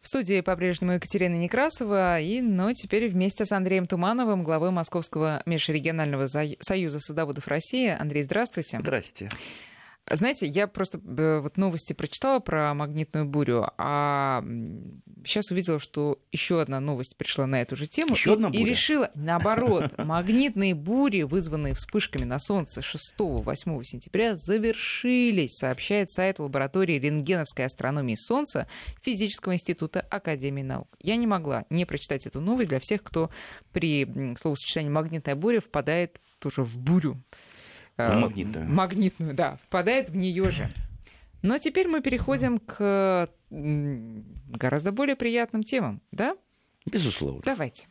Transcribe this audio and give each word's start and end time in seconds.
В 0.00 0.08
студии 0.08 0.40
по-прежнему 0.40 0.92
Екатерина 0.92 1.34
Некрасова, 1.34 2.20
и, 2.20 2.40
но 2.40 2.72
теперь 2.72 3.08
вместе 3.08 3.44
с 3.44 3.52
Андреем 3.52 3.86
Тумановым, 3.86 4.42
главой 4.42 4.70
Московского 4.70 5.42
межрегионального 5.44 6.28
союза 6.60 7.00
садоводов 7.00 7.48
России. 7.48 7.88
Андрей, 7.88 8.22
здравствуйте. 8.22 8.78
Здрасте. 8.80 9.28
Знаете, 10.10 10.46
я 10.46 10.66
просто 10.66 10.98
э, 10.98 11.40
вот 11.40 11.56
новости 11.56 11.92
прочитала 11.92 12.38
про 12.40 12.72
магнитную 12.74 13.26
бурю, 13.26 13.70
а 13.76 14.42
сейчас 15.24 15.50
увидела, 15.50 15.78
что 15.78 16.18
еще 16.32 16.60
одна 16.60 16.80
новость 16.80 17.16
пришла 17.16 17.46
на 17.46 17.60
эту 17.60 17.76
же 17.76 17.86
тему. 17.86 18.14
Еще 18.14 18.30
и, 18.30 18.32
одна 18.32 18.48
буря? 18.48 18.60
И 18.60 18.64
решила, 18.64 19.10
наоборот, 19.14 19.92
магнитные 19.98 20.74
бури, 20.74 21.22
вызванные 21.22 21.74
вспышками 21.74 22.24
на 22.24 22.38
Солнце 22.38 22.80
6-8 22.80 23.84
сентября, 23.84 24.36
завершились, 24.36 25.56
сообщает 25.56 26.10
сайт 26.10 26.38
лаборатории 26.38 26.98
рентгеновской 26.98 27.66
астрономии 27.66 28.14
Солнца 28.14 28.68
Физического 29.02 29.54
института 29.54 30.00
Академии 30.00 30.62
наук. 30.62 30.88
Я 31.02 31.16
не 31.16 31.26
могла 31.26 31.64
не 31.70 31.84
прочитать 31.84 32.26
эту 32.26 32.40
новость 32.40 32.70
для 32.70 32.80
всех, 32.80 33.02
кто 33.02 33.30
при 33.72 34.34
словосочетании 34.36 34.90
магнитная 34.90 35.34
буря 35.34 35.60
впадает 35.60 36.20
тоже 36.40 36.62
в 36.62 36.76
бурю. 36.78 37.22
Э, 37.98 38.16
магнитную. 38.16 38.68
Магнитную, 38.68 39.34
да, 39.34 39.58
впадает 39.64 40.10
в 40.10 40.16
нее 40.16 40.50
же. 40.50 40.70
Но 41.42 41.58
теперь 41.58 41.88
мы 41.88 42.00
переходим 42.00 42.58
к 42.58 43.28
гораздо 43.50 44.92
более 44.92 45.16
приятным 45.16 45.62
темам, 45.62 46.00
да? 46.12 46.36
Безусловно. 46.86 47.42
Давайте. 47.44 47.86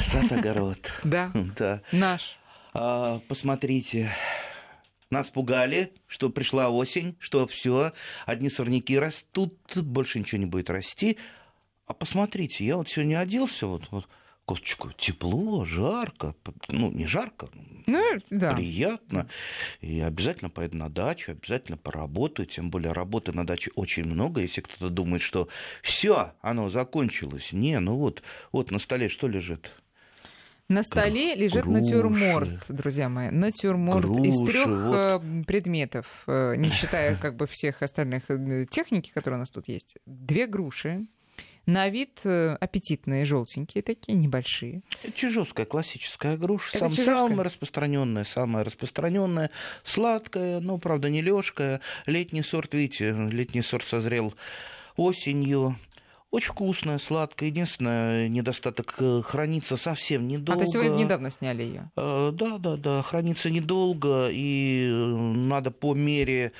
Сад-огород. 0.00 0.78
Да. 1.04 1.30
Да. 1.56 1.82
Наш. 1.92 2.36
А, 2.72 3.20
посмотрите, 3.28 4.10
нас 5.10 5.30
пугали, 5.30 5.92
что 6.06 6.30
пришла 6.30 6.70
осень, 6.70 7.16
что 7.18 7.46
все, 7.46 7.92
одни 8.26 8.50
сорняки 8.50 8.98
растут, 8.98 9.54
больше 9.76 10.18
ничего 10.18 10.38
не 10.38 10.46
будет 10.46 10.70
расти. 10.70 11.18
А 11.86 11.94
посмотрите, 11.94 12.64
я 12.64 12.76
вот 12.76 12.88
сегодня 12.88 13.18
оделся, 13.18 13.66
вот, 13.66 13.88
вот 13.90 14.08
кофточку 14.48 14.92
тепло, 14.96 15.66
жарко, 15.66 16.34
ну, 16.68 16.90
не 16.90 17.06
жарко, 17.06 17.50
ну, 17.86 18.02
да. 18.30 18.54
приятно. 18.54 19.28
И 19.82 20.00
обязательно 20.00 20.48
поеду 20.48 20.78
на 20.78 20.88
дачу, 20.88 21.32
обязательно 21.32 21.76
поработаю, 21.76 22.46
тем 22.46 22.70
более 22.70 22.92
работы 22.92 23.32
на 23.32 23.46
даче 23.46 23.70
очень 23.74 24.04
много. 24.04 24.40
Если 24.40 24.62
кто-то 24.62 24.88
думает, 24.88 25.20
что 25.20 25.48
все, 25.82 26.32
оно 26.40 26.70
закончилось. 26.70 27.52
Не, 27.52 27.78
ну 27.78 27.96
вот, 27.96 28.22
вот 28.50 28.70
на 28.70 28.78
столе 28.78 29.10
что 29.10 29.28
лежит? 29.28 29.70
На 30.68 30.82
столе 30.82 31.34
Гру- 31.34 31.42
лежит 31.42 31.62
груши. 31.64 31.80
натюрморт, 31.80 32.64
друзья 32.68 33.08
мои. 33.10 33.30
Натюрморт 33.30 34.06
груши, 34.06 34.30
из 34.30 34.38
трех 34.46 34.66
вот. 34.66 34.94
Э, 34.96 35.44
предметов, 35.46 36.24
э, 36.26 36.56
не 36.56 36.70
считая 36.70 37.16
как 37.16 37.36
бы 37.36 37.46
всех 37.46 37.82
остальных 37.82 38.30
э, 38.30 38.64
техники, 38.70 39.10
которые 39.12 39.38
у 39.38 39.40
нас 39.40 39.50
тут 39.50 39.68
есть. 39.68 39.98
Две 40.06 40.46
груши, 40.46 41.06
на 41.68 41.90
вид 41.90 42.20
э, 42.24 42.56
аппетитные, 42.58 43.26
желтенькие 43.26 43.82
такие, 43.82 44.16
небольшие. 44.16 44.80
Это 45.04 45.12
чижовская 45.12 45.66
классическая 45.66 46.38
груша. 46.38 46.78
Сам, 46.78 46.94
самая 46.94 47.44
распространенная, 47.44 48.24
самая 48.24 48.64
распространенная, 48.64 49.50
сладкая, 49.84 50.60
но, 50.60 50.78
правда, 50.78 51.10
не 51.10 51.20
лёжкая. 51.20 51.82
Летний 52.06 52.42
сорт, 52.42 52.72
видите, 52.72 53.12
летний 53.12 53.60
сорт 53.60 53.86
созрел 53.86 54.32
осенью. 54.96 55.76
Очень 56.30 56.52
вкусная, 56.52 56.98
сладкая. 56.98 57.50
Единственное, 57.50 58.28
недостаток 58.28 58.94
э, 58.98 59.20
хранится 59.22 59.76
совсем 59.76 60.26
недолго. 60.26 60.54
А 60.54 60.56
то 60.56 60.62
есть 60.62 60.74
вы 60.74 60.88
недавно 60.88 61.30
сняли 61.30 61.64
ее? 61.64 61.90
Э, 61.96 62.30
да, 62.32 62.56
да, 62.56 62.76
да. 62.76 63.02
Хранится 63.02 63.50
недолго, 63.50 64.28
и 64.30 64.90
надо 64.90 65.70
по 65.70 65.94
мере 65.94 66.52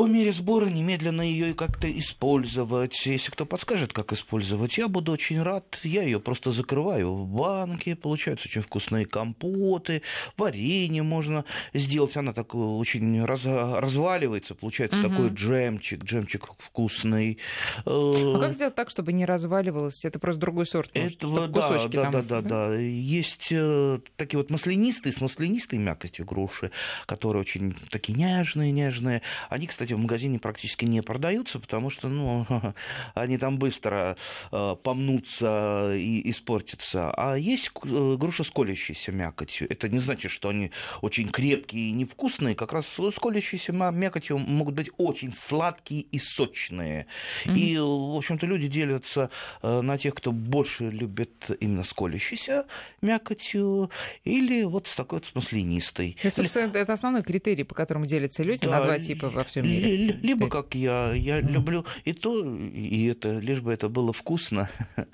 по 0.00 0.06
мере 0.06 0.32
сбора 0.32 0.64
немедленно 0.64 1.20
ее 1.20 1.52
как-то 1.52 1.86
использовать. 1.86 3.04
Если 3.04 3.30
кто 3.30 3.44
подскажет, 3.44 3.92
как 3.92 4.14
использовать, 4.14 4.78
я 4.78 4.88
буду 4.88 5.12
очень 5.12 5.42
рад. 5.42 5.78
Я 5.82 6.04
ее 6.04 6.20
просто 6.20 6.52
закрываю 6.52 7.12
в 7.12 7.26
банке, 7.26 7.94
получаются 7.96 8.48
очень 8.48 8.62
вкусные 8.62 9.04
компоты, 9.04 10.00
варенье 10.38 11.02
можно 11.02 11.44
сделать. 11.74 12.16
Она 12.16 12.32
так 12.32 12.54
очень 12.54 13.22
раз, 13.26 13.44
разваливается, 13.44 14.54
получается 14.54 15.00
угу. 15.00 15.10
такой 15.10 15.28
джемчик, 15.28 16.02
джемчик 16.02 16.48
вкусный. 16.56 17.36
А 17.84 18.38
как 18.40 18.54
сделать 18.54 18.76
так, 18.76 18.88
чтобы 18.88 19.12
не 19.12 19.26
разваливалось? 19.26 20.06
Это 20.06 20.18
просто 20.18 20.40
другой 20.40 20.64
сорт. 20.64 20.92
Может, 20.94 21.22
Это, 21.22 21.28
да, 21.28 21.48
кусочки 21.48 21.96
да, 21.96 22.02
там, 22.04 22.12
да, 22.12 22.22
да, 22.22 22.40
да, 22.40 22.68
да. 22.68 22.74
Есть 22.76 23.48
э, 23.50 23.98
такие 24.16 24.38
вот 24.38 24.48
маслянистые, 24.48 25.12
с 25.12 25.20
маслянистой 25.20 25.78
мякотью 25.78 26.24
груши, 26.24 26.70
которые 27.04 27.42
очень 27.42 27.76
такие 27.90 28.16
нежные, 28.16 28.72
нежные. 28.72 29.20
Они, 29.50 29.66
кстати, 29.66 29.89
кстати, 29.90 29.94
в 29.94 30.02
магазине 30.02 30.38
практически 30.38 30.84
не 30.84 31.02
продаются, 31.02 31.58
потому 31.58 31.90
что 31.90 32.08
ну, 32.08 32.46
они 33.14 33.38
там 33.38 33.58
быстро 33.58 34.16
э, 34.52 34.76
помнутся 34.82 35.94
и 35.96 36.30
испортятся. 36.30 37.10
А 37.16 37.36
есть 37.36 37.70
э, 37.82 38.16
груша 38.18 38.44
с 38.44 38.50
колящейся 38.50 39.12
мякотью. 39.12 39.66
Это 39.70 39.88
не 39.88 39.98
значит, 39.98 40.30
что 40.30 40.48
они 40.48 40.70
очень 41.02 41.28
крепкие 41.28 41.88
и 41.88 41.92
невкусные. 41.92 42.54
Как 42.54 42.72
раз 42.72 42.86
с 42.98 43.18
колящейся 43.18 43.72
мякотью 43.72 44.38
могут 44.38 44.74
быть 44.74 44.90
очень 44.96 45.32
сладкие 45.32 46.02
и 46.02 46.18
сочные. 46.18 47.06
Mm-hmm. 47.44 47.56
И, 47.56 47.78
в 47.78 48.16
общем-то, 48.16 48.46
люди 48.46 48.68
делятся 48.68 49.30
э, 49.62 49.80
на 49.80 49.98
тех, 49.98 50.14
кто 50.14 50.32
больше 50.32 50.90
любит 50.90 51.50
именно 51.60 51.82
с 51.82 51.92
колящейся 51.92 52.66
мякотью, 53.02 53.90
или 54.24 54.62
вот 54.64 54.88
с 54.88 54.94
такой 54.94 55.18
вот 55.18 55.26
с 55.26 55.34
маслянистой. 55.34 56.16
Это, 56.22 56.42
это 56.42 56.92
основной 56.92 57.22
критерий, 57.22 57.64
по 57.64 57.74
которому 57.74 58.06
делятся 58.06 58.42
люди 58.42 58.64
да, 58.64 58.78
на 58.78 58.84
два 58.84 58.98
типа 58.98 59.30
во 59.30 59.44
всем 59.44 59.64
мире. 59.64 59.79
Либо 59.80 60.48
как 60.48 60.74
я, 60.74 61.12
я 61.14 61.40
люблю 61.40 61.84
и 62.04 62.12
то, 62.12 62.44
и 62.44 63.06
это, 63.06 63.38
лишь 63.38 63.60
бы 63.60 63.72
это 63.72 63.88
было 63.88 64.12
вкусно, 64.12 64.68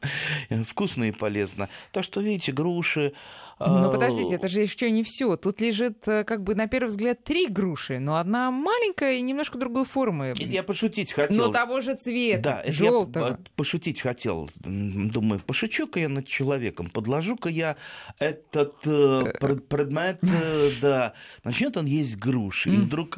вкусно 0.67 1.05
и 1.05 1.13
полезно. 1.13 1.69
Так 1.93 2.05
что, 2.05 2.21
видите, 2.21 2.53
груши, 2.53 3.13
ну, 3.59 3.91
подождите, 3.91 4.35
это 4.35 4.49
же 4.49 4.61
еще 4.61 4.91
не 4.91 5.03
все. 5.03 5.37
Тут 5.37 5.61
лежит, 5.63 6.07
э, 6.07 6.25
как 6.25 6.43
бы, 6.43 6.55
на 6.55 6.67
первый 6.67 6.89
взгляд, 6.89 7.25
три 7.25 7.47
груши, 7.47 7.99
но 7.99 8.17
одна 8.17 8.51
маленькая 8.51 9.15
и 9.15 9.23
немножко 9.23 9.57
другой 9.57 9.87
формы. 9.87 10.35
Я 10.37 10.63
пошутить 10.63 11.13
хотел. 11.13 11.47
Но 11.47 11.49
того 11.49 11.81
же 11.81 11.95
цвета, 11.95 12.63
да, 12.67 12.71
желтого. 12.71 13.29
Я 13.29 13.39
пошутить 13.57 14.01
хотел. 14.03 14.51
Думаю, 14.59 15.41
пошучу-ка 15.41 16.01
я 16.01 16.09
над 16.11 16.27
человеком, 16.27 16.91
подложу-ка 16.91 17.49
я 17.49 17.77
этот 18.19 18.75
э, 18.85 19.33
предмет, 19.41 20.19
э, 20.23 20.71
да. 20.83 21.15
Начнет 21.43 21.77
он 21.79 21.87
есть 21.87 22.17
груши, 22.17 22.71
и 22.71 22.77
вдруг... 22.77 23.17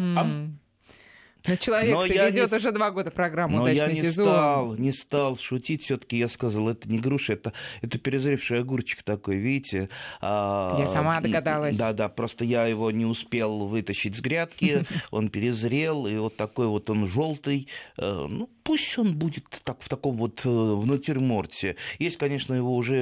Но 1.51 1.57
человек 1.57 1.95
Но 1.95 2.07
ведет 2.07 2.51
не... 2.51 2.57
уже 2.57 2.73
два 2.73 2.91
года 2.91 3.11
программу 3.11 3.59
Но 3.59 3.63
«Удачный 3.65 3.89
я 3.89 3.89
не 3.89 4.01
сезон». 4.01 4.27
Стал, 4.27 4.75
не 4.77 4.93
стал 4.93 5.39
шутить. 5.39 5.85
Все-таки 5.85 6.19
я 6.19 6.29
сказал, 6.29 6.69
это 6.69 6.89
не 6.91 6.99
груша, 6.99 7.35
это, 7.35 7.53
это 7.83 7.99
перезревший 7.99 8.61
огурчик 8.61 9.03
такой, 9.03 9.37
видите. 9.37 9.89
А, 10.21 10.77
я 10.79 10.87
сама 10.87 11.21
догадалась. 11.21 11.77
Да, 11.77 11.93
да, 11.93 12.09
просто 12.09 12.45
я 12.45 12.67
его 12.67 12.91
не 12.91 13.07
успел 13.07 13.67
вытащить 13.67 14.17
с 14.17 14.21
грядки, 14.21 14.85
он 15.11 15.29
перезрел, 15.29 16.07
и 16.07 16.17
вот 16.17 16.37
такой 16.37 16.67
вот 16.67 16.91
он 16.91 17.07
желтый. 17.07 17.69
Э, 17.97 18.27
ну, 18.29 18.49
пусть 18.69 18.99
он 18.99 19.17
будет 19.17 19.47
так, 19.65 19.81
в 19.81 19.89
таком 19.89 20.19
вот 20.19 20.43
э, 20.45 20.49
внутриморте. 20.49 21.77
Есть, 21.99 22.19
конечно, 22.19 22.53
его 22.53 22.77
уже 22.77 22.97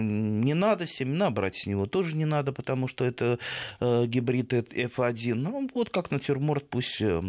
не 0.00 0.54
надо, 0.54 0.86
семена 0.86 1.30
брать 1.30 1.56
с 1.56 1.66
него 1.66 1.86
тоже 1.86 2.14
не 2.14 2.24
надо, 2.24 2.52
потому 2.52 2.86
что 2.86 3.04
это 3.04 3.40
э, 3.80 4.06
гибрид 4.06 4.52
F1. 4.52 5.34
Ну, 5.34 5.68
вот 5.74 5.90
как 5.90 6.12
натюрморт 6.12 6.68
пусть 6.68 7.00
э, 7.00 7.20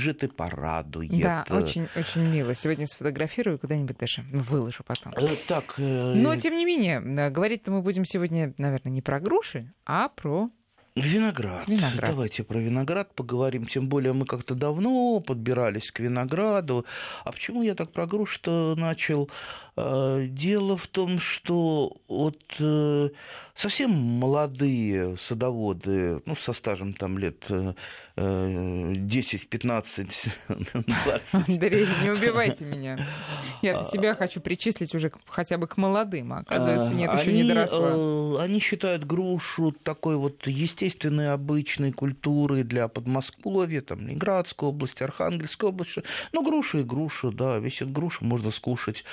полежит 0.00 0.24
и 0.24 0.28
порадует. 0.28 1.10
Да, 1.20 1.44
очень, 1.50 1.88
очень 1.96 2.22
мило. 2.22 2.54
Сегодня 2.54 2.86
сфотографирую, 2.86 3.58
куда-нибудь 3.58 3.98
даже 3.98 4.22
выложу 4.32 4.82
потом. 4.84 5.12
Так, 5.46 5.74
Но, 5.78 6.34
тем 6.36 6.56
не 6.56 6.64
менее, 6.64 7.00
говорить-то 7.30 7.70
мы 7.70 7.82
будем 7.82 8.04
сегодня, 8.04 8.54
наверное, 8.58 8.92
не 8.92 9.02
про 9.02 9.20
груши, 9.20 9.72
а 9.84 10.08
про 10.08 10.50
Виноград. 10.96 11.68
виноград. 11.68 12.10
Давайте 12.10 12.42
про 12.42 12.58
виноград 12.58 13.14
поговорим. 13.14 13.66
Тем 13.66 13.88
более 13.88 14.12
мы 14.12 14.26
как-то 14.26 14.54
давно 14.54 15.20
подбирались 15.20 15.92
к 15.92 16.00
винограду. 16.00 16.84
А 17.24 17.32
почему 17.32 17.62
я 17.62 17.74
так 17.74 17.92
про 17.92 18.06
грушу-то 18.06 18.74
начал? 18.76 19.30
А, 19.76 20.26
дело 20.26 20.76
в 20.76 20.86
том, 20.88 21.20
что 21.20 21.96
вот 22.08 22.40
э, 22.58 23.10
совсем 23.54 23.90
молодые 23.92 25.16
садоводы, 25.16 26.22
ну, 26.26 26.36
со 26.36 26.52
стажем 26.52 26.92
там 26.92 27.18
лет 27.18 27.46
10, 28.16 29.48
15, 29.48 30.24
20. 30.48 31.34
Андрей, 31.48 31.86
не 32.02 32.10
убивайте 32.10 32.64
меня. 32.64 32.98
Я 33.62 33.84
себя 33.84 34.14
хочу 34.14 34.40
причислить 34.40 34.94
уже 34.94 35.10
хотя 35.26 35.56
бы 35.56 35.66
к 35.66 35.76
молодым, 35.76 36.32
а 36.32 36.38
оказывается, 36.40 36.92
нет, 36.92 37.12
еще 37.18 37.32
не 37.32 37.44
доросла. 37.44 37.92
Э, 37.92 38.36
они 38.40 38.60
считают 38.60 39.06
грушу 39.06 39.72
такой 39.72 40.16
вот 40.16 40.46
естественной, 40.46 40.89
обычной 41.32 41.92
культурой 41.92 42.62
для 42.62 42.88
Подмосковья, 42.88 43.80
там, 43.80 44.00
Ленинградской 44.00 44.68
области, 44.68 45.02
Архангельской 45.02 45.68
области. 45.68 46.02
Ну, 46.32 46.42
груша 46.42 46.78
и 46.78 46.82
груша, 46.82 47.30
да, 47.30 47.58
весит 47.58 47.92
груша, 47.92 48.24
можно 48.24 48.50
скушать. 48.50 49.04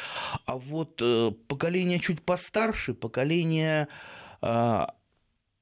А 0.46 0.58
вот 0.58 1.00
э, 1.02 1.32
поколение 1.48 2.00
чуть 2.00 2.22
постарше, 2.22 2.94
поколение 2.94 3.88
а, 4.42 4.94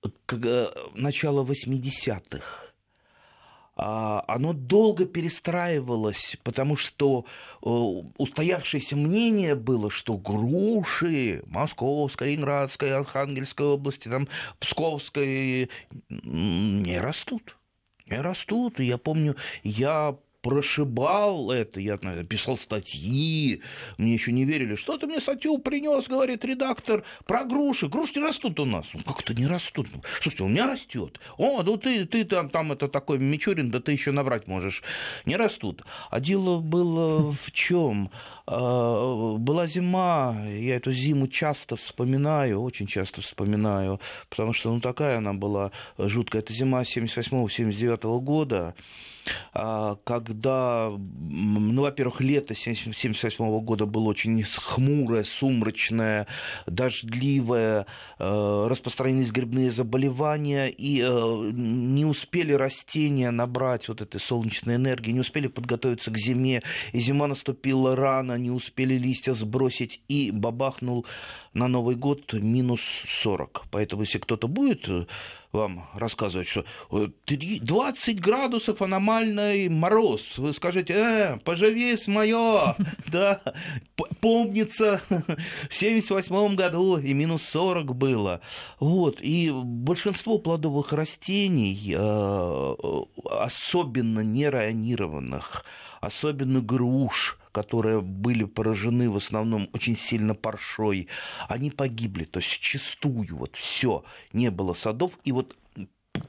э, 0.03 0.67
начала 0.95 1.43
80-х, 1.43 2.41
а, 2.41 2.64
оно 3.75 4.53
долго 4.53 5.05
перестраивалось, 5.05 6.37
потому 6.43 6.77
что 6.77 7.25
э, 7.61 7.67
устоявшееся 8.17 8.95
мнение 8.95 9.55
было, 9.55 9.89
что 9.89 10.17
груши 10.17 11.43
Московской, 11.47 12.29
Ленинградской, 12.29 12.93
Архангельской 12.93 13.65
области, 13.65 14.07
там, 14.07 14.29
Псковской 14.59 15.69
не 16.09 16.99
растут. 16.99 17.57
Не 18.05 18.21
растут. 18.21 18.79
И 18.79 18.85
я 18.85 18.97
помню, 18.97 19.35
я 19.63 20.15
прошибал 20.45 21.49
это, 21.49 21.79
я 21.79 21.97
писал 21.97 22.59
статьи, 22.59 23.63
мне 23.97 24.13
еще 24.13 24.31
не 24.31 24.45
верили, 24.45 24.75
что 24.75 24.95
ты 24.95 25.07
мне 25.07 25.19
статью 25.19 25.57
принес, 25.57 26.07
говорит 26.07 26.45
редактор, 26.45 27.03
про 27.25 27.43
груши. 27.43 27.87
Груши 27.87 28.21
растут 28.21 28.59
у 28.59 28.65
нас. 28.65 28.85
Ну, 28.93 29.01
как-то 29.01 29.33
не 29.33 29.47
растут. 29.47 29.87
Слушайте, 30.21 30.43
у 30.43 30.47
меня 30.47 30.67
растет. 30.67 31.19
О, 31.39 31.63
ну 31.63 31.77
ты, 31.77 32.05
ты 32.05 32.25
там, 32.25 32.49
там 32.49 32.71
это 32.71 32.87
такой 32.87 33.17
Мичурин, 33.17 33.71
да 33.71 33.79
ты 33.79 33.91
еще 33.91 34.11
набрать 34.11 34.47
можешь. 34.47 34.83
Не 35.25 35.35
растут. 35.35 35.81
А 36.11 36.19
дело 36.19 36.59
было 36.59 37.33
в 37.33 37.51
чем? 37.51 38.11
Была 38.47 39.65
зима, 39.65 40.37
я 40.47 40.75
эту 40.75 40.91
зиму 40.91 41.27
часто 41.27 41.77
вспоминаю, 41.77 42.61
очень 42.61 42.85
часто 42.85 43.21
вспоминаю, 43.21 43.99
потому 44.29 44.53
что 44.53 44.71
ну 44.71 44.79
такая 44.79 45.17
она 45.17 45.33
была 45.33 45.71
жуткая. 45.97 46.43
Это 46.43 46.53
зима 46.53 46.83
78-79 46.83 48.19
года. 48.19 48.75
А, 49.53 49.95
когда, 50.03 50.91
ну, 50.91 51.81
во-первых, 51.81 52.21
лето 52.21 52.53
1978 52.53 53.59
года 53.61 53.85
было 53.85 54.09
очень 54.09 54.43
хмурое, 54.43 55.23
сумрачное, 55.23 56.27
дождливое, 56.65 57.85
э, 58.19 58.67
распространились 58.69 59.31
грибные 59.31 59.71
заболевания, 59.71 60.67
и 60.67 61.01
э, 61.01 61.51
не 61.53 62.05
успели 62.05 62.53
растения 62.53 63.31
набрать 63.31 63.87
вот 63.87 64.01
этой 64.01 64.19
солнечной 64.19 64.75
энергии, 64.75 65.11
не 65.11 65.21
успели 65.21 65.47
подготовиться 65.47 66.11
к 66.11 66.17
зиме, 66.17 66.61
и 66.91 66.99
зима 66.99 67.27
наступила 67.27 67.95
рано, 67.95 68.34
не 68.37 68.51
успели 68.51 68.95
листья 68.95 69.33
сбросить, 69.33 70.01
и 70.07 70.31
бабахнул 70.31 71.05
на 71.53 71.67
Новый 71.67 71.95
год 71.95 72.33
минус 72.33 72.81
40. 73.07 73.65
Поэтому, 73.71 74.03
если 74.03 74.19
кто-то 74.19 74.47
будет 74.47 74.87
э, 74.89 75.05
вам 75.55 75.87
рассказывать, 75.93 76.47
что 76.47 76.65
20 77.25 78.07
э, 78.07 78.21
градусов 78.21 78.81
аномальный 78.81 79.69
мороз, 79.69 80.37
вы 80.37 80.53
скажете, 80.53 80.93
э, 80.93 81.37
поживись 81.43 82.07
мое, 82.07 82.75
да, 83.07 83.41
помнится, 84.21 85.01
в 85.69 85.73
78 85.73 86.55
году 86.55 86.97
и 86.97 87.13
минус 87.13 87.43
40 87.43 87.95
было. 87.95 88.41
Вот, 88.79 89.19
и 89.21 89.51
большинство 89.51 90.37
плодовых 90.37 90.93
растений, 90.93 91.95
э, 91.97 92.75
особенно 93.31 94.19
нейронированных, 94.19 95.65
особенно 96.01 96.61
груш, 96.61 97.37
которые 97.55 98.01
были 98.01 98.43
поражены 98.43 99.09
в 99.09 99.15
основном 99.15 99.69
очень 99.73 99.97
сильно 99.97 100.35
паршой, 100.35 101.07
они 101.47 101.71
погибли, 101.71 102.25
то 102.25 102.39
есть 102.41 102.59
чистую, 102.59 103.37
вот 103.37 103.55
все, 103.55 104.03
не 104.33 104.51
было 104.51 104.73
садов, 104.73 105.11
и 105.23 105.31
вот 105.31 105.55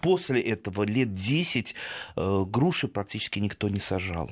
после 0.01 0.41
этого 0.41 0.85
лет 0.85 1.17
10 1.17 1.75
э, 2.15 2.45
груши 2.47 2.87
практически 2.87 3.41
никто 3.41 3.69
не 3.69 3.81
сажал. 3.81 4.31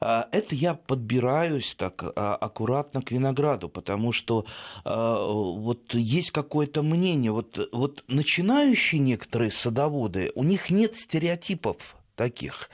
Это 0.00 0.54
я 0.54 0.74
подбираюсь 0.74 1.74
так 1.76 2.04
а, 2.04 2.36
аккуратно 2.36 3.02
к 3.02 3.10
винограду, 3.10 3.68
потому 3.68 4.12
что 4.12 4.46
а, 4.84 5.26
вот 5.26 5.92
есть 5.92 6.30
какое-то 6.30 6.82
мнение, 6.82 7.32
вот, 7.32 7.68
вот 7.72 8.04
начинающие 8.06 9.00
некоторые 9.00 9.50
садоводы, 9.50 10.30
у 10.36 10.44
них 10.44 10.70
нет 10.70 10.96
стереотипов 10.96 11.96
таких 12.14 12.70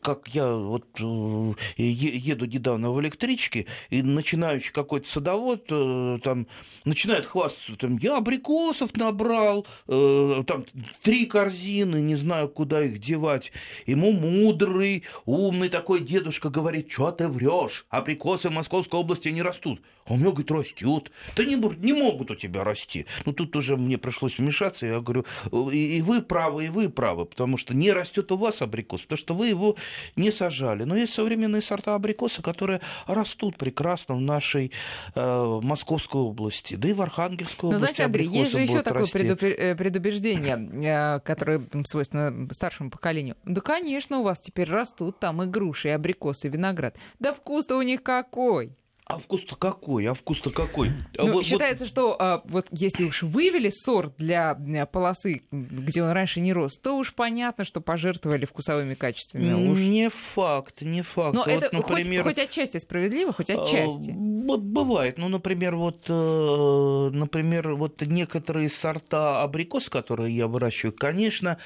как 0.00 0.28
я 0.28 0.54
вот 0.54 0.86
э, 0.98 1.52
еду 1.76 2.46
недавно 2.46 2.90
в 2.90 3.00
электричке, 3.00 3.66
и 3.90 4.02
начинающий 4.02 4.72
какой-то 4.72 5.08
садовод 5.08 5.66
э, 5.70 6.18
там 6.22 6.46
начинает 6.84 7.26
хвастаться, 7.26 7.76
там, 7.76 7.98
я 7.98 8.16
абрикосов 8.16 8.96
набрал, 8.96 9.66
э, 9.86 10.42
там, 10.46 10.64
три 11.02 11.26
корзины, 11.26 11.96
не 11.96 12.16
знаю, 12.16 12.48
куда 12.48 12.82
их 12.82 12.98
девать. 12.98 13.52
Ему 13.86 14.12
мудрый, 14.12 15.04
умный 15.26 15.68
такой 15.68 16.00
дедушка 16.00 16.48
говорит, 16.48 16.90
что 16.90 17.10
ты 17.12 17.28
врешь, 17.28 17.86
абрикосы 17.90 18.48
в 18.48 18.52
Московской 18.52 18.98
области 19.00 19.28
не 19.28 19.42
растут. 19.42 19.82
А 20.06 20.12
у 20.12 20.16
меня, 20.16 20.30
говорит, 20.30 20.50
растет. 20.50 21.10
Да 21.34 21.44
не, 21.44 21.56
не 21.56 21.92
могут 21.94 22.30
у 22.30 22.34
тебя 22.34 22.62
расти. 22.62 23.06
Ну, 23.24 23.32
тут 23.32 23.56
уже 23.56 23.76
мне 23.76 23.96
пришлось 23.96 24.36
вмешаться, 24.38 24.84
я 24.84 25.00
говорю, 25.00 25.24
и, 25.72 25.96
и 25.98 26.02
вы 26.02 26.20
правы, 26.20 26.66
и 26.66 26.68
вы 26.68 26.90
правы, 26.90 27.24
потому 27.24 27.56
что 27.56 27.74
не 27.74 27.90
растет 27.90 28.30
у 28.30 28.36
вас 28.36 28.60
абрикос, 28.60 29.02
потому 29.02 29.18
что 29.18 29.34
вы 29.34 29.48
его 29.48 29.73
не 30.16 30.30
сажали. 30.30 30.84
Но 30.84 30.96
есть 30.96 31.14
современные 31.14 31.62
сорта 31.62 31.94
абрикоса, 31.94 32.42
которые 32.42 32.80
растут 33.06 33.56
прекрасно 33.56 34.16
в 34.16 34.20
нашей 34.20 34.72
э, 35.14 35.60
Московской 35.62 36.20
области, 36.20 36.74
да 36.74 36.88
и 36.88 36.92
в 36.92 37.02
Архангельской 37.02 37.70
Но, 37.70 37.76
области. 37.76 37.80
знаете, 37.80 38.04
Андрей, 38.04 38.28
есть 38.28 38.52
же 38.52 38.60
еще 38.60 38.82
такое 38.82 39.06
э, 39.06 39.74
предубеждение, 39.74 40.56
э, 40.56 41.20
которое 41.20 41.62
свойственно 41.84 42.48
старшему 42.52 42.90
поколению. 42.90 43.36
Да, 43.44 43.60
конечно, 43.60 44.18
у 44.18 44.22
вас 44.22 44.40
теперь 44.40 44.70
растут 44.70 45.18
там 45.18 45.42
и 45.42 45.46
груши, 45.46 45.88
и 45.88 45.90
абрикосы, 45.92 46.48
и 46.48 46.50
виноград. 46.50 46.96
Да 47.18 47.32
вкус-то 47.32 47.76
у 47.76 47.82
них 47.82 48.02
какой! 48.02 48.72
А 49.06 49.18
вкус-то 49.18 49.54
какой? 49.54 50.06
А 50.06 50.14
вкус-то 50.14 50.50
какой? 50.50 50.88
А 51.18 51.24
ну, 51.24 51.34
вот, 51.34 51.44
считается, 51.44 51.84
вот... 51.84 51.90
что 51.90 52.16
а, 52.18 52.42
вот 52.46 52.68
если 52.70 53.04
уж 53.04 53.22
вывели 53.22 53.68
сорт 53.68 54.14
для 54.16 54.54
полосы, 54.90 55.42
где 55.50 56.02
он 56.02 56.10
раньше 56.12 56.40
не 56.40 56.54
рос, 56.54 56.78
то 56.78 56.96
уж 56.96 57.12
понятно, 57.14 57.64
что 57.64 57.82
пожертвовали 57.82 58.46
вкусовыми 58.46 58.94
качествами. 58.94 59.70
Уж... 59.70 59.78
Не 59.78 60.08
факт, 60.08 60.80
не 60.80 61.02
факт. 61.02 61.34
Но 61.34 61.44
вот, 61.44 61.48
это 61.48 61.74
например... 61.76 62.22
хоть, 62.22 62.36
хоть 62.36 62.44
отчасти 62.44 62.78
справедливо, 62.78 63.34
хоть 63.34 63.50
а, 63.50 63.60
отчасти. 63.60 64.14
Вот 64.16 64.60
бывает. 64.60 65.18
Ну, 65.18 65.28
например, 65.28 65.76
вот, 65.76 66.04
э, 66.08 67.10
например, 67.12 67.74
вот 67.74 68.00
некоторые 68.00 68.70
сорта 68.70 69.42
абрикос, 69.42 69.90
которые 69.90 70.34
я 70.34 70.46
выращиваю, 70.46 70.94
конечно, 70.94 71.58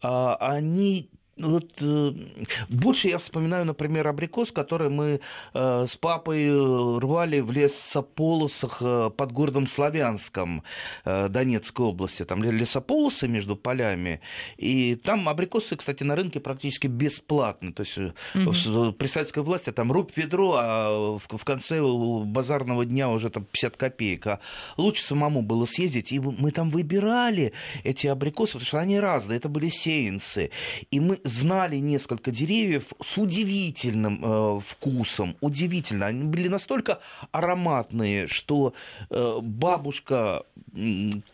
а, 0.00 0.36
они 0.36 1.10
вот, 1.36 1.72
э, 1.80 2.12
больше 2.68 3.08
я 3.08 3.18
вспоминаю, 3.18 3.64
например, 3.64 4.06
абрикос, 4.06 4.52
который 4.52 4.88
мы 4.88 5.20
э, 5.52 5.86
с 5.88 5.96
папой 5.96 6.46
э, 6.46 6.98
рвали 7.00 7.40
в 7.40 7.50
лесополосах 7.50 8.78
э, 8.80 9.10
под 9.10 9.32
городом 9.32 9.66
Славянском 9.66 10.62
э, 11.04 11.28
Донецкой 11.28 11.86
области. 11.86 12.24
Там 12.24 12.42
лесополосы 12.42 13.26
между 13.26 13.56
полями. 13.56 14.20
И 14.58 14.94
там 14.94 15.28
абрикосы, 15.28 15.74
кстати, 15.74 16.04
на 16.04 16.14
рынке 16.14 16.38
практически 16.38 16.86
бесплатно. 16.86 17.72
То 17.72 17.82
есть 17.82 17.98
mm-hmm. 17.98 18.92
при 18.92 19.06
советской 19.08 19.42
власти 19.42 19.72
там 19.72 19.90
рубь 19.90 20.16
ведро, 20.16 20.54
а 20.56 21.18
в, 21.18 21.36
в 21.36 21.44
конце 21.44 21.80
базарного 21.82 22.84
дня 22.84 23.08
уже 23.08 23.30
там 23.30 23.44
50 23.44 23.76
копеек. 23.76 24.26
А 24.26 24.40
лучше 24.76 25.02
самому 25.04 25.42
было 25.42 25.66
съездить. 25.66 26.12
И 26.12 26.20
мы 26.20 26.52
там 26.52 26.70
выбирали 26.70 27.52
эти 27.82 28.06
абрикосы, 28.06 28.52
потому 28.52 28.66
что 28.66 28.78
они 28.78 29.00
разные. 29.00 29.38
Это 29.38 29.48
были 29.48 29.68
сеянцы. 29.68 30.50
И 30.92 31.00
мы 31.00 31.18
знали 31.24 31.76
несколько 31.76 32.30
деревьев 32.30 32.84
с 33.04 33.16
удивительным 33.18 34.20
э, 34.22 34.60
вкусом, 34.60 35.36
удивительно. 35.40 36.06
Они 36.06 36.24
были 36.24 36.48
настолько 36.48 37.00
ароматные, 37.32 38.26
что 38.26 38.74
э, 39.10 39.38
бабушка, 39.42 40.44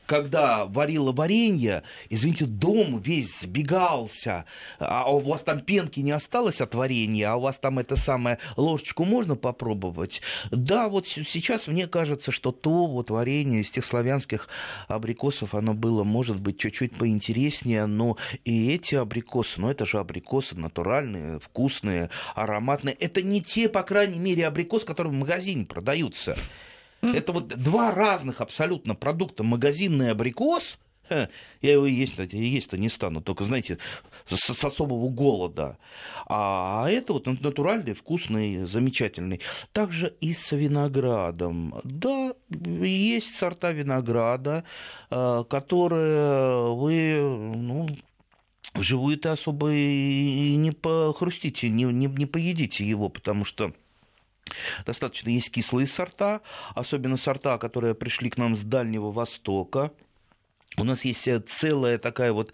когда 0.06 0.64
варила 0.66 1.12
варенье, 1.12 1.82
извините, 2.08 2.46
дом 2.46 3.00
весь 3.00 3.40
сбегался, 3.40 4.44
а 4.78 5.10
у 5.12 5.18
вас 5.18 5.42
там 5.42 5.60
пенки 5.60 6.00
не 6.00 6.12
осталось 6.12 6.60
от 6.60 6.74
варенья, 6.74 7.32
а 7.32 7.36
у 7.36 7.40
вас 7.40 7.58
там 7.58 7.80
это 7.80 7.96
самое 7.96 8.38
ложечку 8.56 9.04
можно 9.04 9.34
попробовать. 9.34 10.22
Да, 10.52 10.88
вот 10.88 11.08
сейчас 11.08 11.66
мне 11.66 11.88
кажется, 11.88 12.30
что 12.30 12.52
то 12.52 12.86
вот 12.86 13.10
варенье 13.10 13.60
из 13.60 13.70
тех 13.70 13.84
славянских 13.84 14.48
абрикосов, 14.86 15.54
оно 15.54 15.74
было, 15.74 16.04
может 16.04 16.40
быть, 16.40 16.58
чуть-чуть 16.58 16.94
поинтереснее, 16.94 17.86
но 17.86 18.16
и 18.44 18.72
эти 18.72 18.94
абрикосы, 18.94 19.60
ну 19.60 19.68
это 19.68 19.79
это 19.80 19.86
же 19.86 19.98
абрикосы 19.98 20.54
натуральные, 20.56 21.40
вкусные, 21.40 22.10
ароматные. 22.34 22.94
Это 22.94 23.22
не 23.22 23.42
те, 23.42 23.66
по 23.66 23.82
крайней 23.82 24.18
мере, 24.18 24.46
абрикосы, 24.46 24.84
которые 24.84 25.10
в 25.10 25.16
магазине 25.16 25.64
продаются. 25.64 26.36
Это 27.00 27.32
вот 27.32 27.48
два 27.48 27.92
разных 27.92 28.42
абсолютно 28.42 28.94
продукта. 28.94 29.42
Магазинный 29.42 30.10
абрикос, 30.10 30.76
я 31.08 31.28
его 31.62 31.86
есть, 31.86 32.18
есть-то 32.18 32.76
не 32.76 32.90
стану, 32.90 33.22
только, 33.22 33.44
знаете, 33.44 33.78
с, 34.28 34.52
с 34.52 34.64
особого 34.64 35.08
голода. 35.08 35.78
А 36.28 36.86
это 36.90 37.14
вот 37.14 37.24
натуральный, 37.24 37.94
вкусный, 37.94 38.66
замечательный. 38.66 39.40
Также 39.72 40.14
и 40.20 40.34
с 40.34 40.52
виноградом. 40.52 41.80
Да, 41.84 42.34
есть 42.50 43.34
сорта 43.38 43.72
винограда, 43.72 44.64
э, 45.10 45.44
которые 45.48 46.74
вы 46.74 47.16
ну, 47.56 47.88
вживую 48.74 49.18
ты 49.18 49.28
особо 49.30 49.72
и 49.72 50.54
не 50.56 50.70
похрустите, 50.70 51.68
не, 51.68 51.84
не, 51.84 52.06
не 52.06 52.26
поедите 52.26 52.84
его, 52.84 53.08
потому 53.08 53.44
что 53.44 53.72
достаточно 54.84 55.30
есть 55.30 55.50
кислые 55.52 55.86
сорта, 55.86 56.40
особенно 56.74 57.16
сорта, 57.16 57.58
которые 57.58 57.94
пришли 57.94 58.30
к 58.30 58.38
нам 58.38 58.56
с 58.56 58.62
Дальнего 58.62 59.12
Востока, 59.12 59.92
У 60.76 60.84
нас 60.84 61.04
есть 61.04 61.28
целая 61.48 61.98
такая 61.98 62.32
вот 62.32 62.52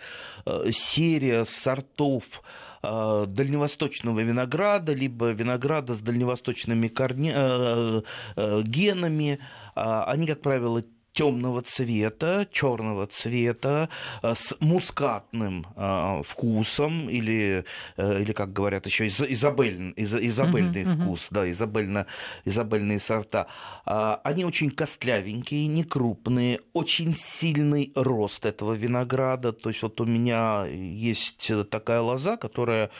серия 0.71 1.45
сортов 1.45 2.43
дальневосточного 2.83 4.21
винограда, 4.21 4.93
либо 4.93 5.33
винограда 5.33 5.95
с 5.95 6.01
дальневосточными 6.01 6.89
корня... 6.89 8.03
генами. 8.37 9.39
Они, 9.75 10.27
как 10.27 10.41
правило, 10.41 10.83
темного 11.17 11.63
цвета, 11.63 12.47
черного 12.53 13.07
цвета, 13.07 13.89
э, 14.23 14.35
с 14.35 14.55
мускатным 14.61 15.67
э, 15.75 16.23
вкусом, 16.29 17.09
или, 17.09 17.65
э, 17.97 18.21
или 18.23 18.33
как 18.33 18.53
говорят 18.53 18.87
еще, 18.87 19.07
изабель, 19.07 19.95
из, 19.97 20.15
изабельный 20.15 20.85
uh-huh, 20.85 21.05
вкус, 21.05 21.21
uh-huh. 21.21 21.35
да, 21.35 21.51
изабельно, 21.51 22.07
изабельные 22.45 23.01
сорта. 23.01 23.47
А, 23.87 24.21
они 24.25 24.45
очень 24.45 24.71
костлявенькие, 24.71 25.67
не 25.69 25.85
крупные, 25.85 26.61
очень 26.75 27.15
сильный 27.15 27.93
рост 27.95 28.45
этого 28.45 28.75
винограда. 28.75 29.53
То 29.53 29.71
есть 29.71 29.83
вот 29.83 30.01
у 30.03 30.05
меня 30.05 30.67
есть 30.67 31.51
такая 31.71 32.03
лоза, 32.03 32.37
которая, 32.37 32.91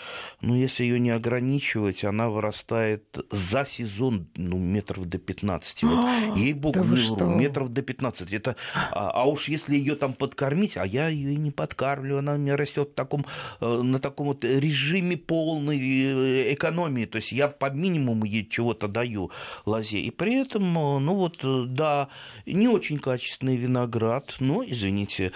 ну, 0.41 0.55
если 0.55 0.85
ее 0.85 0.99
не 1.01 1.11
ограничивать, 1.11 2.03
она 2.03 2.31
вырастает 2.31 3.19
за 3.31 3.67
сезон, 3.67 4.29
ну, 4.37 4.57
метров 4.57 5.05
до 5.05 5.19
15. 5.19 5.83
Вот, 5.83 6.37
ей-богу, 6.37 6.83
да 7.19 7.27
метров 7.27 7.69
до 7.69 7.83
15 7.83 8.06
15. 8.07 8.33
Это, 8.33 8.57
а, 8.93 9.11
а 9.11 9.25
уж 9.25 9.49
если 9.49 9.77
ее 9.77 9.97
там 9.97 10.13
подкормить, 10.15 10.77
а 10.77 10.87
я 10.87 11.09
ее 11.09 11.37
не 11.37 11.51
подкармливаю, 11.51 12.19
она 12.19 12.35
у 12.35 12.39
меня 12.39 12.57
растет 12.57 12.95
таком, 12.95 13.27
э, 13.61 13.83
на 13.83 13.99
таком 13.99 14.27
вот 14.29 14.45
режиме 14.45 15.17
полной 15.17 15.79
э, 15.79 16.55
экономии. 16.55 17.07
То 17.07 17.17
есть 17.17 17.33
я 17.33 17.49
по 17.49 17.71
минимуму 17.71 18.25
ей 18.25 18.49
чего-то 18.49 18.89
даю 18.89 19.31
лозе. 19.65 19.99
И 19.99 20.11
при 20.11 20.35
этом, 20.35 20.63
э, 20.63 20.99
ну 20.99 21.15
вот, 21.15 21.39
да, 21.75 22.09
не 22.47 22.69
очень 22.69 22.99
качественный 22.99 23.57
виноград, 23.57 24.37
но, 24.41 24.65
извините, 24.65 25.33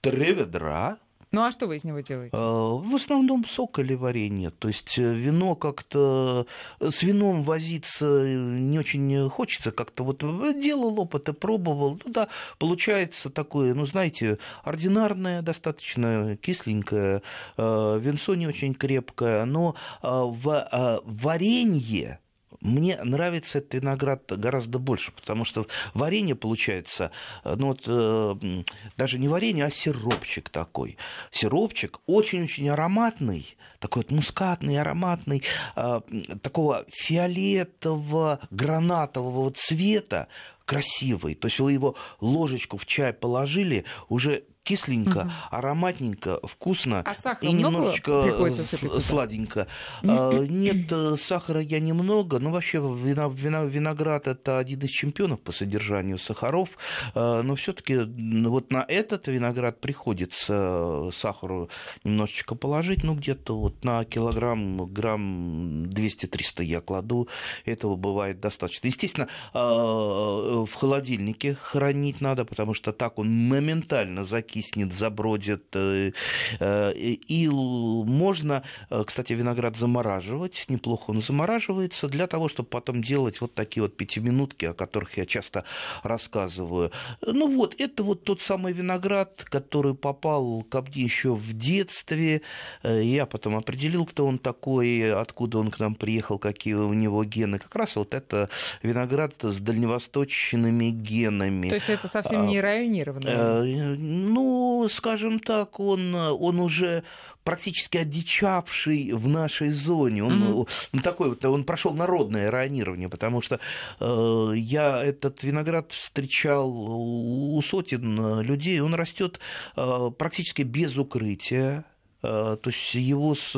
три 0.00 0.32
ведра 0.32 0.98
ну 1.32 1.44
а 1.44 1.52
что 1.52 1.66
вы 1.66 1.76
из 1.76 1.84
него 1.84 2.00
делаете? 2.00 2.36
А, 2.36 2.74
в 2.74 2.94
основном 2.94 3.44
сок 3.44 3.78
или 3.78 3.94
варенье. 3.94 4.50
То 4.50 4.68
есть 4.68 4.98
э, 4.98 5.14
вино 5.14 5.54
как-то... 5.54 6.46
С 6.80 7.02
вином 7.02 7.42
возиться 7.42 8.04
не 8.26 8.78
очень 8.78 9.28
хочется. 9.30 9.70
Как-то 9.70 10.02
вот 10.02 10.18
делал 10.60 10.98
опыт 10.98 11.28
и 11.28 11.32
пробовал. 11.32 12.00
Ну 12.04 12.12
да, 12.12 12.28
получается 12.58 13.30
такое, 13.30 13.74
ну 13.74 13.86
знаете, 13.86 14.38
ординарное, 14.64 15.42
достаточно 15.42 16.36
кисленькое. 16.36 17.22
Э, 17.56 17.98
винцо 18.00 18.34
не 18.34 18.48
очень 18.48 18.74
крепкое. 18.74 19.44
Но 19.44 19.76
э, 20.02 20.08
в 20.08 21.00
варенье 21.04 22.18
мне 22.60 22.98
нравится 23.02 23.58
этот 23.58 23.74
виноград 23.74 24.24
гораздо 24.28 24.78
больше, 24.78 25.12
потому 25.12 25.44
что 25.44 25.66
варенье 25.94 26.34
получается, 26.34 27.10
э, 27.44 27.54
ну 27.56 27.68
вот 27.68 27.82
э, 27.86 28.62
даже 28.96 29.18
не 29.18 29.28
варенье, 29.28 29.66
а 29.66 29.70
сиропчик 29.70 30.48
такой. 30.48 30.96
Сиропчик 31.30 32.00
очень-очень 32.06 32.68
ароматный, 32.68 33.56
такой 33.78 34.02
вот 34.02 34.10
мускатный, 34.10 34.80
ароматный, 34.80 35.42
э, 35.76 36.00
такого 36.42 36.84
фиолетового, 36.90 38.40
гранатового 38.50 39.50
цвета, 39.52 40.28
красивый. 40.64 41.34
То 41.34 41.46
есть 41.48 41.58
вы 41.60 41.72
его 41.72 41.96
ложечку 42.20 42.76
в 42.76 42.86
чай 42.86 43.12
положили, 43.12 43.84
уже 44.08 44.44
кисленько, 44.70 45.18
угу. 45.18 45.30
ароматненько, 45.50 46.38
вкусно 46.44 47.04
а 47.04 47.36
и 47.40 47.52
немножечко 47.52 49.00
сладенько. 49.00 49.66
А, 50.04 50.38
нет, 50.38 50.86
э, 50.92 51.16
сахара 51.18 51.60
я 51.60 51.80
немного, 51.80 52.38
но 52.38 52.52
вообще 52.52 52.78
виноград 52.78 54.28
это 54.28 54.58
один 54.58 54.80
из 54.82 54.90
чемпионов 54.90 55.40
по 55.40 55.50
содержанию 55.50 56.18
сахаров, 56.18 56.70
а, 57.14 57.42
но 57.42 57.56
все-таки 57.56 57.96
вот 57.96 58.70
на 58.70 58.84
этот 58.86 59.26
виноград 59.26 59.80
приходится 59.80 61.10
сахару 61.12 61.68
немножечко 62.04 62.54
положить, 62.54 63.02
ну 63.02 63.14
где-то 63.16 63.58
вот 63.58 63.84
на 63.84 64.04
килограмм, 64.04 64.86
грамм 64.86 65.84
200-300 65.86 66.62
я 66.62 66.80
кладу, 66.80 67.28
этого 67.64 67.96
бывает 67.96 68.38
достаточно. 68.38 68.86
Естественно, 68.86 69.26
а, 69.52 70.64
в 70.64 70.72
холодильнике 70.74 71.56
хранить 71.60 72.20
надо, 72.20 72.44
потому 72.44 72.72
что 72.72 72.92
так 72.92 73.18
он 73.18 73.48
моментально 73.48 74.22
закисывает 74.24 74.59
закиснет, 74.60 74.92
забродит. 74.92 75.64
Э, 75.74 76.12
э, 76.60 76.92
и 76.94 77.48
можно, 77.48 78.62
э, 78.90 79.04
кстати, 79.06 79.32
виноград 79.32 79.76
замораживать, 79.76 80.64
неплохо 80.68 81.10
он 81.10 81.22
замораживается, 81.22 82.08
для 82.08 82.26
того, 82.26 82.48
чтобы 82.48 82.68
потом 82.68 83.02
делать 83.02 83.40
вот 83.40 83.54
такие 83.54 83.82
вот 83.82 83.96
пятиминутки, 83.96 84.66
о 84.66 84.74
которых 84.74 85.16
я 85.16 85.26
часто 85.26 85.64
рассказываю. 86.02 86.90
Ну 87.26 87.56
вот, 87.56 87.74
это 87.78 88.02
вот 88.02 88.24
тот 88.24 88.42
самый 88.42 88.72
виноград, 88.72 89.44
который 89.44 89.94
попал 89.94 90.62
ко 90.70 90.82
мне 90.82 91.02
еще 91.02 91.34
в 91.34 91.52
детстве. 91.52 92.42
Я 92.84 93.26
потом 93.26 93.56
определил, 93.56 94.06
кто 94.06 94.26
он 94.26 94.38
такой, 94.38 95.12
откуда 95.12 95.58
он 95.58 95.70
к 95.70 95.80
нам 95.80 95.94
приехал, 95.94 96.38
какие 96.38 96.74
у 96.74 96.92
него 96.92 97.24
гены. 97.24 97.58
Как 97.58 97.74
раз 97.76 97.96
вот 97.96 98.14
это 98.14 98.48
виноград 98.82 99.34
с 99.42 99.58
дальневосточными 99.58 100.90
генами. 100.90 101.68
То 101.68 101.74
есть 101.76 101.88
это 101.88 102.08
совсем 102.08 102.46
не 102.46 102.60
районированный? 102.60 103.96
Ну, 103.96 104.39
ну, 104.40 104.88
скажем 104.88 105.40
так, 105.40 105.78
он, 105.80 106.14
он 106.14 106.58
уже 106.58 107.02
практически 107.44 107.98
одичавший 107.98 109.12
в 109.12 109.28
нашей 109.28 109.72
зоне. 109.72 110.24
Он, 110.24 110.42
mm-hmm. 110.42 111.02
такой 111.02 111.30
вот, 111.30 111.44
он 111.44 111.64
прошел 111.64 111.92
народное 111.92 112.50
ранирование, 112.50 113.08
потому 113.08 113.42
что 113.42 113.60
э, 114.00 114.52
я 114.56 115.02
этот 115.04 115.42
виноград 115.42 115.92
встречал 115.92 116.70
у 116.70 117.60
сотен 117.62 118.40
людей. 118.40 118.80
Он 118.80 118.94
растет 118.94 119.40
э, 119.76 120.10
практически 120.16 120.62
без 120.62 120.96
укрытия. 120.96 121.84
Э, 122.22 122.56
то 122.60 122.70
есть 122.70 122.94
его 122.94 123.34
с, 123.34 123.52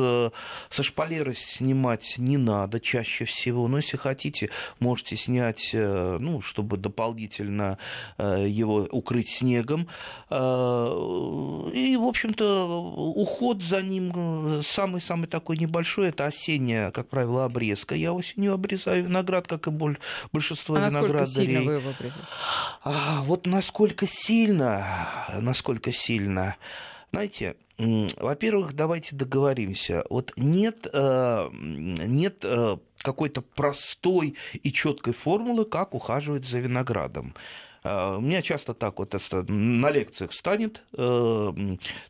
со 0.70 0.82
шпалеры 0.82 1.34
снимать 1.34 2.14
не 2.18 2.36
надо 2.36 2.80
чаще 2.80 3.24
всего. 3.24 3.68
Но 3.68 3.78
если 3.78 3.96
хотите, 3.96 4.50
можете 4.78 5.16
снять, 5.16 5.70
э, 5.72 6.18
ну, 6.20 6.40
чтобы 6.40 6.76
дополнительно 6.76 7.78
э, 8.18 8.46
его 8.48 8.88
укрыть 8.90 9.30
снегом. 9.30 9.88
И, 10.30 11.96
в 11.96 12.04
общем-то, 12.04 12.80
уход 13.16 13.62
за 13.62 13.82
ним 13.82 14.62
самый-самый 14.62 15.26
такой 15.26 15.56
небольшой. 15.56 16.08
Это 16.08 16.26
осенняя, 16.26 16.90
как 16.90 17.08
правило, 17.08 17.44
обрезка. 17.44 17.94
Я 17.94 18.12
осенью 18.12 18.54
обрезаю 18.54 19.04
виноград, 19.04 19.46
как 19.46 19.66
и 19.66 19.70
большинство 20.32 20.76
а 20.76 20.88
виноградарей. 20.88 21.12
насколько 21.12 21.26
сильно 21.26 21.60
вы 21.62 21.72
его 21.72 21.90
обрезаете? 21.90 22.26
А, 22.84 23.22
вот 23.22 23.46
насколько 23.46 24.06
сильно, 24.06 25.08
насколько 25.40 25.92
сильно. 25.92 26.56
Знаете, 27.12 27.56
во-первых, 27.76 28.72
давайте 28.74 29.14
договоримся. 29.14 30.02
Вот 30.08 30.32
нет, 30.36 30.86
э, 30.90 31.50
нет 31.52 32.38
э, 32.42 32.78
какой-то 33.02 33.42
простой 33.42 34.36
и 34.54 34.72
четкой 34.72 35.12
формулы, 35.12 35.66
как 35.66 35.94
ухаживать 35.94 36.46
за 36.46 36.60
виноградом. 36.60 37.34
Э, 37.84 38.16
у 38.16 38.20
меня 38.22 38.40
часто 38.40 38.72
так 38.72 38.98
вот 38.98 39.14
на 39.30 39.90
лекциях 39.90 40.32
станет 40.32 40.82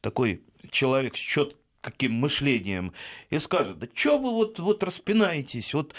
такой 0.01 0.43
человек 0.71 1.17
с 1.17 1.21
четким 1.21 1.59
каким 1.81 2.13
мышлением 2.13 2.93
и 3.29 3.41
скажет, 3.41 3.81
да 3.81 3.89
что 3.93 4.17
вы 4.17 4.31
вот, 4.31 4.61
вот 4.61 4.85
распинаетесь, 4.85 5.75
вот 5.75 5.97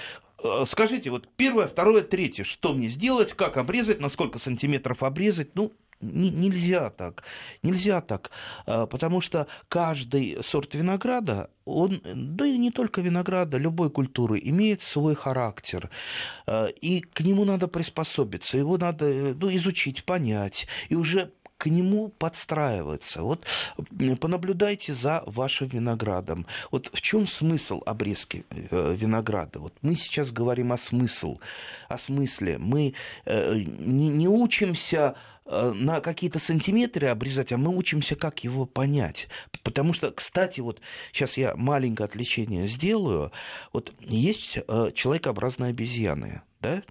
скажите, 0.65 1.09
вот 1.09 1.27
первое, 1.35 1.67
второе, 1.67 2.03
третье, 2.03 2.45
что 2.45 2.73
мне 2.73 2.87
сделать, 2.87 3.33
как 3.33 3.57
обрезать, 3.57 3.99
на 3.99 4.07
сколько 4.07 4.39
сантиметров 4.39 5.03
обрезать, 5.03 5.55
ну, 5.55 5.73
нельзя 6.03 6.89
так, 6.89 7.23
нельзя 7.63 8.01
так, 8.01 8.31
а, 8.65 8.85
потому 8.85 9.21
что 9.21 9.47
каждый 9.69 10.43
сорт 10.43 10.75
винограда, 10.75 11.49
он, 11.65 12.01
да 12.03 12.45
и 12.45 12.57
не 12.57 12.71
только 12.71 13.01
винограда, 13.01 13.57
любой 13.57 13.89
культуры, 13.89 14.39
имеет 14.43 14.81
свой 14.81 15.15
характер, 15.15 15.89
а, 16.45 16.67
и 16.67 17.01
к 17.01 17.21
нему 17.21 17.45
надо 17.45 17.67
приспособиться, 17.67 18.57
его 18.57 18.77
надо 18.77 19.05
ну, 19.39 19.49
изучить, 19.55 20.03
понять, 20.03 20.67
и 20.89 20.95
уже 20.95 21.31
к 21.63 21.67
нему 21.67 22.09
подстраиваться. 22.09 23.21
Вот 23.21 23.45
понаблюдайте 24.19 24.93
за 24.93 25.23
вашим 25.25 25.67
виноградом. 25.67 26.45
Вот 26.71 26.89
в 26.93 26.99
чем 26.99 27.25
смысл 27.25 27.81
обрезки 27.85 28.43
э, 28.49 28.95
винограда? 28.99 29.59
Вот 29.59 29.73
мы 29.81 29.95
сейчас 29.95 30.31
говорим 30.31 30.73
о 30.73 30.77
смысл, 30.77 31.39
о 31.87 31.97
смысле. 31.97 32.57
Мы 32.57 32.95
э, 33.23 33.55
не 33.79 34.27
учимся 34.27 35.15
Э, 35.45 35.71
на 35.73 35.99
какие-то 36.01 36.39
сантиметры 36.39 37.07
обрезать, 37.07 37.51
а 37.51 37.57
мы 37.57 37.75
учимся, 37.75 38.15
как 38.15 38.43
его 38.43 38.65
понять. 38.65 39.29
Потому 39.63 39.93
что, 39.93 40.11
кстати, 40.11 40.61
вот 40.61 40.81
сейчас 41.11 41.37
я 41.37 41.55
маленькое 41.55 42.05
отвлечение 42.05 42.67
сделаю. 42.67 43.31
Вот 43.73 43.93
есть 43.99 44.57
человекообразные 44.93 45.69
обезьяны, 45.69 46.41
да? 46.61 46.83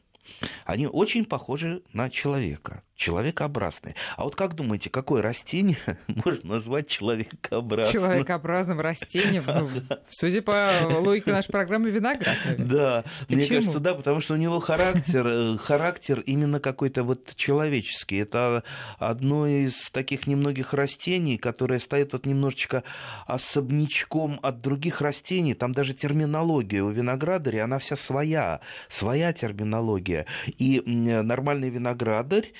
Они 0.64 0.86
очень 0.86 1.24
похожи 1.24 1.82
на 1.92 2.10
человека. 2.10 2.82
Человекообразные. 2.96 3.94
А 4.16 4.24
вот 4.24 4.36
как 4.36 4.54
думаете, 4.54 4.90
какое 4.90 5.22
растение 5.22 5.76
можно 6.06 6.54
назвать 6.54 6.88
человекообразным? 6.88 7.92
Человекообразным 7.92 8.80
растением? 8.80 9.44
Ну, 9.46 9.68
судя 10.08 10.42
по 10.42 10.70
логике 11.00 11.32
нашей 11.32 11.50
программы, 11.50 11.90
виноград. 11.90 12.36
Наверное. 12.44 12.68
Да, 12.68 13.04
Почему? 13.26 13.36
мне 13.36 13.46
кажется, 13.46 13.80
да, 13.80 13.94
потому 13.94 14.20
что 14.20 14.34
у 14.34 14.36
него 14.36 14.60
характер, 14.60 15.26
э, 15.26 15.56
характер 15.58 16.20
именно 16.20 16.60
какой-то 16.60 17.02
вот 17.02 17.34
человеческий. 17.34 18.18
Это 18.18 18.62
одно 18.98 19.46
из 19.46 19.90
таких 19.90 20.26
немногих 20.26 20.74
растений, 20.74 21.38
которое 21.38 21.80
стоит 21.80 22.12
вот 22.12 22.26
немножечко 22.26 22.84
особнячком 23.26 24.38
от 24.42 24.60
других 24.60 25.00
растений. 25.00 25.54
Там 25.54 25.72
даже 25.72 25.94
терминология 25.94 26.82
у 26.82 26.90
виноградаря, 26.90 27.64
она 27.64 27.78
вся 27.78 27.96
своя, 27.96 28.60
своя 28.88 29.32
терминология. 29.32 30.26
И 30.58 30.82
нормальный 30.86 31.70
виноградарь, 31.70 32.52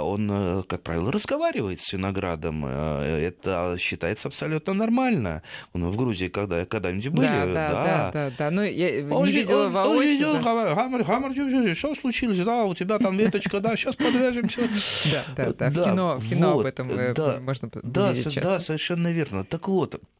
он, 0.00 0.28
э, 0.30 0.62
как 0.64 0.82
правило, 0.82 1.12
разговаривает 1.12 1.80
с 1.80 1.92
виноградом. 1.92 2.64
Э, 2.66 3.28
это 3.28 3.76
считается 3.78 4.28
абсолютно 4.28 4.74
нормально. 4.74 5.42
В 5.72 5.96
Грузии 5.96 6.28
когда, 6.28 6.64
когда-нибудь 6.64 7.08
были? 7.08 7.26
Да, 7.26 7.46
да, 7.46 7.52
да. 7.52 7.70
да, 7.72 8.10
да, 8.12 8.32
да. 8.36 8.50
Ну, 8.50 8.62
я 8.62 9.06
он 9.14 9.26
не 9.26 9.32
видела 9.32 9.66
он, 9.66 9.72
воочию. 9.72 10.30
Он, 10.30 10.42
да. 10.42 10.74
Хамар, 10.74 11.04
Хамар, 11.04 11.74
что 11.76 11.94
случилось? 11.94 12.38
Да, 12.38 12.64
у 12.64 12.74
тебя 12.74 12.98
там 12.98 13.16
веточка, 13.16 13.60
да, 13.60 13.76
сейчас 13.76 13.96
подвяжемся. 13.96 14.62
Да, 15.36 15.52
да, 15.52 15.70
да. 15.70 15.82
В 15.82 15.84
кино, 15.84 16.18
в 16.18 16.28
кино 16.28 16.60
об 16.60 16.66
этом 16.66 16.88
можно 17.44 17.70
Да, 17.82 18.12
да, 18.12 18.60
совершенно 18.60 19.12
верно. 19.12 19.44
Так 19.44 19.68
вот, 19.68 20.00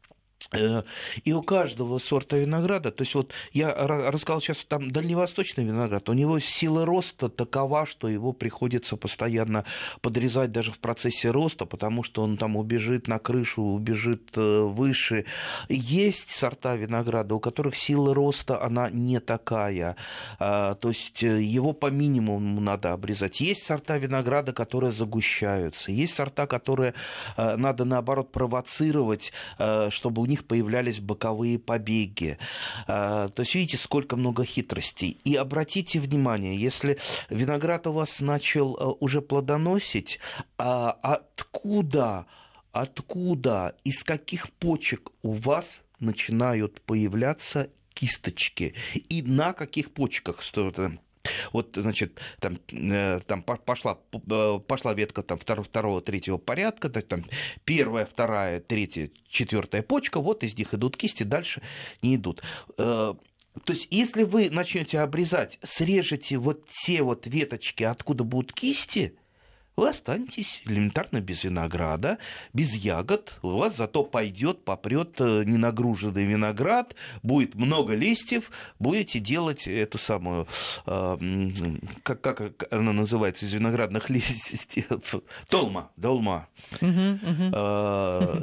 и 1.23 1.33
у 1.33 1.41
каждого 1.41 1.99
сорта 1.99 2.37
винограда, 2.37 2.91
то 2.91 3.03
есть 3.03 3.15
вот 3.15 3.33
я 3.53 3.73
рассказал 3.73 4.41
сейчас 4.41 4.65
там 4.67 4.91
дальневосточный 4.91 5.63
виноград, 5.63 6.09
у 6.09 6.13
него 6.13 6.39
сила 6.39 6.85
роста 6.85 7.29
такова, 7.29 7.85
что 7.85 8.07
его 8.07 8.33
приходится 8.33 8.97
постоянно 8.97 9.65
подрезать 10.01 10.51
даже 10.51 10.71
в 10.71 10.79
процессе 10.79 11.31
роста, 11.31 11.65
потому 11.65 12.03
что 12.03 12.23
он 12.23 12.37
там 12.37 12.57
убежит 12.57 13.07
на 13.07 13.19
крышу, 13.19 13.61
убежит 13.61 14.31
э, 14.35 14.61
выше. 14.61 15.25
Есть 15.69 16.31
сорта 16.31 16.75
винограда, 16.75 17.35
у 17.35 17.39
которых 17.39 17.75
сила 17.75 18.13
роста, 18.13 18.61
она 18.61 18.89
не 18.89 19.19
такая, 19.19 19.95
а, 20.39 20.75
то 20.75 20.89
есть 20.89 21.23
э, 21.23 21.41
его 21.41 21.73
по 21.73 21.87
минимуму 21.87 22.59
надо 22.61 22.93
обрезать. 22.93 23.39
Есть 23.41 23.63
сорта 23.63 23.97
винограда, 23.97 24.53
которые 24.53 24.91
загущаются, 24.91 25.91
есть 25.91 26.15
сорта, 26.15 26.47
которые 26.47 26.93
надо 27.37 27.85
наоборот 27.85 28.31
провоцировать, 28.31 29.31
чтобы 29.89 30.21
у 30.21 30.25
них 30.31 30.45
появлялись 30.45 30.99
боковые 30.99 31.59
побеги. 31.59 32.37
А, 32.87 33.29
то 33.29 33.41
есть 33.41 33.53
видите, 33.53 33.77
сколько 33.77 34.15
много 34.15 34.45
хитростей. 34.45 35.17
И 35.23 35.35
обратите 35.35 35.99
внимание, 35.99 36.55
если 36.57 36.97
виноград 37.29 37.87
у 37.87 37.91
вас 37.91 38.19
начал 38.19 38.75
э, 38.75 38.95
уже 38.99 39.21
плодоносить, 39.21 40.19
а 40.57 40.91
откуда, 41.01 42.25
откуда, 42.71 43.75
из 43.83 44.03
каких 44.03 44.49
почек 44.51 45.11
у 45.21 45.33
вас 45.33 45.83
начинают 45.99 46.81
появляться 46.81 47.69
кисточки 47.93 48.73
и 49.09 49.21
на 49.21 49.53
каких 49.53 49.91
почках, 49.91 50.41
что 50.41 50.71
вот, 51.51 51.71
значит, 51.75 52.19
там, 52.39 52.59
э, 52.71 53.19
там 53.25 53.43
пошла, 53.43 53.99
э, 54.13 54.59
пошла 54.67 54.93
ветка 54.93 55.23
там, 55.23 55.37
второго, 55.37 55.65
второго, 55.65 56.01
третьего 56.01 56.37
порядка, 56.37 56.89
там, 56.89 57.23
первая, 57.65 58.05
вторая, 58.05 58.59
третья, 58.59 59.09
четвертая 59.27 59.83
почка, 59.83 60.19
вот 60.19 60.43
из 60.43 60.57
них 60.57 60.73
идут 60.73 60.97
кисти, 60.97 61.23
дальше 61.23 61.61
не 62.01 62.15
идут. 62.15 62.41
Э, 62.77 63.13
то 63.65 63.73
есть, 63.73 63.87
если 63.91 64.23
вы 64.23 64.49
начнете 64.49 64.99
обрезать, 64.99 65.59
срежете 65.61 66.37
вот 66.37 66.67
те 66.67 67.01
вот 67.01 67.27
веточки, 67.27 67.83
откуда 67.83 68.23
будут 68.23 68.53
кисти, 68.53 69.17
вы 69.81 69.89
останетесь 69.89 70.61
элементарно 70.65 71.21
без 71.21 71.43
винограда, 71.43 72.19
без 72.53 72.75
ягод. 72.75 73.39
У 73.41 73.57
вас 73.57 73.77
зато 73.77 74.03
пойдет, 74.03 74.63
попрет 74.63 75.19
э, 75.19 75.43
ненагруженный 75.43 76.25
виноград, 76.25 76.95
будет 77.23 77.55
много 77.55 77.95
листьев, 77.95 78.51
будете 78.77 79.17
делать 79.17 79.65
эту 79.65 79.97
самую, 79.97 80.47
э, 80.85 81.17
как, 82.03 82.21
как 82.21 82.71
она 82.71 82.93
называется 82.93 83.45
из 83.45 83.53
виноградных 83.53 84.09
листьев, 84.11 85.15
толма, 85.49 85.89
долма. 85.97 86.47
Э, 86.79 88.41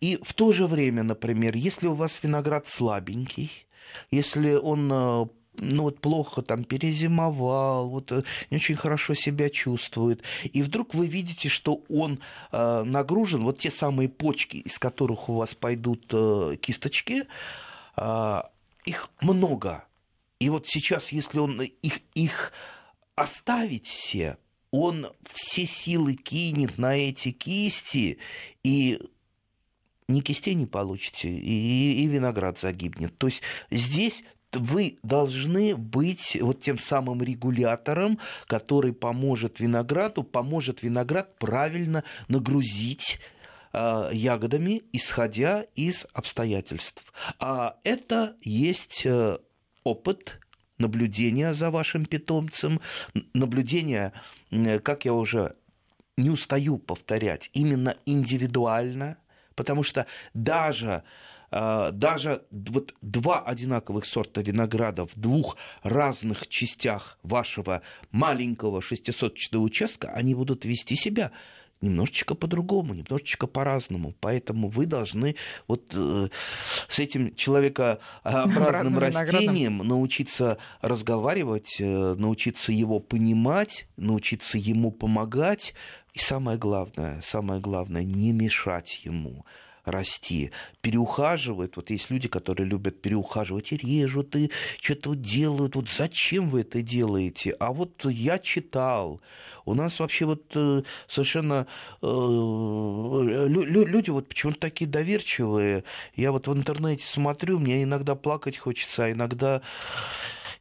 и 0.00 0.18
в 0.24 0.34
то 0.34 0.52
же 0.52 0.66
время, 0.66 1.04
например, 1.04 1.54
если 1.54 1.86
у 1.86 1.94
вас 1.94 2.18
виноград 2.20 2.66
слабенький, 2.66 3.52
если 4.10 4.54
он 4.54 5.30
ну 5.58 5.84
вот 5.84 6.00
плохо 6.00 6.42
там 6.42 6.64
перезимовал, 6.64 7.88
вот 7.88 8.12
э, 8.12 8.22
не 8.50 8.56
очень 8.56 8.76
хорошо 8.76 9.14
себя 9.14 9.50
чувствует, 9.50 10.22
и 10.44 10.62
вдруг 10.62 10.94
вы 10.94 11.06
видите, 11.06 11.48
что 11.48 11.82
он 11.88 12.20
э, 12.52 12.82
нагружен, 12.84 13.42
вот 13.42 13.58
те 13.58 13.70
самые 13.70 14.08
почки, 14.08 14.58
из 14.58 14.78
которых 14.78 15.28
у 15.28 15.34
вас 15.34 15.54
пойдут 15.54 16.06
э, 16.12 16.56
кисточки, 16.60 17.24
э, 17.96 18.42
их 18.84 19.10
много. 19.20 19.84
И 20.38 20.50
вот 20.50 20.66
сейчас, 20.68 21.12
если 21.12 21.38
он 21.38 21.60
их, 21.62 22.00
их 22.14 22.52
оставить 23.14 23.86
все, 23.86 24.36
он 24.70 25.08
все 25.32 25.66
силы 25.66 26.14
кинет 26.14 26.78
на 26.78 26.96
эти 26.96 27.32
кисти, 27.32 28.18
и 28.62 29.00
ни 30.08 30.20
кистей 30.20 30.54
не 30.54 30.66
получите, 30.66 31.28
и, 31.28 32.02
и 32.02 32.06
виноград 32.06 32.60
загибнет. 32.60 33.16
То 33.18 33.26
есть 33.26 33.42
здесь 33.70 34.22
вы 34.56 34.98
должны 35.02 35.76
быть 35.76 36.36
вот 36.40 36.60
тем 36.60 36.78
самым 36.78 37.22
регулятором, 37.22 38.18
который 38.46 38.92
поможет 38.92 39.60
винограду, 39.60 40.22
поможет 40.22 40.82
виноград 40.82 41.38
правильно 41.38 42.04
нагрузить 42.28 43.18
э, 43.72 44.10
ягодами, 44.12 44.82
исходя 44.92 45.62
из 45.74 46.06
обстоятельств. 46.12 47.04
А 47.38 47.76
это 47.84 48.36
есть 48.42 49.02
э, 49.04 49.38
опыт 49.84 50.40
наблюдения 50.78 51.54
за 51.54 51.70
вашим 51.70 52.04
питомцем, 52.04 52.80
наблюдение, 53.32 54.12
как 54.82 55.04
я 55.04 55.14
уже 55.14 55.56
не 56.16 56.30
устаю 56.30 56.78
повторять, 56.78 57.50
именно 57.52 57.96
индивидуально, 58.06 59.18
потому 59.54 59.82
что 59.82 60.06
даже 60.34 60.88
а, 60.88 61.02
даже 61.50 62.44
вот 62.50 62.94
два 63.02 63.40
одинаковых 63.40 64.04
сорта 64.04 64.40
винограда 64.40 65.06
в 65.06 65.16
двух 65.16 65.56
разных 65.82 66.48
частях 66.48 67.18
вашего 67.22 67.82
маленького 68.10 68.80
шестисоточного 68.80 69.62
участка, 69.62 70.08
они 70.08 70.34
будут 70.34 70.64
вести 70.64 70.96
себя 70.96 71.32
немножечко 71.80 72.34
по-другому, 72.34 72.94
немножечко 72.94 73.46
по-разному. 73.46 74.14
Поэтому 74.20 74.68
вы 74.68 74.86
должны 74.86 75.36
вот 75.68 75.92
э, 75.92 76.28
с 76.88 76.98
этим 76.98 77.34
человекообразным 77.34 78.98
растением 78.98 79.78
научиться 79.78 80.58
разговаривать, 80.80 81.76
э, 81.78 82.14
научиться 82.14 82.72
его 82.72 82.98
понимать, 82.98 83.86
научиться 83.96 84.58
ему 84.58 84.90
помогать. 84.90 85.74
И 86.14 86.18
самое 86.18 86.56
главное, 86.56 87.20
самое 87.22 87.60
главное, 87.60 88.04
не 88.04 88.32
мешать 88.32 89.00
ему 89.04 89.44
расти. 89.86 90.50
Переухаживают. 90.82 91.76
Вот 91.76 91.90
есть 91.90 92.10
люди, 92.10 92.28
которые 92.28 92.66
любят 92.66 93.00
переухаживать 93.00 93.72
и 93.72 93.76
режут, 93.76 94.36
и 94.36 94.50
что-то 94.80 95.14
делают. 95.14 95.76
Вот 95.76 95.90
зачем 95.90 96.50
вы 96.50 96.60
это 96.60 96.82
делаете? 96.82 97.52
А 97.58 97.72
вот 97.72 98.04
я 98.04 98.38
читал. 98.38 99.20
У 99.64 99.74
нас 99.74 99.98
вообще 99.98 100.26
вот 100.26 100.44
э, 100.54 100.82
совершенно 101.08 101.66
э, 102.02 102.06
люди 103.48 104.10
вот 104.10 104.28
почему-то 104.28 104.60
такие 104.60 104.88
доверчивые. 104.88 105.84
Я 106.14 106.32
вот 106.32 106.46
в 106.48 106.52
интернете 106.52 107.04
смотрю, 107.04 107.58
мне 107.58 107.82
иногда 107.82 108.14
плакать 108.14 108.58
хочется, 108.58 109.06
а 109.06 109.12
иногда 109.12 109.62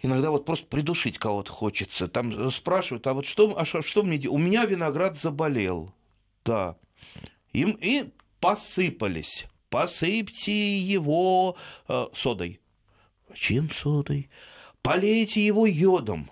иногда 0.02 0.32
вот 0.32 0.46
просто 0.46 0.66
придушить 0.68 1.18
кого-то 1.18 1.52
хочется. 1.52 2.08
Там 2.08 2.52
спрашивают, 2.52 3.06
а 3.08 3.14
вот 3.14 3.26
что, 3.26 3.58
а 3.58 3.66
что, 3.66 3.82
что 3.82 4.04
мне 4.04 4.18
делать? 4.18 4.36
У 4.36 4.40
меня 4.40 4.66
виноград 4.66 5.18
заболел. 5.20 5.94
Да. 6.44 6.76
Им, 7.54 7.78
и 7.82 8.12
посыпались. 8.46 9.48
Посыпьте 9.72 10.78
его 10.78 11.58
э, 11.88 12.06
содой. 12.14 12.62
Чем 13.34 13.72
содой? 13.72 14.30
Полейте 14.84 15.44
его 15.44 15.66
йодом. 15.66 16.30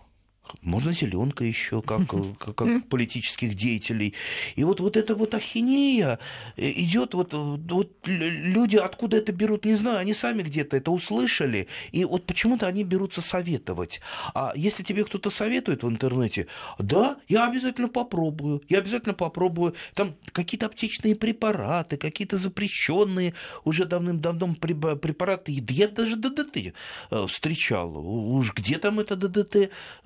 Можно 0.61 0.93
зеленка 0.93 1.43
еще, 1.43 1.81
как, 1.81 2.07
как, 2.07 2.55
как 2.55 2.87
политических 2.87 3.55
деятелей. 3.55 4.13
И 4.55 4.63
вот, 4.63 4.79
вот 4.79 4.97
эта 4.97 5.15
вот 5.15 5.33
ахинея 5.35 6.19
э, 6.55 6.71
идет, 6.71 7.13
вот, 7.13 7.33
вот 7.33 7.91
люди 8.05 8.77
откуда 8.77 9.17
это 9.17 9.31
берут, 9.31 9.65
не 9.65 9.75
знаю, 9.75 9.97
они 9.97 10.13
сами 10.13 10.43
где-то 10.43 10.77
это 10.77 10.91
услышали, 10.91 11.67
и 11.91 12.05
вот 12.05 12.25
почему-то 12.25 12.67
они 12.67 12.83
берутся 12.83 13.21
советовать. 13.21 14.01
А 14.33 14.53
если 14.55 14.83
тебе 14.83 15.03
кто-то 15.03 15.29
советует 15.29 15.83
в 15.83 15.89
интернете, 15.89 16.47
да, 16.79 17.17
я 17.27 17.47
обязательно 17.47 17.89
попробую, 17.89 18.61
я 18.69 18.79
обязательно 18.79 19.13
попробую. 19.13 19.75
Там 19.93 20.15
какие-то 20.31 20.67
аптечные 20.67 21.15
препараты, 21.15 21.97
какие-то 21.97 22.37
запрещенные 22.37 23.33
уже 23.63 23.85
давным-давно 23.85 24.55
препараты. 24.55 25.51
Я 25.69 25.87
даже 25.87 26.15
ДДТ 26.15 26.73
э, 27.11 27.27
встречал. 27.27 27.95
Уж 27.97 28.53
где 28.53 28.77
там 28.77 28.99
это 28.99 29.15
ДДТ, 29.15 29.55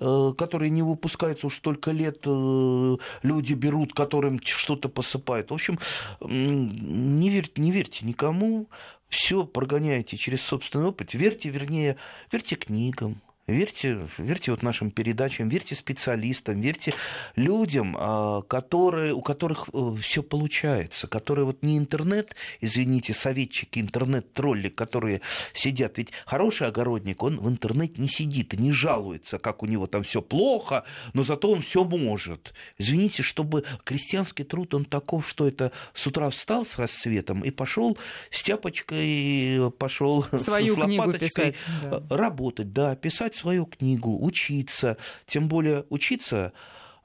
э, 0.00 0.32
которые 0.38 0.70
не 0.70 0.82
выпускаются 0.82 1.48
уж 1.48 1.56
столько 1.56 1.90
лет, 1.90 2.24
люди 2.24 3.52
берут, 3.52 3.92
которым 3.92 4.40
что-то 4.42 4.88
посыпают. 4.88 5.50
В 5.50 5.54
общем, 5.54 5.78
не 6.20 7.28
верьте, 7.28 7.60
не 7.60 7.70
верьте 7.72 8.06
никому, 8.06 8.68
все 9.08 9.44
прогоняете 9.44 10.16
через 10.16 10.40
собственный 10.40 10.86
опыт. 10.86 11.12
Верьте, 11.12 11.50
вернее, 11.50 11.96
верьте 12.30 12.56
книгам, 12.56 13.20
Верьте, 13.48 14.06
верьте 14.18 14.50
вот 14.50 14.62
нашим 14.62 14.90
передачам, 14.90 15.48
верьте 15.48 15.74
специалистам, 15.74 16.60
верьте 16.60 16.92
людям, 17.34 17.96
а, 17.98 18.42
которые, 18.42 19.14
у 19.14 19.22
которых 19.22 19.70
э, 19.72 19.94
все 20.02 20.22
получается, 20.22 21.06
которые 21.06 21.46
вот 21.46 21.62
не 21.62 21.78
интернет, 21.78 22.36
извините, 22.60 23.14
советчики, 23.14 23.78
интернет-тролли, 23.78 24.68
которые 24.68 25.22
сидят. 25.54 25.96
Ведь 25.96 26.12
хороший 26.26 26.66
огородник, 26.66 27.22
он 27.22 27.40
в 27.40 27.48
интернете 27.48 28.02
не 28.02 28.08
сидит 28.08 28.52
и 28.52 28.58
не 28.58 28.70
жалуется, 28.70 29.38
как 29.38 29.62
у 29.62 29.66
него 29.66 29.86
там 29.86 30.02
все 30.02 30.20
плохо, 30.20 30.84
но 31.14 31.22
зато 31.22 31.50
он 31.50 31.62
все 31.62 31.84
может. 31.84 32.52
Извините, 32.76 33.22
чтобы 33.22 33.64
крестьянский 33.82 34.44
труд, 34.44 34.74
он 34.74 34.84
таков, 34.84 35.26
что 35.26 35.48
это 35.48 35.72
с 35.94 36.06
утра 36.06 36.28
встал 36.28 36.66
с 36.66 36.76
рассветом 36.76 37.40
и 37.40 37.50
пошел 37.50 37.96
с 38.30 38.42
тяпочкой, 38.42 39.72
пошел 39.78 40.26
Свою 40.38 40.74
с 40.74 40.76
лопаточкой 40.76 41.18
писать, 41.28 41.56
да. 41.90 42.02
работать, 42.10 42.74
да, 42.74 42.94
писать 42.94 43.37
свою 43.38 43.66
книгу, 43.66 44.18
учиться. 44.24 44.96
Тем 45.26 45.48
более 45.48 45.84
учиться, 45.88 46.52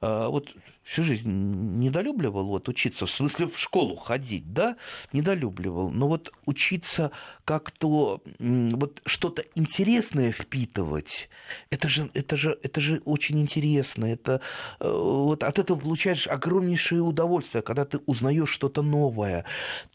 а, 0.00 0.28
вот 0.28 0.54
всю 0.84 1.02
жизнь 1.02 1.28
недолюбливал 1.28 2.44
вот 2.44 2.68
учиться, 2.68 3.06
в 3.06 3.10
смысле 3.10 3.48
в 3.48 3.58
школу 3.58 3.96
ходить, 3.96 4.52
да, 4.52 4.76
недолюбливал, 5.12 5.90
но 5.90 6.08
вот 6.08 6.30
учиться 6.44 7.10
как-то 7.44 8.20
вот 8.38 9.02
что-то 9.06 9.44
интересное 9.54 10.30
впитывать, 10.30 11.30
это 11.70 11.88
же, 11.88 12.10
это 12.12 12.36
же, 12.36 12.58
это 12.62 12.80
же 12.80 13.00
очень 13.06 13.40
интересно, 13.40 14.04
это 14.04 14.40
э, 14.80 14.90
вот 14.90 15.42
от 15.42 15.58
этого 15.58 15.78
получаешь 15.78 16.26
огромнейшее 16.26 17.00
удовольствие, 17.00 17.62
когда 17.62 17.86
ты 17.86 17.98
узнаешь 18.04 18.50
что-то 18.50 18.82
новое, 18.82 19.46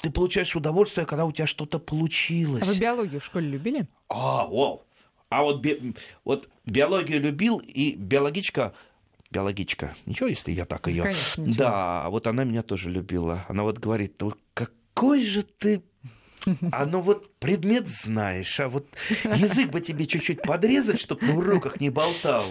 ты 0.02 0.12
получаешь 0.12 0.56
удовольствие, 0.56 1.06
когда 1.06 1.25
у 1.25 1.32
тебя 1.32 1.45
что-то 1.45 1.78
получилось. 1.78 2.63
А 2.63 2.65
вы 2.65 2.80
биологию 2.80 3.21
в 3.21 3.25
школе 3.25 3.47
любили? 3.47 3.88
А, 4.10 4.47
вау, 4.47 4.82
а 5.30 5.44
вот, 5.44 5.62
би, 5.62 5.94
вот 6.24 6.50
биологию 6.65 7.22
любил, 7.22 7.60
и 7.60 7.96
биологичка 7.96 8.74
биологичка. 9.32 9.96
Ничего, 10.06 10.28
если 10.28 10.52
я 10.52 10.65
так 10.65 10.88
ее. 10.88 11.12
Да, 11.38 12.10
вот 12.10 12.28
она 12.28 12.44
меня 12.44 12.63
тоже 12.63 12.89
любила. 12.89 13.46
Она 13.48 13.63
вот 13.63 13.78
говорит, 13.78 14.22
какой 14.54 15.24
же 15.24 15.44
ты 15.44 15.84
а 16.71 16.86
ну 16.86 17.02
вот 17.02 17.30
предмет 17.39 17.88
знаешь, 17.88 18.60
а 18.60 18.69
вот 18.69 18.86
язык 19.23 19.69
бы 19.71 19.82
тебе 19.82 20.06
чуть-чуть 20.06 20.41
подрезать, 20.41 20.99
чтобы 20.99 21.25
на 21.25 21.38
уроках 21.38 21.80
не 21.80 21.89
болтал. 21.89 22.43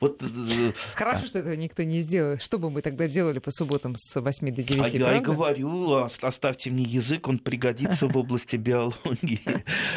Вот, 0.00 0.22
э, 0.22 0.72
Хорошо, 0.94 1.24
а... 1.24 1.26
что 1.26 1.38
этого 1.38 1.54
никто 1.54 1.82
не 1.82 2.00
сделал. 2.00 2.38
Что 2.38 2.58
бы 2.58 2.70
мы 2.70 2.82
тогда 2.82 3.08
делали 3.08 3.38
по 3.38 3.50
субботам 3.50 3.94
с 3.96 4.20
8 4.20 4.54
до 4.54 4.62
9, 4.62 4.70
А 4.70 4.82
правда? 4.82 4.98
я 4.98 5.16
и 5.16 5.20
говорю, 5.20 6.08
оставьте 6.20 6.70
мне 6.70 6.84
язык, 6.84 7.28
он 7.28 7.38
пригодится 7.38 8.06
в 8.06 8.16
области 8.16 8.56
биологии. 8.56 9.40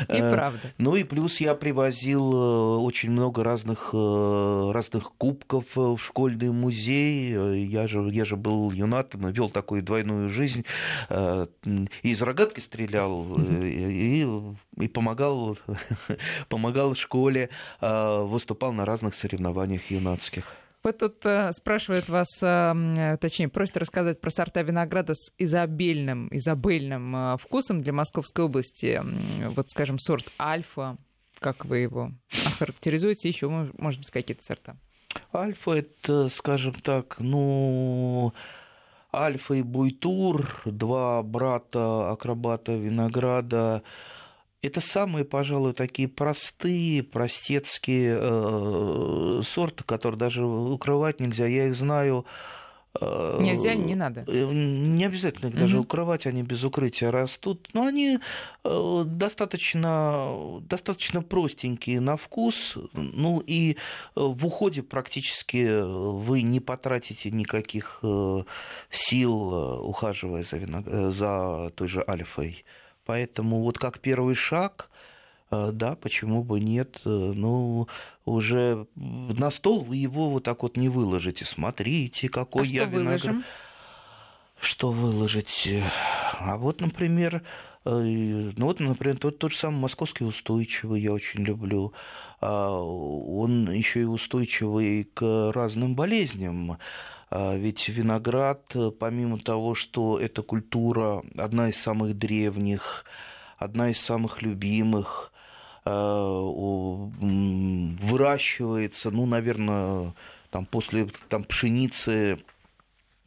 И 0.02 0.18
правда. 0.18 0.74
Ну 0.78 0.96
и 0.96 1.04
плюс 1.04 1.40
я 1.40 1.56
привозил 1.56 2.34
э, 2.34 2.78
очень 2.78 3.12
много 3.12 3.44
разных, 3.44 3.92
э, 3.94 4.72
разных 4.72 5.12
кубков 5.18 5.66
в 5.76 5.98
школьный 5.98 6.52
музей. 6.52 7.66
Я 7.68 7.88
же, 7.88 8.08
я 8.12 8.26
же 8.26 8.36
был 8.36 8.72
юнатом, 8.72 9.30
вел 9.32 9.50
такую 9.50 9.84
двойную 9.84 10.30
жизнь. 10.30 10.66
Из 11.10 12.22
рогатки 12.22 12.60
стрелял, 12.60 13.39
и, 13.42 14.28
и 14.78 14.88
помогал, 14.88 15.58
помогал 16.50 16.96
школе, 16.96 17.50
а, 17.82 18.24
выступал 18.24 18.74
на 18.74 18.86
разных 18.86 19.16
соревнованиях 19.16 19.90
юнацких. 19.92 20.46
Вот 20.82 20.98
тут 20.98 21.26
э, 21.26 21.52
спрашивают 21.52 22.08
вас, 22.08 22.28
э, 22.42 23.18
точнее, 23.20 23.50
просят 23.50 23.76
рассказать 23.78 24.22
про 24.22 24.30
сорта 24.30 24.62
винограда 24.62 25.14
с 25.14 25.34
изобильным, 25.38 26.30
изобильным 26.32 27.16
э, 27.16 27.38
вкусом 27.38 27.82
для 27.82 27.92
Московской 27.92 28.46
области. 28.46 29.02
Вот, 29.50 29.70
скажем, 29.70 30.00
сорт 30.00 30.32
альфа, 30.40 30.98
как 31.40 31.66
вы 31.66 31.80
его 31.80 32.12
охарактеризуете? 32.46 33.28
Еще, 33.28 33.50
может 33.50 34.00
быть, 34.00 34.10
какие-то 34.10 34.44
сорта? 34.44 34.78
Альфа 35.34 35.74
это, 35.74 36.30
скажем 36.30 36.76
так, 36.76 37.18
ну, 37.20 38.34
Альфа 39.14 39.56
и 39.56 39.64
Буйтур, 39.64 40.62
два 40.66 41.24
брата 41.24 42.12
акробата 42.12 42.74
Винограда, 42.74 43.84
это 44.62 44.82
самые, 44.82 45.24
пожалуй, 45.24 45.74
такие 45.74 46.08
простые, 46.08 47.02
простецкие 47.02 48.18
э, 48.20 49.42
сорты, 49.46 49.84
которые 49.86 50.20
даже 50.20 50.46
укрывать 50.46 51.22
нельзя. 51.22 51.46
Я 51.46 51.68
их 51.68 51.76
знаю 51.76 52.26
Нельзя, 53.02 53.76
не 53.76 53.96
надо. 53.96 54.26
Э, 54.28 54.52
не 54.52 55.06
обязательно 55.06 55.50
их 55.50 55.56
даже 55.56 55.78
угу. 55.78 55.84
укрывать, 55.84 56.26
они 56.26 56.44
без 56.44 56.64
укрытия 56.64 57.12
растут, 57.12 57.70
но 57.74 57.86
они 57.86 58.20
э, 58.64 59.04
достаточно, 59.06 60.60
достаточно 60.62 61.22
простенькие 61.22 62.00
на 62.00 62.18
вкус, 62.18 62.78
ну 62.94 63.44
и 63.46 63.78
в 64.16 64.46
уходе 64.46 64.84
практически 64.84 65.82
вы 65.82 66.42
не 66.42 66.60
потратите 66.60 67.32
никаких 67.32 68.02
сил, 68.90 69.54
ухаживая 69.88 70.44
за, 70.44 70.58
виног... 70.58 70.86
за 71.14 71.72
той 71.76 71.88
же 71.88 72.04
альфой. 72.08 72.66
Поэтому 73.06 73.62
вот 73.62 73.80
как 73.80 74.00
первый 74.00 74.36
шаг, 74.36 74.90
да, 75.52 75.96
почему 75.96 76.44
бы 76.44 76.60
нет, 76.60 77.02
ну, 77.06 77.88
уже 78.26 78.88
на 78.96 79.50
стол 79.50 79.82
вы 79.82 79.98
его 79.98 80.30
вот 80.30 80.44
так 80.44 80.64
вот 80.64 80.78
не 80.78 80.90
выложите. 80.90 81.46
Смотрите, 81.46 82.30
какой 82.30 82.64
а 82.64 82.66
я 82.66 82.82
что 82.88 82.92
виноград. 82.92 83.24
Выложим? 83.24 83.44
Что 84.60 84.92
выложить? 84.92 85.70
А 86.40 86.58
вот, 86.58 86.82
например, 86.82 87.44
э, 87.86 87.90
ну 88.56 88.66
вот, 88.66 88.80
например, 88.80 89.18
тот, 89.18 89.40
тот 89.40 89.52
же 89.52 89.58
самый 89.58 89.80
московский 89.80 90.26
устойчивый 90.26 91.02
я 91.02 91.14
очень 91.14 91.44
люблю. 91.44 91.94
А, 92.42 92.78
он 92.78 93.72
еще 93.72 94.02
и 94.02 94.06
устойчивый 94.06 95.06
к 95.06 95.52
разным 95.54 95.96
болезням. 95.96 96.78
А, 97.32 97.56
ведь 97.56 97.88
виноград, 97.88 98.76
помимо 99.00 99.40
того, 99.40 99.76
что 99.76 100.20
эта 100.20 100.42
культура 100.42 101.24
одна 101.38 101.70
из 101.70 101.78
самых 101.78 102.18
древних, 102.18 103.06
одна 103.58 103.92
из 103.92 104.00
самых 104.00 104.42
любимых, 104.42 105.32
Э, 105.32 105.39
выращивается, 108.02 109.12
ну, 109.12 109.26
наверное, 109.26 110.14
там 110.50 110.66
после 110.66 111.08
там, 111.30 111.44
пшеницы 111.44 112.40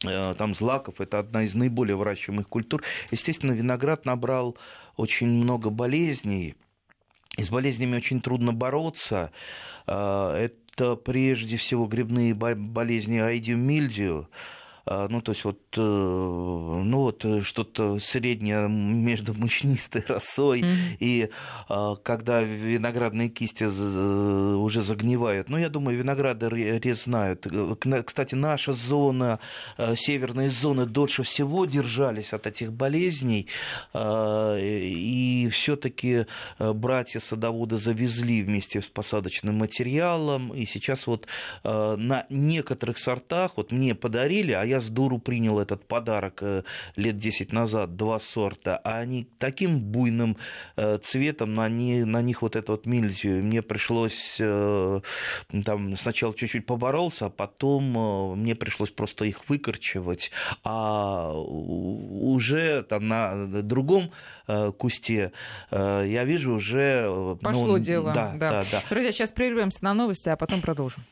э, 0.05 0.35
там 0.37 0.55
злаков, 0.55 1.01
это 1.01 1.19
одна 1.19 1.45
из 1.45 1.55
наиболее 1.55 1.97
выращиваемых 1.97 2.49
культур. 2.49 2.83
Естественно, 3.11 3.53
виноград 3.53 4.05
набрал 4.05 4.57
очень 4.97 5.29
много 5.29 5.71
болезней, 5.71 6.57
и 7.37 7.45
с 7.45 7.49
болезнями 7.49 7.97
очень 7.97 8.21
трудно 8.21 8.53
бороться. 8.53 9.33
Э, 9.87 10.49
это 10.49 10.97
прежде 10.97 11.57
всего 11.57 11.87
грибные 11.87 12.35
болезни 12.35 13.19
айдиум 13.19 13.61
мильдию, 13.61 14.29
а, 14.29 14.62
ну, 14.87 15.21
то 15.21 15.33
есть 15.33 15.45
вот, 15.45 15.61
э, 15.77 15.81
ну, 15.81 16.99
вот 16.99 17.25
э, 17.25 17.43
что-то 17.43 18.01
среднее 18.01 18.69
между 18.69 19.33
мучнистой 19.35 20.05
росой, 20.09 20.63
mm-hmm. 20.63 20.97
и 20.99 21.31
а, 21.69 21.97
когда 21.97 22.43
виноградные 22.43 23.29
кисти 23.29 23.65
уже 23.65 24.83
загнивают, 24.83 25.49
ну, 25.49 25.57
я 25.57 25.69
думаю, 25.69 25.99
виноградары 25.99 26.81
знают. 26.95 27.47
Кстати, 28.05 28.35
наша 28.35 28.73
зона, 28.73 29.39
э, 29.79 29.95
северные 29.97 30.51
зоны 30.51 30.87
дольше 30.87 31.23
всего 31.23 31.65
держались 31.65 32.33
от 32.33 32.47
этих 32.47 32.73
болезней, 32.73 33.47
а, 33.93 34.57
и 34.59 35.49
все-таки 35.51 36.27
братья-садоводы 36.59 37.79
завезли 37.79 38.43
вместе 38.43 38.83
с 38.83 38.87
посадочным 38.87 39.57
материалом, 39.57 40.53
и 40.53 40.67
сейчас 40.67 41.07
вот 41.07 41.27
на 41.65 42.27
некоторых 42.31 42.99
сортах, 42.99 43.53
вот 43.57 43.73
мне 43.73 43.95
подарили, 43.95 44.53
а 44.53 44.65
я 44.65 44.72
с 44.81 44.89
дуру 44.89 45.19
принял 45.19 45.59
этот 45.59 45.87
подарок 45.87 46.39
э, 46.43 46.63
лет 46.97 47.17
10 47.17 47.53
назад, 47.53 47.97
два 47.97 48.21
сорта, 48.21 48.81
а 48.85 48.99
они 48.99 49.29
таким 49.39 49.81
буйным 49.81 50.37
э, 50.77 50.99
цветом, 50.99 51.55
на, 51.55 51.69
не, 51.69 52.05
на 52.05 52.23
них 52.23 52.43
вот 52.43 52.57
это 52.57 52.73
вот 52.73 52.87
мильдию. 52.87 53.45
Мне 53.45 53.63
пришлось 53.63 54.37
э, 54.39 55.01
там 55.65 55.97
сначала 55.97 56.35
чуть-чуть 56.35 56.67
поборолся, 56.67 57.27
а 57.27 57.31
потом 57.31 58.39
мне 58.39 58.55
пришлось 58.55 58.91
просто 58.91 59.25
их 59.25 59.49
выкорчевать, 59.49 60.31
а 60.65 61.33
уже 61.33 62.83
там 62.83 63.09
на 63.09 63.47
другом 63.63 64.11
кусте 64.79 65.33
я 65.71 66.25
вижу 66.25 66.55
уже... 66.55 67.37
Пошло 67.41 67.67
ну, 67.67 67.79
дело. 67.79 68.13
Да, 68.13 68.33
да. 68.37 68.51
Да, 68.51 68.65
да. 68.71 68.83
Друзья, 68.91 69.13
сейчас 69.13 69.31
прервемся 69.31 69.85
на 69.85 69.95
новости, 69.95 70.29
а 70.29 70.37
потом 70.37 70.61
продолжим. 70.61 71.03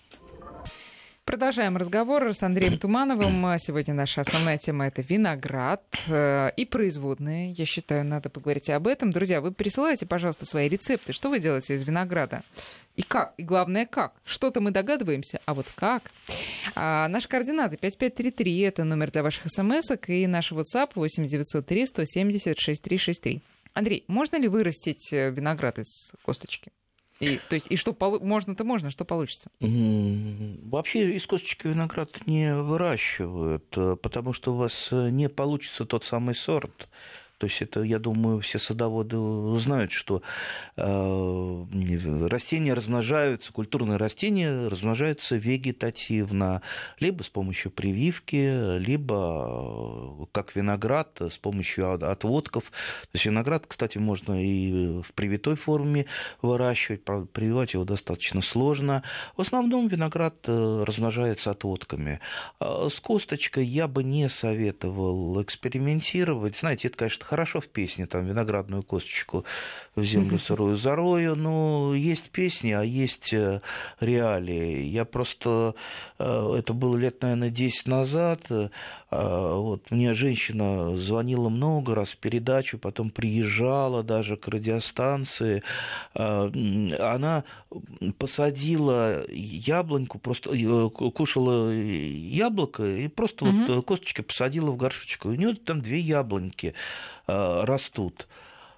Продолжаем 1.30 1.76
разговор 1.76 2.34
с 2.34 2.42
Андреем 2.42 2.76
Тумановым. 2.76 3.56
Сегодня 3.60 3.94
наша 3.94 4.22
основная 4.22 4.58
тема 4.58 4.88
это 4.88 5.00
виноград 5.00 5.84
э, 6.08 6.50
и 6.56 6.64
производные. 6.64 7.52
Я 7.52 7.66
считаю, 7.66 8.04
надо 8.04 8.30
поговорить 8.30 8.68
об 8.68 8.88
этом. 8.88 9.12
Друзья, 9.12 9.40
вы 9.40 9.52
присылайте, 9.52 10.06
пожалуйста, 10.06 10.44
свои 10.44 10.68
рецепты. 10.68 11.12
Что 11.12 11.30
вы 11.30 11.38
делаете 11.38 11.76
из 11.76 11.84
винограда? 11.84 12.42
И 12.96 13.02
как? 13.02 13.34
И 13.36 13.44
главное, 13.44 13.86
как? 13.86 14.14
Что-то 14.24 14.60
мы 14.60 14.72
догадываемся, 14.72 15.40
а 15.46 15.54
вот 15.54 15.66
как? 15.76 16.10
А, 16.74 17.06
наши 17.06 17.28
координаты 17.28 17.76
5533 17.76 18.58
это 18.62 18.82
номер 18.82 19.12
для 19.12 19.22
ваших 19.22 19.44
смс 19.46 19.92
и 20.08 20.26
наш 20.26 20.50
WhatsApp 20.50 20.90
8903 20.96 21.86
170 21.86 22.58
6363. 22.58 23.40
Андрей, 23.74 24.04
можно 24.08 24.36
ли 24.36 24.48
вырастить 24.48 25.12
э, 25.12 25.30
виноград 25.30 25.78
из 25.78 26.12
косточки? 26.24 26.72
И, 27.20 27.38
то 27.48 27.54
есть, 27.54 27.66
и 27.70 27.76
что 27.76 27.94
можно-то 28.22 28.64
можно, 28.64 28.90
что 28.90 29.04
получится? 29.04 29.50
Вообще 29.60 31.12
из 31.12 31.26
косточки 31.26 31.66
виноград 31.66 32.26
не 32.26 32.54
выращивают, 32.54 33.66
э, 33.76 33.96
потому 34.00 34.32
что 34.32 34.54
у 34.54 34.56
вас 34.56 34.88
э, 34.90 35.10
не 35.10 35.28
получится 35.28 35.84
тот 35.84 36.06
самый 36.06 36.34
сорт, 36.34 36.88
то 37.40 37.46
есть 37.46 37.62
это, 37.62 37.80
я 37.80 37.98
думаю, 37.98 38.40
все 38.40 38.58
садоводы 38.58 39.16
знают, 39.58 39.92
что 39.92 40.20
э, 40.76 41.64
растения 42.28 42.74
размножаются, 42.74 43.50
культурные 43.50 43.96
растения 43.96 44.68
размножаются 44.68 45.36
вегетативно, 45.36 46.60
либо 46.98 47.22
с 47.22 47.30
помощью 47.30 47.70
прививки, 47.70 48.76
либо 48.78 49.46
э, 50.20 50.26
как 50.32 50.54
виноград 50.54 51.18
с 51.18 51.38
помощью 51.38 51.90
отводков. 51.90 52.64
То 52.64 53.14
есть 53.14 53.24
виноград, 53.24 53.64
кстати, 53.66 53.96
можно 53.96 54.44
и 54.44 55.00
в 55.00 55.14
привитой 55.14 55.56
форме 55.56 56.04
выращивать, 56.42 57.04
правда, 57.04 57.26
прививать 57.26 57.72
его 57.72 57.86
достаточно 57.86 58.42
сложно. 58.42 59.02
В 59.34 59.40
основном 59.40 59.88
виноград 59.88 60.34
э, 60.46 60.84
размножается 60.86 61.52
отводками. 61.52 62.20
С 62.60 63.00
косточкой 63.00 63.64
я 63.64 63.88
бы 63.88 64.04
не 64.04 64.28
советовал 64.28 65.42
экспериментировать. 65.42 66.58
Знаете, 66.58 66.88
это, 66.88 66.98
конечно, 66.98 67.29
хорошо 67.30 67.60
в 67.60 67.68
песне, 67.68 68.06
там, 68.06 68.26
виноградную 68.26 68.82
косточку 68.82 69.44
в 69.94 70.02
землю 70.02 70.38
сырую 70.38 70.76
зарою, 70.76 71.36
но 71.36 71.94
есть 71.94 72.30
песни, 72.30 72.72
а 72.72 72.82
есть 72.82 73.32
э, 73.32 73.60
реалии. 74.00 74.82
Я 74.82 75.04
просто, 75.04 75.74
э, 76.18 76.56
это 76.58 76.72
было 76.72 76.96
лет, 76.96 77.22
наверное, 77.22 77.50
10 77.50 77.86
назад, 77.86 78.40
э, 78.50 78.68
вот, 79.10 79.90
мне 79.90 80.14
женщина 80.14 80.96
звонила 80.96 81.48
много 81.48 81.94
раз 81.94 82.10
в 82.10 82.16
передачу, 82.16 82.78
потом 82.78 83.10
приезжала 83.10 84.02
даже 84.02 84.36
к 84.36 84.46
радиостанции, 84.48 85.62
она 86.14 87.44
посадила 88.18 89.24
яблоньку, 89.28 90.18
просто 90.18 90.50
кушала 90.90 91.72
яблоко 91.72 92.84
и 92.84 93.08
просто 93.08 93.46
угу. 93.46 93.74
вот 93.74 93.84
косточки 93.84 94.20
посадила 94.20 94.70
в 94.70 94.76
горшочку. 94.76 95.28
У 95.28 95.34
нее 95.34 95.54
там 95.54 95.80
две 95.80 95.98
яблоньки. 95.98 96.74
Э, 97.30 97.64
растут. 97.64 98.26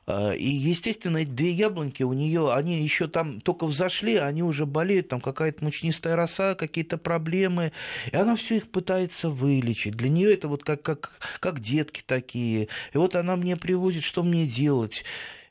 Э, 0.06 0.36
и, 0.36 0.46
естественно, 0.46 1.18
эти 1.18 1.30
две 1.30 1.52
яблоньки 1.52 2.02
у 2.02 2.12
нее, 2.12 2.52
они 2.52 2.82
еще 2.82 3.08
там 3.08 3.40
только 3.40 3.64
взошли, 3.64 4.16
они 4.16 4.42
уже 4.42 4.66
болеют, 4.66 5.08
там 5.08 5.22
какая-то 5.22 5.64
мучнистая 5.64 6.16
роса, 6.16 6.54
какие-то 6.54 6.98
проблемы, 6.98 7.72
и 8.12 8.16
она 8.16 8.36
все 8.36 8.56
их 8.56 8.70
пытается 8.70 9.30
вылечить. 9.30 9.94
Для 9.94 10.10
нее 10.10 10.34
это 10.34 10.48
вот 10.48 10.64
как, 10.64 10.82
как, 10.82 11.12
как 11.40 11.60
детки 11.60 12.02
такие. 12.06 12.68
И 12.92 12.98
вот 12.98 13.16
она 13.16 13.36
мне 13.36 13.56
привозит, 13.56 14.02
что 14.02 14.22
мне 14.22 14.46
делать. 14.46 15.04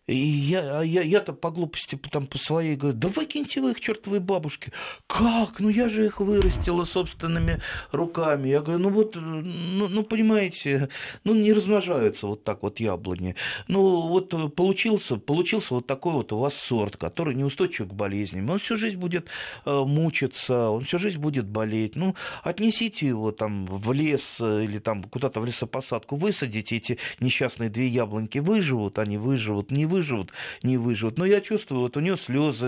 И 0.07 0.15
я, 0.15 0.79
а 0.79 0.81
я, 0.83 1.03
я-то 1.03 1.31
по 1.31 1.51
глупости 1.51 1.95
там, 2.11 2.25
по 2.25 2.39
своей 2.39 2.75
говорю, 2.75 2.97
да 2.97 3.07
выкиньте 3.07 3.61
вы 3.61 3.71
их, 3.71 3.79
чертовой 3.79 4.19
бабушки. 4.19 4.71
Как? 5.05 5.59
Ну 5.59 5.69
я 5.69 5.89
же 5.89 6.05
их 6.05 6.19
вырастила 6.19 6.85
собственными 6.85 7.61
руками. 7.91 8.49
Я 8.49 8.61
говорю, 8.61 8.79
ну 8.79 8.89
вот, 8.89 9.15
ну, 9.15 9.87
ну 9.87 10.03
понимаете, 10.03 10.89
ну 11.23 11.35
не 11.35 11.53
размножаются 11.53 12.25
вот 12.25 12.43
так 12.43 12.63
вот 12.63 12.79
яблони. 12.79 13.35
Ну 13.67 14.07
вот 14.07 14.55
получился, 14.55 15.17
получился 15.17 15.75
вот 15.75 15.85
такой 15.87 16.13
вот 16.13 16.33
у 16.33 16.39
вас 16.39 16.55
сорт, 16.55 16.97
который 16.97 17.35
неустойчив 17.35 17.87
к 17.87 17.93
болезням. 17.93 18.49
Он 18.49 18.59
всю 18.59 18.77
жизнь 18.77 18.97
будет 18.97 19.27
э, 19.65 19.83
мучиться, 19.85 20.71
он 20.71 20.83
всю 20.83 20.97
жизнь 20.97 21.19
будет 21.19 21.45
болеть. 21.45 21.95
Ну 21.95 22.15
отнесите 22.43 23.07
его 23.07 23.31
там 23.31 23.67
в 23.67 23.93
лес 23.93 24.37
э, 24.39 24.63
или 24.63 24.79
там 24.79 25.03
куда-то 25.03 25.41
в 25.41 25.45
лесопосадку, 25.45 26.15
высадите 26.15 26.77
эти 26.77 26.97
несчастные 27.19 27.69
две 27.69 27.87
яблоньки, 27.87 28.39
выживут 28.39 28.97
они, 28.97 29.19
выживут, 29.19 29.69
не 29.69 29.85
выживут, 29.91 30.31
не 30.63 30.77
выживут. 30.77 31.17
Но 31.17 31.25
я 31.25 31.41
чувствую, 31.41 31.81
вот 31.81 31.97
у 31.97 31.99
нее 31.99 32.17
слезы 32.17 32.67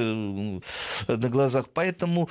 на 1.08 1.30
глазах. 1.30 1.70
Поэтому, 1.74 2.30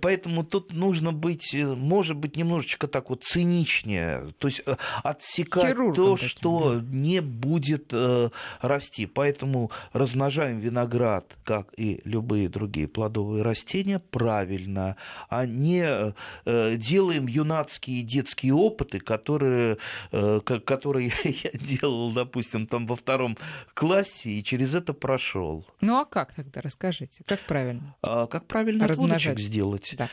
поэтому 0.00 0.44
тут 0.44 0.72
нужно 0.72 1.12
быть, 1.12 1.54
может 1.54 2.16
быть, 2.16 2.36
немножечко 2.36 2.86
так 2.86 3.10
вот 3.10 3.24
циничнее. 3.24 4.32
То 4.38 4.48
есть 4.48 4.62
э, 4.64 4.76
отсекать 5.02 5.70
Хирургом 5.70 5.94
то, 5.94 6.14
таким, 6.14 6.28
что 6.28 6.74
да. 6.76 6.96
не 6.96 7.20
будет 7.20 7.88
э, 7.92 8.30
расти. 8.60 9.06
Поэтому 9.06 9.70
размножаем 9.92 10.60
виноград, 10.60 11.36
как 11.44 11.68
и 11.76 12.00
любые 12.04 12.48
другие 12.48 12.86
плодовые 12.86 13.42
растения, 13.42 13.98
правильно, 13.98 14.96
а 15.28 15.46
не 15.46 16.14
э, 16.44 16.76
делаем 16.76 17.26
юнацкие 17.26 18.02
детские 18.02 18.54
опыты, 18.54 19.00
которые, 19.00 19.78
которые 20.10 21.12
я 21.24 21.50
делал, 21.52 22.10
допустим, 22.12 22.66
там 22.66 22.86
во 22.86 22.96
втором 22.96 23.36
классе, 23.74 24.19
России 24.20 24.38
и 24.38 24.44
через 24.44 24.74
это 24.74 24.92
прошел. 24.92 25.66
Ну 25.80 25.98
а 25.98 26.04
как 26.04 26.34
тогда, 26.34 26.60
расскажите, 26.60 27.24
как 27.26 27.40
правильно? 27.40 27.96
А, 28.02 28.26
как 28.26 28.46
правильно 28.46 28.84
отводочек 28.84 29.38
сделать? 29.38 29.94
Да. 29.96 30.08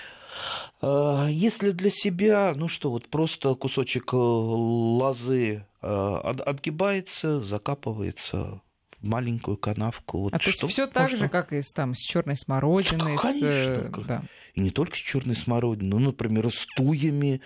А, 0.82 1.28
если 1.28 1.72
для 1.72 1.90
себя, 1.90 2.54
ну 2.56 2.68
что, 2.68 2.92
вот 2.92 3.08
просто 3.08 3.56
кусочек 3.56 4.14
э, 4.14 4.18
лозы 4.18 5.66
а, 5.82 6.20
отгибается, 6.46 7.42
закапывается 7.42 8.62
в 9.00 9.08
маленькую 9.08 9.58
канавку. 9.58 10.20
Вот 10.20 10.34
а 10.34 10.40
то 10.40 10.50
есть 10.50 10.64
все 10.68 10.88
так 10.88 11.10
же, 11.10 11.30
как 11.30 11.54
и 11.54 11.62
с, 11.62 11.72
там, 11.72 11.94
с 11.94 12.00
черной 12.00 12.36
смородиной. 12.36 13.18
Конечно. 13.18 14.04
С, 14.04 14.08
да. 14.08 14.24
И 14.54 14.62
не 14.62 14.72
только 14.72 14.96
с 14.96 15.00
черной 15.00 15.36
смородиной, 15.36 15.90
ну, 15.90 16.00
например, 16.00 16.50
с 16.52 16.66
туями. 16.76 17.42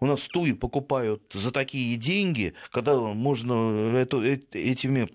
У 0.00 0.06
нас 0.06 0.22
туи 0.22 0.52
покупают 0.52 1.22
за 1.32 1.52
такие 1.52 1.96
деньги, 1.96 2.54
когда 2.72 2.98
можно 2.98 3.96
эту, 3.96 4.20
этими 4.20 5.08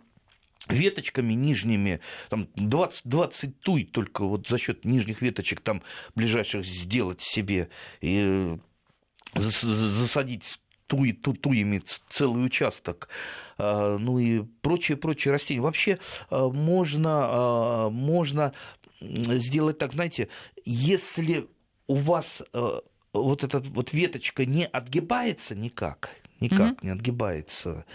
веточками 0.68 1.34
нижними, 1.34 2.00
там 2.30 2.50
20, 2.56 3.02
20 3.06 3.60
туй 3.62 3.86
только 3.86 4.24
вот 4.24 4.48
за 4.48 4.58
счет 4.58 4.86
нижних 4.86 5.22
веточек 5.22 5.62
там 5.62 5.82
ближайших 6.16 6.66
сделать 6.66 7.22
себе 7.22 7.70
и 8.02 8.58
э, 9.36 9.40
засадить 9.40 10.60
туи, 10.88 11.12
ту, 11.12 11.34
туями 11.34 11.82
целый 12.10 12.46
участок, 12.46 13.10
а, 13.58 13.98
ну 13.98 14.18
и 14.20 14.42
прочие-прочие 14.62 15.32
растения. 15.32 15.62
Вообще 15.62 16.00
а, 16.30 16.50
можно, 16.50 17.26
а, 17.28 17.90
можно 17.90 18.54
сделать 19.00 19.78
так, 19.78 19.94
знаете, 19.94 20.30
если 20.66 21.48
у 21.86 21.96
вас 21.96 22.42
вот 23.14 23.44
эта 23.44 23.60
вот 23.60 23.94
веточка 23.94 24.46
не 24.46 24.66
отгибается 24.66 25.56
никак, 25.56 26.10
никак 26.40 26.74
mm-hmm. 26.74 26.80
не 26.82 26.90
отгибается, 26.90 27.86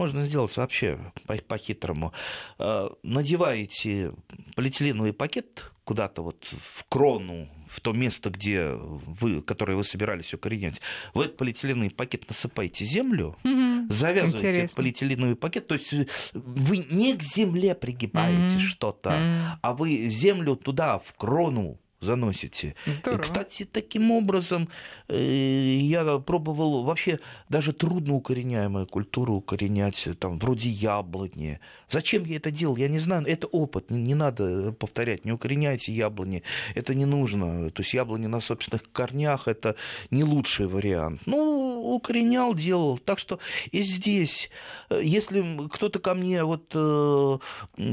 можно 0.00 0.24
сделать 0.24 0.56
вообще 0.56 0.98
по-хитрому. 1.46 2.14
Э, 2.58 2.88
надеваете 3.02 4.14
полиэтиленовый 4.56 5.12
пакет 5.12 5.70
куда-то 5.84 6.22
вот 6.22 6.44
в 6.44 6.84
крону, 6.88 7.48
в 7.68 7.80
то 7.80 7.92
место, 7.92 8.30
где 8.30 8.70
вы, 8.70 9.42
которое 9.42 9.74
вы 9.74 9.84
собирались 9.84 10.32
укоренять, 10.32 10.80
в 11.12 11.20
этот 11.20 11.36
полиэтиленовый 11.36 11.90
пакет 11.90 12.26
насыпаете 12.30 12.86
землю, 12.86 13.36
угу. 13.44 13.92
завязываете 13.92 14.50
Интересно. 14.50 14.76
полиэтиленовый 14.76 15.36
пакет, 15.36 15.66
то 15.66 15.74
есть 15.74 15.92
вы 16.32 16.78
не 16.78 17.14
к 17.14 17.22
земле 17.22 17.74
пригибаете 17.74 18.54
угу. 18.54 18.60
что-то, 18.60 19.10
угу. 19.10 19.58
а 19.60 19.74
вы 19.74 20.08
землю 20.08 20.56
туда, 20.56 20.98
в 20.98 21.12
крону 21.12 21.78
заносите. 22.00 22.74
Здорово. 22.86 23.20
И, 23.20 23.22
кстати, 23.22 23.68
таким 23.70 24.10
образом 24.10 24.68
э, 25.08 25.78
я 25.80 26.18
пробовал 26.18 26.82
вообще 26.82 27.20
даже 27.48 27.72
трудно 27.72 28.14
укореняемую 28.14 28.86
культуру 28.86 29.34
укоренять, 29.34 30.08
там, 30.18 30.38
вроде 30.38 30.70
яблони. 30.70 31.60
Зачем 31.90 32.24
я 32.24 32.36
это 32.36 32.50
делал, 32.50 32.76
я 32.76 32.88
не 32.88 33.00
знаю. 33.00 33.26
Это 33.26 33.46
опыт, 33.46 33.90
не, 33.90 34.00
не 34.00 34.14
надо 34.14 34.72
повторять, 34.72 35.26
не 35.26 35.32
укореняйте 35.32 35.92
яблони, 35.92 36.42
это 36.74 36.94
не 36.94 37.04
нужно. 37.04 37.70
То 37.70 37.82
есть 37.82 37.92
яблони 37.92 38.26
на 38.26 38.40
собственных 38.40 38.90
корнях– 38.92 39.42
это 39.46 39.76
не 40.10 40.24
лучший 40.24 40.66
вариант. 40.66 41.20
Ну, 41.26 41.94
укоренял, 41.94 42.54
делал. 42.54 42.96
Так 42.98 43.18
что 43.18 43.38
и 43.72 43.82
здесь, 43.82 44.50
э, 44.88 45.00
если 45.02 45.68
кто-то 45.68 45.98
ко 45.98 46.14
мне 46.14 46.44
вот 46.44 46.72
э, 46.74 47.38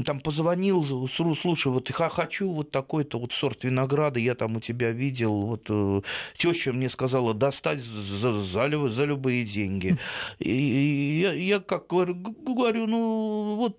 там 0.06 0.20
позвонил, 0.20 1.08
слушай, 1.08 1.70
вот 1.70 1.90
хочу 1.90 2.50
вот 2.50 2.70
такой-то 2.70 3.18
вот 3.18 3.32
сорт 3.32 3.64
винограда, 3.64 3.97
винограда 3.98 4.20
я 4.20 4.34
там 4.34 4.56
у 4.56 4.60
тебя 4.60 4.92
видел, 4.92 5.32
вот 5.46 5.66
э, 5.68 6.00
теща 6.36 6.72
мне 6.72 6.88
сказала 6.88 7.34
достать 7.34 7.80
за, 7.80 8.32
за, 8.32 8.88
за 8.88 9.04
любые 9.04 9.44
деньги. 9.44 9.98
И 10.38 11.20
я, 11.22 11.32
я 11.32 11.60
как 11.60 11.86
говорю, 11.88 12.14
говорю, 12.14 12.86
ну 12.86 13.56
вот 13.56 13.78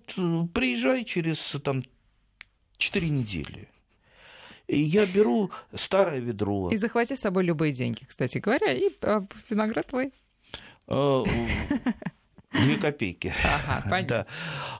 приезжай 0.52 1.04
через 1.04 1.56
там 1.62 1.82
4 2.78 3.08
недели. 3.08 3.68
И 4.68 4.80
я 4.80 5.06
беру 5.06 5.50
старое 5.74 6.20
ведро. 6.20 6.70
И 6.70 6.76
захвати 6.76 7.16
с 7.16 7.20
собой 7.20 7.44
любые 7.44 7.72
деньги, 7.72 8.04
кстати 8.06 8.38
говоря, 8.38 8.72
и 8.72 8.90
а, 9.02 9.24
виноград 9.50 9.86
твой. 9.86 10.12
Две 12.52 12.76
копейки. 12.76 13.32
Ага, 13.44 13.86
понятно. 13.90 14.08
Да. 14.08 14.26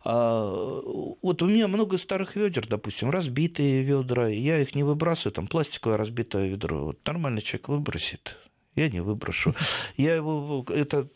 А, 0.05 0.81
вот 1.23 1.43
у 1.43 1.47
меня 1.47 1.69
много 1.69 1.99
старых 1.99 2.37
ведер, 2.37 2.67
допустим, 2.67 3.11
разбитые 3.11 3.83
ведра. 3.83 4.29
Я 4.29 4.59
их 4.59 4.75
не 4.75 4.83
выбрасываю, 4.83 5.33
там 5.33 5.47
пластиковое 5.47 5.97
разбитое 5.97 6.49
ведро. 6.49 6.87
Вот 6.87 7.07
нормальный 7.07 7.43
человек 7.43 7.69
выбросит 7.69 8.37
я 8.77 8.89
не 8.89 9.01
выброшу. 9.01 9.55
Я 9.97 10.15
его, 10.15 10.65
это 10.69 11.09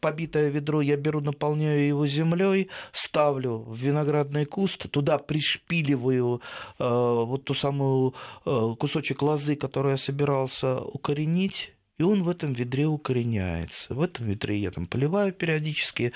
побитое 0.00 0.48
ведро 0.50 0.80
я 0.80 0.96
беру, 0.96 1.20
наполняю 1.20 1.86
его 1.86 2.06
землей, 2.06 2.68
ставлю 2.92 3.58
в 3.58 3.76
виноградный 3.76 4.46
куст, 4.46 4.90
туда 4.90 5.18
пришпиливаю 5.18 6.40
э, 6.78 6.84
вот 6.84 7.44
ту 7.44 7.54
самую 7.54 8.14
э, 8.46 8.74
кусочек 8.78 9.22
лозы, 9.22 9.54
который 9.56 9.92
я 9.92 9.96
собирался 9.96 10.78
укоренить, 10.80 11.74
и 11.98 12.02
он 12.02 12.22
в 12.22 12.28
этом 12.28 12.52
ведре 12.52 12.86
укореняется. 12.86 13.94
В 13.94 14.00
этом 14.00 14.26
ведре 14.26 14.58
я 14.58 14.70
там 14.70 14.86
поливаю 14.86 15.32
периодически, 15.32 16.12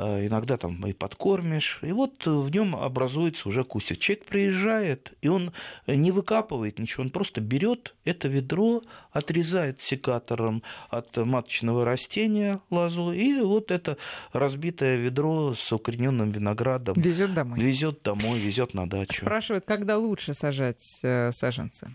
Э, 0.00 0.26
иногда 0.26 0.56
там 0.56 0.86
и 0.86 0.92
подкормишь, 0.92 1.80
и 1.82 1.90
вот 1.90 2.24
в 2.24 2.48
нем 2.50 2.76
образуется 2.76 3.48
уже 3.48 3.64
кустик. 3.64 3.98
Человек 3.98 4.26
приезжает, 4.26 5.12
и 5.22 5.28
он 5.28 5.52
не 5.88 6.12
выкапывает 6.12 6.78
ничего, 6.78 7.02
он 7.02 7.10
просто 7.10 7.40
берет 7.40 7.94
это 8.04 8.28
ведро, 8.28 8.82
отрезает 9.10 9.80
секатором 9.82 10.62
от 10.88 11.16
маточного 11.16 11.84
растения 11.84 12.60
лозу, 12.70 13.12
и 13.12 13.40
вот 13.40 13.72
это 13.72 13.96
разбитое 14.32 14.96
ведро 14.96 15.54
с 15.54 15.72
укорененным 15.72 16.30
виноградом 16.30 16.94
везет 17.00 17.34
домой. 17.34 17.58
Везет 17.58 18.02
домой, 18.02 18.38
везет 18.38 18.74
на 18.74 18.88
дачу. 18.88 19.22
Спрашивают, 19.22 19.64
когда 19.64 19.98
лучше 19.98 20.32
сажать 20.32 21.00
э, 21.02 21.32
саженцы? 21.32 21.90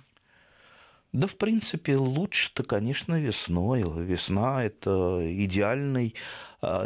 Да, 1.14 1.28
в 1.28 1.36
принципе, 1.36 1.96
лучше-то, 1.96 2.64
конечно, 2.64 3.20
весной. 3.22 3.84
Весна– 4.04 4.64
это 4.66 5.20
идеальный 5.46 6.16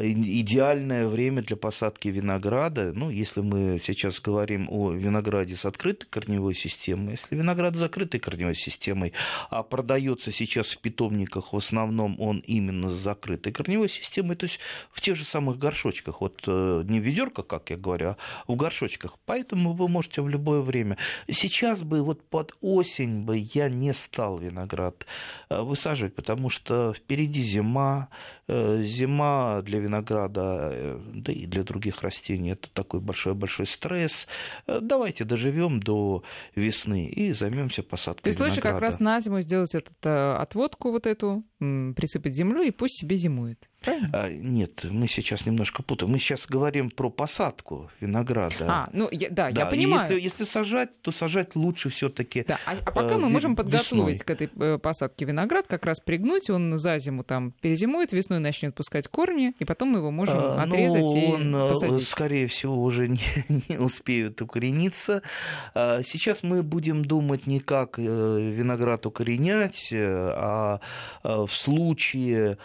идеальное 0.02 1.08
время 1.08 1.44
для 1.44 1.56
посадки 1.56 2.08
винограда. 2.08 2.94
Ну, 2.94 3.10
если 3.10 3.42
мы 3.42 3.80
сейчас 3.84 4.20
говорим 4.20 4.68
о 4.70 4.92
винограде 4.92 5.56
с 5.56 5.66
открытой 5.66 6.08
корневой 6.10 6.56
системой, 6.56 7.12
если 7.12 7.36
виноград 7.36 7.76
с 7.76 7.80
закрытой 7.80 8.20
корневой 8.20 8.56
системой, 8.56 9.14
а 9.50 9.64
продается 9.64 10.32
сейчас 10.32 10.72
в 10.72 10.80
питомниках 10.80 11.54
в 11.54 11.58
основном 11.58 12.20
он 12.20 12.40
именно 12.40 12.90
с 12.90 12.94
закрытой 12.94 13.52
корневой 13.52 13.90
системой, 13.90 14.36
то 14.36 14.46
есть 14.46 14.60
в 14.92 15.02
тех 15.02 15.16
же 15.16 15.24
самых 15.24 15.60
горшочках, 15.60 16.22
вот 16.22 16.44
э, 16.48 16.84
не 16.86 17.00
в 17.00 17.04
ведерках, 17.04 17.46
как 17.48 17.70
я 17.70 17.78
говорю, 17.78 18.10
а 18.10 18.18
в 18.48 18.56
горшочках. 18.56 19.18
Поэтому 19.26 19.74
вы 19.74 19.88
можете 19.88 20.22
в 20.22 20.30
любое 20.30 20.62
время. 20.62 20.98
Сейчас 21.30 21.84
бы 21.84 22.02
вот 22.02 22.24
под 22.24 22.56
осень 22.62 23.24
бы 23.24 23.38
я 23.54 23.70
не 23.70 23.94
стал 23.94 24.40
виноград 24.40 25.06
э, 25.50 25.62
высаживать, 25.62 26.16
потому 26.16 26.50
что 26.50 26.94
впереди 26.94 27.42
зима, 27.42 28.10
зима 28.48 29.62
для 29.62 29.80
винограда, 29.80 30.70
э, 30.72 31.00
да 31.14 31.34
и 31.34 31.46
для 31.46 31.64
других 31.64 32.02
растений 32.02 32.52
это 32.52 32.70
такой 32.72 33.02
большой-большой 33.02 33.68
стресс. 33.68 34.28
Э, 34.68 34.80
давайте 34.82 35.26
доживем 35.26 35.80
до 35.80 36.24
весны 36.56 37.08
и 37.08 37.34
займемся 37.34 37.84
посадкой 37.84 38.24
То 38.24 38.30
есть 38.30 38.40
лучше 38.40 38.62
как 38.62 38.80
раз 38.80 39.00
на 39.00 39.20
зиму 39.20 39.42
сделать 39.42 39.76
эту 39.76 39.92
э, 40.04 40.36
отводку 40.36 40.92
вот 40.92 41.06
эту, 41.06 41.44
присыпать 41.60 42.36
землей 42.36 42.70
и 42.70 42.72
пусть 42.72 43.00
себе 43.00 43.18
зимует. 43.18 43.68
Правильно? 43.88 44.10
А, 44.12 44.30
нет, 44.30 44.84
мы 44.84 45.08
сейчас 45.08 45.46
немножко 45.46 45.82
путаем. 45.82 46.12
Мы 46.12 46.20
сейчас 46.20 46.46
говорим 46.46 46.90
про 46.90 47.10
посадку 47.10 47.90
винограда. 48.02 48.66
А, 48.68 48.90
ну 48.92 49.08
я, 49.12 49.30
да, 49.30 49.50
да, 49.52 49.62
я 49.62 49.66
понимаю. 49.66 50.02
Если, 50.16 50.24
если 50.24 50.44
сажать, 50.44 51.02
то 51.02 51.12
сажать 51.14 51.56
лучше 51.56 51.90
все-таки. 51.90 52.44
Да, 52.46 52.60
а, 52.66 52.76
а 52.86 52.92
пока 52.92 53.16
э, 53.16 53.18
мы 53.18 53.30
можем 53.30 53.56
подготовить 53.56 53.92
весной. 53.92 54.18
к 54.18 54.30
этой 54.30 54.50
э, 54.54 54.78
посадке 54.78 55.24
виноград, 55.24 55.68
как 55.68 55.86
раз 55.86 56.02
пригнуть, 56.02 56.50
он 56.50 56.78
за 56.78 57.00
зиму 57.00 57.24
там 57.24 57.52
перезимует, 57.62 58.12
весной 58.12 58.40
начнет 58.40 58.76
пускать 58.76 59.08
корни, 59.08 59.54
и 59.58 59.64
потом 59.64 59.90
мы 59.90 60.00
его 60.00 60.12
можем 60.12 60.38
а, 60.38 60.64
отрезать 60.64 61.04
ну, 61.04 61.18
и 61.18 61.26
он, 61.32 61.56
э, 61.56 61.70
посадить. 61.70 62.08
Скорее 62.08 62.48
всего, 62.48 62.84
уже 62.84 63.08
не, 63.08 63.20
не 63.70 63.78
успеют 63.78 64.42
укорениться. 64.42 65.22
А, 65.74 66.02
сейчас 66.04 66.44
мы 66.44 66.62
будем 66.62 67.06
думать 67.06 67.48
не 67.48 67.62
как 67.62 68.00
э, 68.00 68.02
виноград 68.02 69.06
укоренять, 69.06 69.90
а 69.94 70.82
в 71.24 71.50
случае 71.50 72.58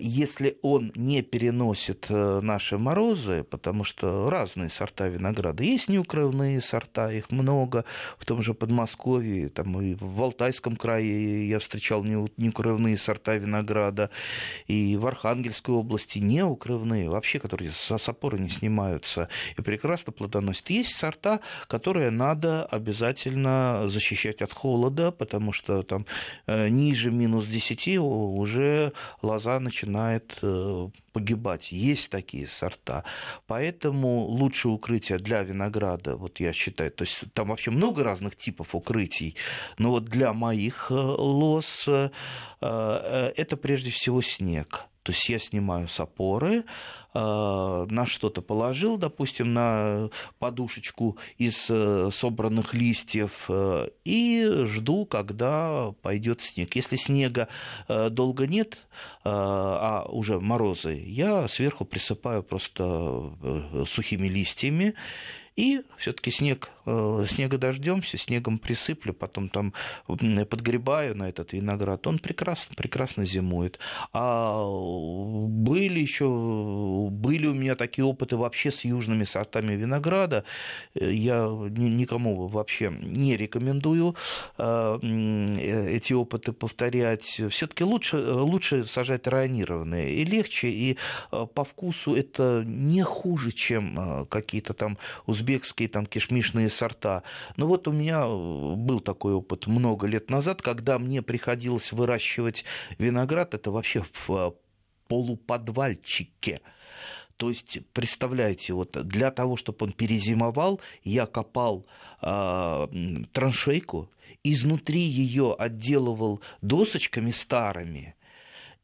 если 0.00 0.58
он 0.60 0.92
не 0.94 1.22
переносит 1.22 2.06
э, 2.10 2.40
наши 2.42 2.76
морозы, 2.76 3.42
потому 3.42 3.84
что 3.84 4.28
разные 4.28 4.68
сорта 4.68 5.08
винограда, 5.08 5.62
есть 5.62 5.88
неукрывные 5.88 6.60
сорта, 6.60 7.10
их 7.10 7.30
много, 7.30 7.86
в 8.18 8.26
том 8.26 8.42
же 8.42 8.52
Подмосковье, 8.52 9.48
там 9.48 9.80
и 9.80 9.94
в 9.94 10.22
Алтайском 10.22 10.76
крае 10.76 11.48
я 11.48 11.58
встречал 11.58 12.04
неукрывные 12.04 12.98
сорта 12.98 13.36
винограда, 13.36 14.10
и 14.66 14.96
в 14.98 15.06
Архангельской 15.06 15.74
области 15.74 16.18
неукрывные, 16.18 17.08
вообще, 17.08 17.38
которые 17.38 17.72
с 17.72 18.08
опоры 18.08 18.38
не 18.38 18.50
снимаются 18.50 19.28
и 19.56 19.62
прекрасно 19.62 20.12
плодоносят. 20.12 20.68
Есть 20.68 20.96
сорта, 20.96 21.40
которые 21.66 22.10
надо 22.10 22.66
обязательно 22.66 23.84
защищать 23.86 24.42
от 24.42 24.52
холода, 24.52 25.12
потому 25.12 25.52
что 25.52 25.82
там 25.82 26.04
э, 26.46 26.68
ниже 26.68 27.10
минус 27.10 27.46
10 27.46 27.98
уже 27.98 28.92
лоза 29.22 29.61
начинает 29.62 30.38
э, 30.42 30.88
погибать. 31.12 31.72
Есть 31.72 32.10
такие 32.10 32.46
сорта. 32.46 33.04
Поэтому 33.46 34.26
лучшее 34.26 34.72
укрытие 34.72 35.18
для 35.18 35.42
винограда, 35.42 36.16
вот 36.16 36.40
я 36.40 36.52
считаю, 36.52 36.90
то 36.90 37.04
есть 37.04 37.20
там 37.32 37.48
вообще 37.48 37.70
много 37.70 38.04
разных 38.04 38.36
типов 38.36 38.74
укрытий, 38.74 39.36
но 39.78 39.90
вот 39.90 40.04
для 40.04 40.32
моих 40.32 40.88
э, 40.90 40.94
лос 40.94 41.86
э, 41.88 42.10
это 42.60 43.56
прежде 43.56 43.90
всего 43.90 44.22
снег. 44.22 44.86
То 45.02 45.10
есть 45.10 45.28
я 45.28 45.38
снимаю 45.38 45.88
с 45.88 45.98
опоры, 45.98 46.64
на 47.14 48.06
что-то 48.06 48.40
положил, 48.42 48.96
допустим, 48.96 49.52
на 49.52 50.08
подушечку 50.38 51.18
из 51.38 51.66
э, 51.68 52.10
собранных 52.12 52.74
листьев, 52.74 53.46
э, 53.48 53.88
и 54.04 54.64
жду, 54.66 55.06
когда 55.06 55.92
пойдет 56.02 56.40
снег. 56.40 56.74
Если 56.74 56.96
снега 56.96 57.48
долго 57.88 58.46
нет, 58.46 58.78
а 59.24 60.06
уже 60.08 60.40
морозы, 60.40 61.02
я 61.06 61.48
сверху 61.48 61.84
присыпаю 61.84 62.42
просто 62.42 63.30
сухими 63.86 64.28
листьями, 64.28 64.94
и 65.54 65.82
все-таки 65.98 66.30
снег, 66.30 66.70
э, 66.86 67.26
снега 67.28 67.58
дождемся, 67.58 68.16
снегом 68.16 68.58
присыплю, 68.58 69.12
потом 69.12 69.50
там 69.50 69.74
подгребаю 70.06 71.14
на 71.14 71.28
этот 71.28 71.52
виноград, 71.52 72.06
он 72.06 72.18
прекрасно, 72.18 72.74
прекрасно 72.74 73.26
зимует. 73.26 73.78
А 74.14 74.64
были 74.64 76.00
еще, 76.00 76.24
были 77.10 77.46
у 77.46 77.54
меня 77.54 77.74
такие 77.74 78.04
опыты 78.04 78.36
вообще 78.36 78.70
с 78.70 78.84
южными 78.84 79.24
сортами 79.24 79.74
винограда. 79.74 80.44
Я 80.94 81.46
никому 81.46 82.46
вообще 82.48 82.90
не 83.00 83.36
рекомендую 83.36 84.16
э, 84.58 84.98
эти 85.90 86.12
опыты 86.12 86.52
повторять. 86.52 87.40
Все-таки 87.50 87.84
лучше, 87.84 88.16
лучше 88.18 88.86
сажать 88.86 89.26
районированные 89.26 90.14
и 90.14 90.24
легче, 90.24 90.68
и 90.68 90.98
э, 91.30 91.46
по 91.54 91.64
вкусу 91.64 92.14
это 92.14 92.62
не 92.66 93.02
хуже, 93.02 93.52
чем 93.52 94.26
какие-то 94.28 94.74
там 94.74 94.98
узбекские 95.26 95.88
там 95.88 96.06
кишмишные 96.06 96.70
сорта. 96.70 97.22
Но 97.56 97.66
вот 97.66 97.88
у 97.88 97.92
меня 97.92 98.24
э, 98.24 98.74
был 98.76 99.00
такой 99.00 99.34
опыт 99.34 99.66
много 99.66 100.06
лет 100.06 100.30
назад, 100.30 100.62
когда 100.62 100.98
мне 100.98 101.22
приходилось 101.22 101.92
выращивать 101.92 102.64
виноград, 102.98 103.54
это 103.54 103.70
вообще 103.70 104.04
в 104.26 104.30
э, 104.30 104.52
полуподвальчике. 105.08 106.60
То 107.42 107.48
есть, 107.48 107.80
представляете, 107.92 108.72
вот 108.72 108.92
для 109.04 109.32
того, 109.32 109.56
чтобы 109.56 109.86
он 109.86 109.90
перезимовал, 109.90 110.80
я 111.02 111.26
копал 111.26 111.84
э, 112.20 112.88
траншейку, 113.32 114.08
изнутри 114.44 115.00
ее 115.00 115.52
отделывал 115.58 116.40
досочками 116.60 117.32
старыми, 117.32 118.14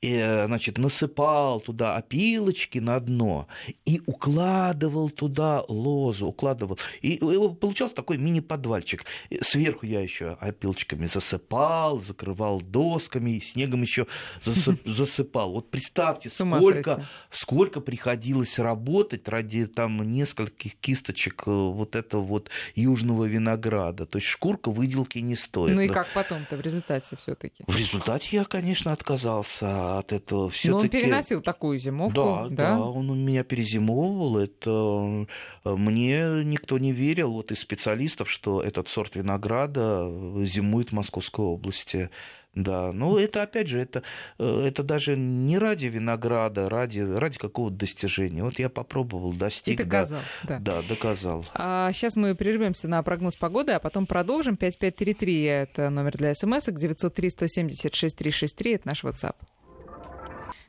и, 0.00 0.14
э, 0.14 0.46
значит, 0.46 0.78
насыпал 0.78 1.60
туда 1.60 1.96
опилочки 1.96 2.78
на 2.78 3.00
дно 3.00 3.48
и 3.84 4.00
укладывал 4.06 5.10
туда 5.10 5.64
лозу, 5.68 6.26
укладывал. 6.26 6.78
И 7.02 7.18
получался 7.60 7.96
такой 7.96 8.18
мини-подвальчик. 8.18 9.04
Сверху 9.40 9.86
я 9.86 10.00
еще 10.00 10.36
опилочками 10.40 11.06
засыпал, 11.06 12.00
закрывал 12.00 12.60
досками, 12.60 13.32
и 13.32 13.40
снегом 13.40 13.82
еще 13.82 14.06
засыпал. 14.84 15.52
Вот 15.52 15.70
представьте, 15.70 16.30
сколько, 16.30 17.04
сколько 17.30 17.80
приходилось 17.80 18.58
работать 18.58 19.26
ради 19.28 19.66
там 19.66 20.00
нескольких 20.12 20.76
кисточек 20.76 21.42
э, 21.46 21.50
вот 21.50 21.96
этого 21.96 22.22
вот 22.22 22.50
южного 22.76 23.24
винограда. 23.24 24.06
То 24.06 24.18
есть 24.18 24.28
шкурка 24.28 24.70
выделки 24.70 25.18
не 25.18 25.34
стоит. 25.34 25.74
Ну 25.74 25.80
и 25.80 25.88
как 25.88 26.06
потом-то 26.14 26.56
в 26.56 26.60
результате 26.60 27.16
все 27.16 27.34
таки 27.34 27.64
В 27.66 27.76
результате 27.76 28.28
я, 28.36 28.44
конечно, 28.44 28.92
отказался 28.92 29.87
от 29.96 30.12
этого 30.12 30.50
все 30.50 30.70
Но 30.70 30.78
он 30.78 30.88
переносил 30.88 31.40
такую 31.40 31.78
зимовку, 31.78 32.14
да? 32.14 32.48
Да, 32.48 32.76
да, 32.76 32.80
он 32.80 33.24
меня 33.24 33.44
перезимовывал. 33.44 34.38
Это 34.38 35.26
э, 35.64 35.74
мне 35.74 36.44
никто 36.44 36.78
не 36.78 36.92
верил, 36.92 37.32
вот 37.32 37.50
из 37.52 37.60
специалистов, 37.60 38.30
что 38.30 38.62
этот 38.62 38.88
сорт 38.88 39.16
винограда 39.16 40.10
зимует 40.44 40.90
в 40.90 40.92
Московской 40.92 41.44
области. 41.44 42.10
Да, 42.54 42.92
ну 42.92 43.16
это 43.16 43.42
опять 43.42 43.68
же, 43.68 43.78
это, 43.78 44.02
э, 44.38 44.66
это 44.66 44.82
даже 44.82 45.16
не 45.16 45.58
ради 45.58 45.86
винограда, 45.86 46.68
ради, 46.68 47.00
ради 47.00 47.38
какого-то 47.38 47.76
достижения. 47.76 48.42
Вот 48.42 48.58
я 48.58 48.68
попробовал, 48.68 49.32
достиг. 49.32 49.78
И 49.78 49.84
доказал. 49.84 50.20
Да, 50.42 50.58
да. 50.58 50.82
да 50.82 50.88
доказал. 50.88 51.44
А 51.54 51.92
сейчас 51.92 52.16
мы 52.16 52.34
прервемся 52.34 52.88
на 52.88 53.02
прогноз 53.04 53.36
погоды, 53.36 53.72
а 53.72 53.78
потом 53.78 54.06
продолжим. 54.06 54.56
5533 54.56 55.42
это 55.44 55.90
номер 55.90 56.16
для 56.16 56.34
смс, 56.34 56.66
903 56.66 57.30
176 57.30 58.16
363 58.16 58.72
это 58.72 58.88
наш 58.88 59.04
WhatsApp. 59.04 59.36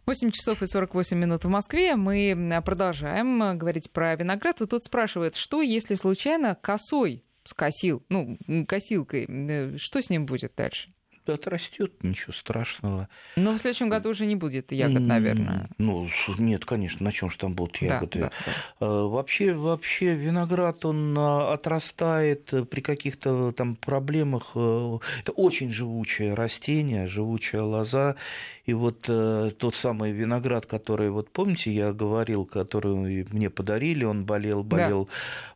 8 0.06 0.32
часов 0.32 0.62
и 0.62 0.68
48 0.68 1.18
минут 1.18 1.46
в 1.46 1.50
Москве. 1.50 1.96
Мы 1.96 2.62
продолжаем 2.66 3.58
говорить 3.58 3.92
про 3.92 4.16
виноград. 4.16 4.60
Вот 4.60 4.72
тут 4.72 4.84
спрашивают, 4.84 5.36
что 5.36 5.62
если 5.62 5.96
случайно 5.96 6.56
косой 6.56 7.24
скосил, 7.44 8.04
ну, 8.10 8.38
косилкой, 8.68 9.26
э, 9.28 9.78
что 9.78 10.02
с 10.02 10.10
ним 10.10 10.26
будет 10.26 10.54
дальше? 10.56 10.90
Отрастет, 11.28 12.04
ничего 12.04 12.34
страшного. 12.34 13.10
Но 13.36 13.54
в 13.54 13.58
следующем 13.58 13.90
году 13.90 14.10
уже 14.10 14.26
не 14.26 14.36
будет 14.36 14.72
ягод, 14.72 15.02
наверное. 15.02 15.70
Ну, 15.78 16.08
нет, 16.38 16.66
конечно, 16.66 17.04
на 17.04 17.12
чем 17.12 17.30
же 17.30 17.38
там 17.38 17.54
будут 17.54 17.78
ягоды. 17.82 18.20
Да, 18.20 18.32
да, 18.46 18.54
да. 18.80 18.88
Вообще, 18.88 19.54
вообще 19.54 20.16
виноград, 20.16 20.86
он 20.86 21.16
а, 21.18 21.54
отрастает 21.54 22.54
при 22.70 22.82
каких-то 22.82 23.52
там 23.52 23.76
проблемах. 23.76 24.52
Э, 24.56 24.98
это 25.22 25.32
очень 25.32 25.72
живучее 25.72 26.34
растение, 26.34 27.08
живучая 27.08 27.62
лоза. 27.62 28.16
И 28.66 28.74
вот 28.74 29.06
э, 29.08 29.52
тот 29.58 29.76
самый 29.76 30.12
виноград, 30.12 30.66
который, 30.66 31.10
вот 31.10 31.32
помните, 31.32 31.72
я 31.72 31.92
говорил, 31.92 32.46
который 32.46 33.26
мне 33.32 33.50
подарили, 33.50 34.04
он 34.04 34.26
болел, 34.26 34.64
болел, 34.64 35.06
да. 35.06 35.12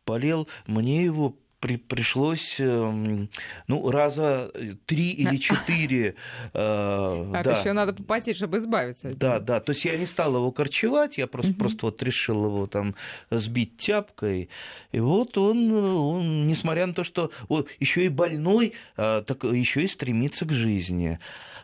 болел, 0.06 0.48
мне 0.68 1.04
его 1.04 1.36
при, 1.64 1.78
пришлось 1.78 2.60
эм, 2.60 3.30
ну, 3.68 3.90
раза 3.90 4.52
три 4.86 5.12
или 5.12 5.38
четыре. 5.38 6.16
Э, 6.54 7.32
а 7.34 7.42
да. 7.42 7.58
еще 7.58 7.72
надо 7.72 7.94
попотеть, 7.94 8.36
чтобы 8.36 8.58
избавиться 8.58 9.08
от 9.08 9.18
Да, 9.18 9.40
да. 9.40 9.62
То 9.62 9.72
есть 9.72 9.86
я 9.86 9.96
не 9.96 10.06
стал 10.06 10.36
его 10.36 10.52
корчевать, 10.52 11.18
я 11.18 11.26
просто, 11.26 11.54
просто 11.54 11.86
вот 11.86 12.04
решил 12.04 12.46
его 12.46 12.68
там 12.68 12.96
сбить 13.30 13.78
тяпкой. 13.78 14.50
И 14.92 15.00
вот 15.00 15.38
он, 15.38 15.72
он 15.72 16.48
несмотря 16.48 16.86
на 16.86 16.94
то, 16.94 17.06
что 17.06 17.32
вот, 17.48 17.70
еще 17.80 18.04
и 18.04 18.10
больной, 18.10 18.74
э, 18.98 19.24
так 19.26 19.46
еще 19.46 19.84
и 19.84 19.88
стремится 19.88 20.46
к 20.46 20.52
жизни. 20.52 21.18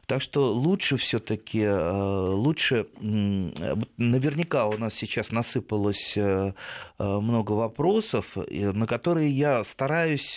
Так 0.09 0.23
что 0.23 0.51
лучше 0.51 0.97
все-таки, 0.97 1.61
э, 1.61 2.29
лучше, 2.33 2.87
наверняка 2.99 4.65
у 4.65 4.75
нас 4.75 4.95
сейчас 4.95 5.29
насыпалось 5.29 6.13
э, 6.17 6.53
э, 6.97 7.03
много 7.03 7.51
вопросов, 7.51 8.35
на 8.35 8.87
которые 8.87 9.29
я 9.29 9.63
стараюсь 9.63 9.88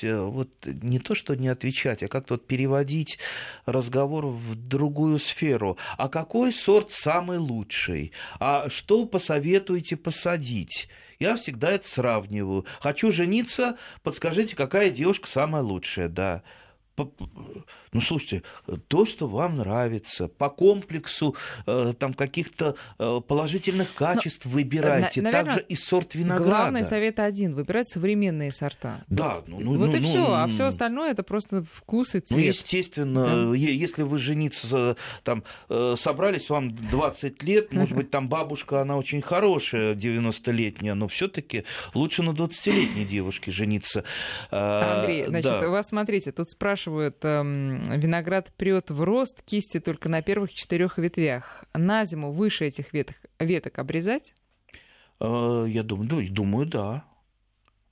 вот 0.03 0.51
не 0.65 0.99
то 0.99 1.15
что 1.15 1.35
не 1.35 1.49
отвечать, 1.49 2.03
а 2.03 2.09
как-то 2.09 2.35
вот 2.35 2.47
переводить 2.47 3.19
разговор 3.67 4.27
в 4.27 4.55
другую 4.55 5.19
сферу. 5.19 5.77
А 5.99 6.09
какой 6.09 6.53
сорт 6.53 6.91
самый 6.93 7.39
лучший? 7.39 8.13
А 8.41 8.69
что 8.69 9.05
посоветуете 9.07 9.97
посадить? 9.97 10.89
Я 11.19 11.37
всегда 11.37 11.71
это 11.71 11.89
сравниваю. 11.89 12.67
Хочу 12.81 13.13
жениться, 13.13 13.77
подскажите, 14.03 14.57
какая 14.57 14.91
девушка 14.91 15.29
самая 15.29 15.63
лучшая, 15.63 16.09
да 16.09 16.43
ну, 16.97 18.01
слушайте, 18.01 18.43
то, 18.89 19.05
что 19.05 19.27
вам 19.27 19.59
нравится, 19.59 20.29
по 20.29 20.51
комплексу 20.51 21.35
э, 21.67 21.95
там 21.99 22.15
каких-то 22.15 22.77
э, 22.99 23.21
положительных 23.27 23.95
качеств 23.95 24.45
Но, 24.45 24.53
выбирайте, 24.53 25.23
наверное, 25.23 25.55
также 25.57 25.67
и 25.69 25.75
сорт 25.75 26.15
винограда. 26.15 26.45
Главный 26.45 26.85
совет 26.85 27.19
один: 27.19 27.55
выбирать 27.55 27.89
современные 27.89 28.53
сорта. 28.53 29.05
Да, 29.09 29.43
ну, 29.47 29.61
ну, 29.61 29.79
вот 29.79 29.91
ну, 29.91 29.97
и 29.97 30.01
ну, 30.01 30.09
все, 30.09 30.19
ну, 30.19 30.33
а 30.33 30.47
все 30.49 30.65
остальное 30.65 31.13
это 31.13 31.23
просто 31.23 31.65
вкус 31.71 32.15
и 32.15 32.21
цвет. 32.21 32.39
Ну, 32.39 32.47
естественно, 32.47 33.51
да. 33.51 33.57
если 33.57 34.03
вы 34.03 34.19
жениться 34.19 34.97
там 35.25 35.45
э, 35.69 35.95
собрались, 35.99 36.51
вам 36.51 36.75
20 36.75 37.43
лет, 37.43 37.73
может 37.73 37.95
быть, 37.95 38.11
там 38.11 38.29
бабушка, 38.29 38.83
она 38.83 38.97
очень 38.97 39.23
хорошая, 39.23 39.95
90-летняя, 39.95 40.95
но 40.95 41.09
все-таки 41.09 41.65
лучше 41.95 42.23
на 42.23 42.31
20-летней 42.31 43.05
девушке 43.05 43.51
жениться. 43.51 44.05
Андрей, 44.51 45.25
значит, 45.27 45.51
да. 45.51 45.69
у 45.69 45.71
вас 45.71 45.89
смотрите, 45.89 46.33
тут 46.33 46.51
спрашивают 46.51 46.82
спрашивают, 46.83 47.25
эм, 47.25 47.81
виноград 48.01 48.53
прет 48.57 48.91
в 48.91 49.03
рост 49.03 49.43
кисти 49.43 49.79
только 49.79 50.09
на 50.09 50.21
первых 50.21 50.53
четырех 50.53 50.99
ветвях. 50.99 51.65
На 51.75 52.05
зиму 52.05 52.33
выше 52.33 52.67
этих 52.67 52.93
веток, 52.93 53.17
веток 53.39 53.79
обрезать? 53.79 54.35
Э, 55.21 55.65
я 55.69 55.85
думаю, 55.85 56.29
думаю, 56.33 56.67
да. 56.67 57.05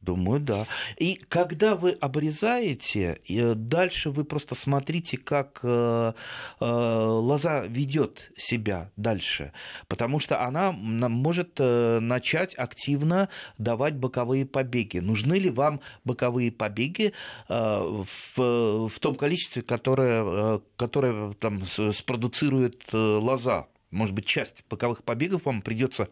Думаю, 0.01 0.41
да. 0.41 0.67
И 0.97 1.17
когда 1.29 1.75
вы 1.75 1.91
обрезаете, 1.91 3.21
дальше 3.55 4.11
вы 4.11 4.25
просто 4.25 4.55
смотрите, 4.55 5.19
как 5.19 5.61
э, 5.63 6.13
э, 6.59 6.65
лоза 6.65 7.67
ведет 7.67 8.33
себя 8.35 8.91
дальше, 8.97 9.53
потому 9.89 10.19
что 10.19 10.43
она 10.43 10.73
может 10.73 11.57
э, 11.59 11.99
начать 12.01 12.55
активно 12.55 13.29
давать 13.59 13.95
боковые 13.95 14.47
побеги. 14.47 14.99
Нужны 14.99 15.35
ли 15.35 15.51
вам 15.51 15.81
боковые 16.05 16.51
побеги 16.51 17.13
в 17.49 18.93
том 19.01 19.15
количестве, 19.17 19.63
которое, 19.63 20.61
которое 20.77 21.35
там 21.35 21.65
спродуцирует 21.93 22.87
лоза? 22.93 23.67
Может 23.91 24.15
быть, 24.15 24.25
часть 24.25 24.65
боковых 24.71 25.03
побегов 25.05 25.45
вам 25.45 25.63
придется 25.63 26.09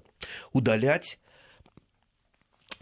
удалять 0.53 1.19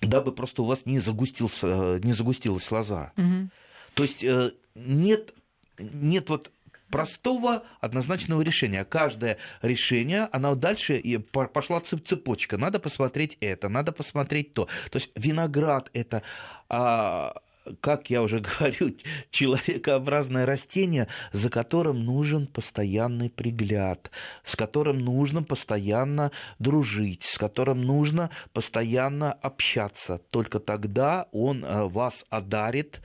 дабы 0.00 0.32
просто 0.32 0.62
у 0.62 0.66
вас 0.66 0.86
не, 0.86 0.98
загустился, 0.98 1.98
не 2.02 2.12
загустилась 2.12 2.70
лоза. 2.70 3.12
Угу. 3.16 3.50
То 3.94 4.02
есть 4.02 4.22
э, 4.22 4.52
нет, 4.74 5.34
нет 5.78 6.28
вот 6.30 6.50
простого 6.90 7.64
однозначного 7.80 8.42
решения. 8.42 8.84
Каждое 8.84 9.38
решение, 9.62 10.28
оно 10.32 10.54
дальше 10.54 10.96
и 10.96 11.18
пошла 11.18 11.80
цепочка. 11.80 12.58
Надо 12.58 12.78
посмотреть 12.78 13.36
это, 13.40 13.68
надо 13.68 13.92
посмотреть 13.92 14.54
то. 14.54 14.66
То 14.90 14.98
есть 14.98 15.10
виноград 15.16 15.90
это 15.92 16.22
а, 16.68 17.34
как 17.80 18.10
я 18.10 18.22
уже 18.22 18.40
говорю, 18.58 18.94
человекообразное 19.30 20.46
растение, 20.46 21.08
за 21.32 21.50
которым 21.50 22.04
нужен 22.04 22.46
постоянный 22.46 23.30
пригляд, 23.30 24.10
с 24.42 24.56
которым 24.56 24.98
нужно 24.98 25.42
постоянно 25.42 26.30
дружить, 26.58 27.24
с 27.24 27.38
которым 27.38 27.82
нужно 27.82 28.30
постоянно 28.52 29.32
общаться. 29.32 30.18
Только 30.30 30.60
тогда 30.60 31.26
он 31.32 31.64
э, 31.64 31.84
вас 31.84 32.24
одарит 32.30 33.00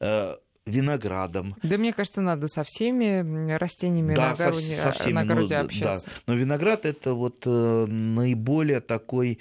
э, 0.00 0.36
виноградом. 0.66 1.56
Да, 1.62 1.78
мне 1.78 1.92
кажется, 1.92 2.20
надо 2.20 2.48
со 2.48 2.64
всеми 2.64 3.52
растениями 3.56 4.14
да, 4.14 4.28
на, 4.28 4.30
огороде, 4.32 4.76
со, 4.76 4.82
со 4.82 4.92
всеми, 4.92 5.12
на 5.12 5.20
огороде 5.22 5.58
ну, 5.58 5.64
общаться. 5.64 6.08
Да. 6.08 6.22
Но 6.26 6.34
виноград 6.34 6.84
это 6.84 7.14
вот 7.14 7.42
э, 7.46 7.86
наиболее 7.86 8.80
такой 8.80 9.38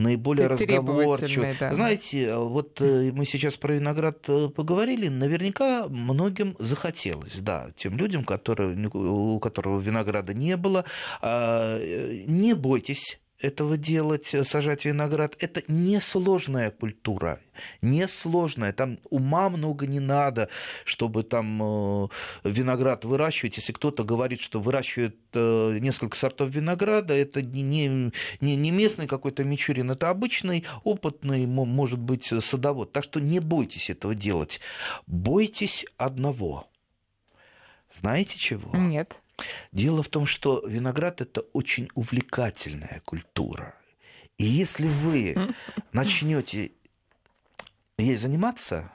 наиболее 0.00 0.46
разговорчивый. 0.46 1.54
Да. 1.60 1.74
Знаете, 1.74 2.34
вот 2.36 2.80
э, 2.80 3.12
мы 3.12 3.24
сейчас 3.26 3.56
про 3.56 3.74
виноград 3.74 4.24
э, 4.28 4.48
поговорили, 4.48 5.08
наверняка 5.08 5.86
многим 5.88 6.56
захотелось, 6.58 7.36
да, 7.36 7.68
тем 7.76 7.96
людям, 7.96 8.24
которые, 8.24 8.88
у 8.92 9.38
которого 9.38 9.78
винограда 9.78 10.34
не 10.34 10.56
было. 10.56 10.84
А, 11.20 11.78
э, 11.78 12.24
не 12.26 12.54
бойтесь 12.54 13.20
этого 13.40 13.76
делать, 13.76 14.34
э, 14.34 14.44
сажать 14.44 14.84
виноград, 14.84 15.36
это 15.38 15.62
несложная 15.68 16.70
культура, 16.70 17.40
несложная. 17.82 18.72
Там 18.72 18.98
ума 19.08 19.48
много 19.48 19.86
не 19.86 20.00
надо, 20.00 20.48
чтобы 20.84 21.22
там 21.22 21.62
э, 21.62 22.08
виноград 22.44 23.04
выращивать. 23.04 23.56
Если 23.56 23.72
кто-то 23.72 24.04
говорит, 24.04 24.40
что 24.40 24.60
выращивает 24.60 25.16
э, 25.32 25.78
несколько 25.80 26.16
сортов 26.16 26.50
винограда, 26.50 27.14
это 27.14 27.42
не, 27.42 28.12
не, 28.40 28.56
не 28.56 28.70
местный 28.70 29.06
какой-то 29.06 29.44
мичурин, 29.44 29.90
это 29.90 30.10
обычный, 30.10 30.64
опытный, 30.84 31.46
может 31.46 31.98
быть, 31.98 32.32
садовод. 32.40 32.92
Так 32.92 33.04
что 33.04 33.20
не 33.20 33.40
бойтесь 33.40 33.90
этого 33.90 34.14
делать. 34.14 34.60
Бойтесь 35.06 35.86
одного. 35.96 36.66
Знаете 37.98 38.38
чего? 38.38 38.76
Нет. 38.76 39.16
Дело 39.72 40.02
в 40.02 40.08
том, 40.08 40.26
что 40.26 40.62
виноград 40.66 41.20
это 41.20 41.42
очень 41.52 41.88
увлекательная 41.94 43.02
культура. 43.04 43.74
И 44.38 44.44
если 44.44 44.86
вы 44.86 45.54
начнете 45.92 46.72
ей 47.98 48.16
заниматься, 48.16 48.92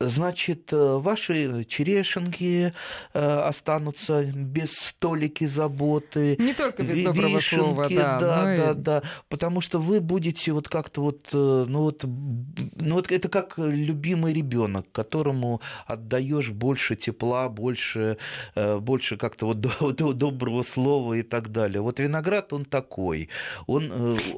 значит, 0.00 0.72
э, 0.72 0.96
ваши 0.98 1.64
черешенки 1.64 2.72
э, 3.14 3.18
останутся 3.18 4.24
без 4.24 4.72
столики 4.72 5.46
заботы. 5.46 6.36
Не 6.38 6.52
только 6.52 6.82
без 6.82 7.02
доброго 7.02 7.40
слова, 7.40 7.88
да. 7.88 8.20
Да, 8.20 8.44
да, 8.44 8.70
и... 8.72 8.74
да, 8.74 9.02
потому 9.28 9.60
что 9.60 9.78
вы 9.80 10.00
будете 10.00 10.52
вот 10.52 10.68
как-то 10.68 11.00
вот, 11.00 11.28
э, 11.32 11.64
ну 11.68 11.82
вот, 11.82 12.04
ну 12.04 12.94
вот 12.94 13.10
это 13.10 13.28
как 13.28 13.54
любимый 13.56 14.34
ребенок, 14.34 14.86
которому 14.92 15.62
отдаешь 15.86 16.50
больше 16.50 16.96
тепла, 16.96 17.48
больше, 17.48 18.18
больше 18.54 19.16
как-то 19.16 19.46
вот 19.46 19.60
доброго 19.96 20.62
слова 20.62 21.14
и 21.14 21.22
так 21.22 21.50
далее. 21.50 21.80
Вот 21.80 22.00
виноград, 22.00 22.52
он 22.52 22.64
такой, 22.64 23.30
он 23.66 23.88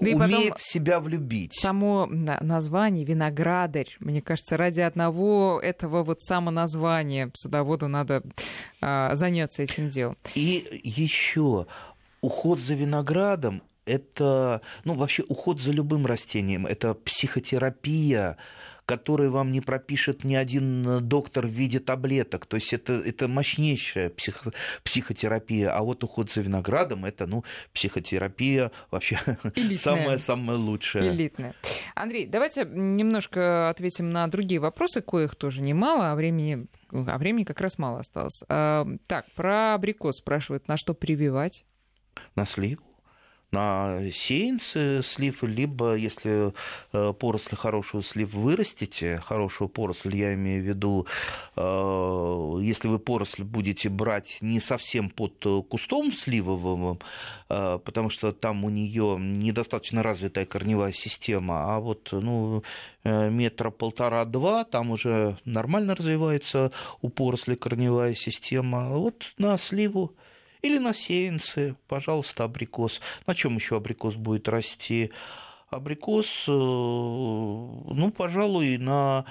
да 0.01 0.11
умеет 0.11 0.55
себя 0.59 1.01
влюбить. 1.01 1.55
Само 1.55 2.07
название 2.07 3.05
виноградарь, 3.05 3.97
мне 3.99 4.23
кажется, 4.23 4.57
ради 4.57 4.81
одного 4.81 5.48
этого 5.57 6.03
вот 6.03 6.23
самоназвания 6.23 7.31
садоводу 7.35 7.89
надо 7.89 8.23
а, 8.81 9.15
заняться 9.15 9.63
этим 9.63 9.89
делом. 9.89 10.17
И 10.35 10.81
еще 10.85 11.67
уход 12.21 12.61
за 12.61 12.75
виноградом 12.75 13.63
это, 13.89 14.61
ну, 14.85 14.95
вообще 14.95 15.25
уход 15.29 15.61
за 15.61 15.73
любым 15.73 16.07
растением, 16.07 16.67
это 16.67 16.95
психотерапия, 16.95 18.37
который 18.89 19.29
вам 19.29 19.53
не 19.53 19.61
пропишет 19.61 20.25
ни 20.25 20.35
один 20.35 20.89
э, 20.89 21.01
доктор 21.01 21.47
в 21.47 21.51
виде 21.51 21.79
таблеток. 21.79 22.47
То 22.47 22.57
есть 22.57 22.73
это, 22.73 22.95
это 22.95 23.29
мощнейшая 23.29 24.09
психо, 24.09 24.53
психотерапия. 24.83 25.77
А 25.77 25.83
вот 25.83 26.03
уход 26.05 26.33
за 26.33 26.41
виноградом 26.41 27.05
это 27.05 27.27
ну, 27.27 27.45
психотерапия 27.75 28.73
вообще 28.91 29.19
самая-самая 29.77 30.57
лучшая. 30.69 31.13
Элитная. 31.13 31.55
Андрей, 31.95 32.27
давайте 32.27 32.65
немножко 32.65 33.69
ответим 33.69 34.09
на 34.09 34.27
другие 34.27 34.59
вопросы, 34.59 35.03
коих 35.03 35.37
тоже 35.37 35.61
немало, 35.61 36.11
а 36.11 36.15
времени, 36.15 36.67
а 36.91 37.19
времени 37.19 37.45
как 37.45 37.61
раз 37.61 37.77
мало 37.77 38.01
осталось. 38.01 38.43
А, 38.49 38.87
так, 39.07 39.27
про 39.35 39.75
абрикос 39.75 40.17
спрашивают, 40.17 40.67
на 40.67 40.79
что 40.79 40.95
прививать? 40.95 41.67
На 42.35 42.47
сливу 42.47 42.88
на 43.51 44.11
сеянцы 44.13 45.03
слив, 45.03 45.43
либо 45.43 45.95
если 45.95 46.53
э, 46.93 47.13
поросль 47.15 47.57
хорошую 47.57 48.03
слив 48.03 48.35
вырастите, 48.35 49.21
хорошую 49.25 49.69
поросль, 49.69 50.15
я 50.17 50.35
имею 50.35 50.63
в 50.63 50.67
виду, 50.67 51.07
э, 51.57 52.59
если 52.63 52.89
вы 52.89 52.99
поросль 52.99 53.45
будете 53.45 53.89
брать 53.89 54.39
не 54.43 54.61
совсем 54.61 55.09
под 55.09 55.67
кустом 55.69 56.13
сливовым, 56.13 56.99
э, 57.49 57.79
потому 57.83 58.11
что 58.11 58.33
там 58.33 58.65
у 58.65 58.69
нее 58.69 59.17
недостаточно 59.19 60.03
развитая 60.03 60.45
корневая 60.45 60.93
система, 60.93 61.75
а 61.75 61.81
вот 61.81 62.09
ну, 62.13 62.63
метра 63.05 63.71
полтора-два, 63.71 64.65
там 64.65 64.91
уже 64.91 65.39
нормально 65.45 65.95
развивается 65.95 66.71
у 67.01 67.09
поросли 67.09 67.57
корневая 67.57 68.15
система. 68.15 68.91
Вот 68.91 69.33
на 69.39 69.57
сливу 69.57 70.15
или 70.63 70.79
на 70.79 70.93
сеянцы, 70.93 71.77
пожалуйста, 71.87 72.45
абрикос. 72.45 73.01
На 73.27 73.35
чем 73.35 73.57
еще 73.57 73.77
абрикос 73.77 74.15
будет 74.15 74.49
расти? 74.49 75.13
Абрикос, 75.71 76.45
э, 76.49 76.51
ну, 76.51 78.13
пожалуй, 78.17 78.79
на 78.79 79.27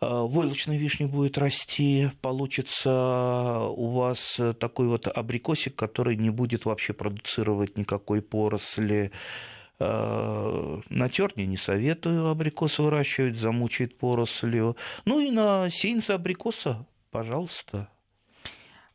э, 0.00 0.06
войлочной 0.06 0.78
вишне 0.78 1.06
будет 1.06 1.36
расти, 1.36 2.10
получится 2.20 3.66
у 3.68 3.90
вас 3.90 4.40
такой 4.60 4.86
вот 4.86 5.08
абрикосик, 5.08 5.74
который 5.74 6.16
не 6.16 6.30
будет 6.30 6.64
вообще 6.64 6.92
продуцировать 6.92 7.76
никакой 7.76 8.22
поросли. 8.22 9.10
Э, 9.80 10.80
на 10.88 11.08
терне 11.08 11.46
не 11.46 11.56
советую 11.56 12.28
абрикос 12.28 12.78
выращивать, 12.78 13.36
замучает 13.36 13.98
порослью. 13.98 14.76
Ну 15.04 15.20
и 15.20 15.30
на 15.30 15.68
сеянце 15.70 16.12
абрикоса, 16.12 16.86
пожалуйста. 17.10 17.88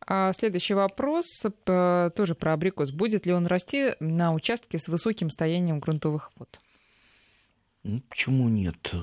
А 0.06 0.34
следующий 0.34 0.74
вопрос 0.74 1.26
тоже 1.66 2.36
про 2.36 2.54
абрикос. 2.54 2.91
Будет 2.91 3.26
ли 3.26 3.34
он 3.34 3.45
расти 3.47 3.93
на 4.00 4.34
участке 4.34 4.80
с 4.80 4.88
высоким 4.88 5.30
стоянием 5.30 5.80
грунтовых 5.80 6.32
вод? 6.38 6.60
Ну, 7.84 8.02
почему 8.10 8.50
нет? 8.50 8.93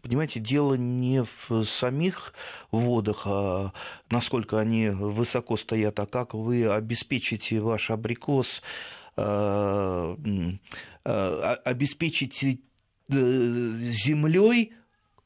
Понимаете, 0.00 0.40
дело 0.40 0.74
не 0.74 1.24
в 1.24 1.64
самих 1.64 2.32
водах, 2.70 3.26
а 3.26 3.72
насколько 4.10 4.58
они 4.58 4.88
высоко 4.88 5.58
стоят, 5.58 6.00
а 6.00 6.06
как 6.06 6.32
вы 6.32 6.66
обеспечите 6.66 7.60
ваш 7.60 7.90
абрикос, 7.90 8.62
э, 9.16 10.16
э, 11.04 11.54
обеспечите 11.64 12.58
э, 13.10 13.14
землей, 13.14 14.72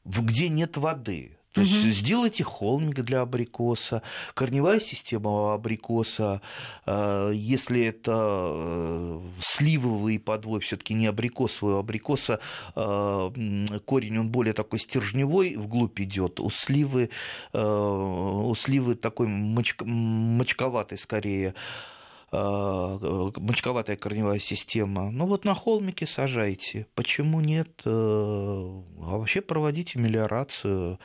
где 0.03 0.49
нет 0.49 0.75
воды. 0.75 1.38
То 1.59 1.65
есть 1.65 1.83
угу. 1.83 1.91
сделайте 1.91 2.43
холмик 2.43 3.01
для 3.01 3.21
абрикоса, 3.21 4.01
корневая 4.33 4.79
система 4.79 5.53
абрикоса, 5.53 6.41
э, 6.85 7.31
если 7.35 7.83
это 7.85 8.13
э, 8.15 9.21
сливовый 9.41 10.19
подвой, 10.19 10.61
все-таки 10.61 10.93
не 10.93 11.07
абрикосовый, 11.07 11.75
а 11.75 11.79
абрикоса 11.79 12.39
э, 12.75 13.31
корень 13.85 14.19
он 14.19 14.29
более 14.29 14.53
такой 14.53 14.79
стержневой, 14.79 15.55
вглубь 15.55 15.99
идет. 15.99 16.39
У 16.39 16.49
сливы, 16.49 17.09
у 17.53 18.55
сливы 18.55 18.95
такой 18.95 19.27
мочковатый 19.27 20.97
скорее 20.97 21.55
мочковатая 22.31 23.95
корневая 23.95 24.39
система. 24.39 25.11
Ну 25.11 25.25
вот 25.25 25.45
на 25.45 25.55
холмике 25.55 26.05
сажайте. 26.05 26.87
Почему 26.95 27.39
нет? 27.41 27.69
А 27.85 28.83
вообще 28.97 29.41
проводите 29.41 29.99
мелиорацию 29.99 30.99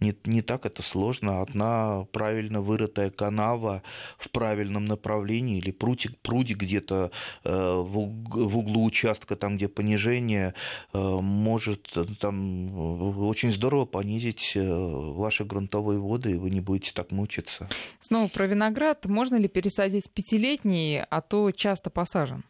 не, 0.00 0.14
не 0.24 0.42
так 0.42 0.66
это 0.66 0.82
сложно. 0.82 1.42
Одна 1.42 2.06
правильно 2.12 2.60
вырытая 2.60 3.10
канава 3.10 3.82
в 4.18 4.30
правильном 4.30 4.86
направлении 4.86 5.58
или 5.58 5.70
прутик, 5.70 6.18
прудик 6.18 6.58
где-то 6.58 7.10
э, 7.44 7.50
в 7.50 8.56
углу 8.56 8.84
участка, 8.84 9.36
там, 9.36 9.56
где 9.56 9.68
понижение, 9.68 10.54
э, 10.92 10.98
может 10.98 11.96
там 12.18 13.20
очень 13.20 13.52
здорово 13.52 13.84
понизить 13.84 14.52
э, 14.54 14.62
ваши 14.62 15.44
грунтовые 15.44 15.98
воды, 15.98 16.32
и 16.32 16.36
вы 16.36 16.50
не 16.50 16.60
будете 16.60 16.92
так 16.92 17.12
мучиться. 17.12 17.68
Снова 18.00 18.28
про 18.28 18.46
виноград. 18.46 19.04
Можно 19.04 19.36
ли 19.36 19.48
пересадить 19.48 20.10
пятилетний, 20.10 20.69
а 21.10 21.20
то 21.20 21.50
часто 21.52 21.90
посажен? 21.90 22.44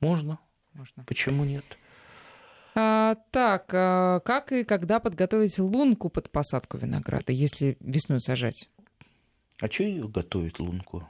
Можно. 0.00 0.38
Можно. 0.74 1.04
Почему 1.04 1.44
нет? 1.44 1.64
А, 2.74 3.16
так, 3.30 3.70
а 3.72 4.20
как 4.20 4.52
и 4.52 4.64
когда 4.64 4.98
подготовить 4.98 5.58
лунку 5.58 6.08
под 6.08 6.30
посадку 6.30 6.78
винограда, 6.78 7.32
если 7.32 7.76
весной 7.80 8.20
сажать? 8.20 8.68
А 9.60 9.68
что 9.70 9.84
ее 9.84 10.08
готовить 10.08 10.58
лунку? 10.58 11.08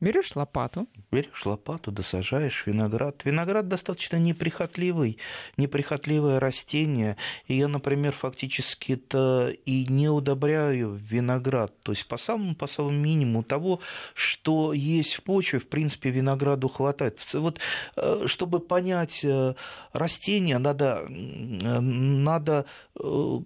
Берешь 0.00 0.34
лопату. 0.34 0.86
Берешь 1.12 1.46
лопату, 1.46 1.92
досажаешь 1.92 2.64
виноград. 2.66 3.24
Виноград 3.24 3.68
достаточно 3.68 4.16
неприхотливый, 4.16 5.18
неприхотливое 5.56 6.40
растение. 6.40 7.16
И 7.46 7.54
я, 7.54 7.68
например, 7.68 8.12
фактически-то 8.12 9.52
и 9.64 9.86
не 9.86 10.08
удобряю 10.08 10.94
виноград. 10.94 11.72
То 11.82 11.92
есть 11.92 12.06
по 12.08 12.16
самому, 12.16 12.54
по 12.56 12.66
самому 12.66 12.98
минимуму 12.98 13.44
того, 13.44 13.80
что 14.14 14.72
есть 14.72 15.14
в 15.14 15.22
почве, 15.22 15.60
в 15.60 15.68
принципе, 15.68 16.10
винограду 16.10 16.68
хватает. 16.68 17.20
Вот 17.32 17.60
э, 17.96 18.24
чтобы 18.26 18.58
понять 18.60 19.20
э, 19.22 19.54
растение, 19.92 20.58
надо, 20.58 21.06
надо 21.08 22.66
э, 22.98 23.38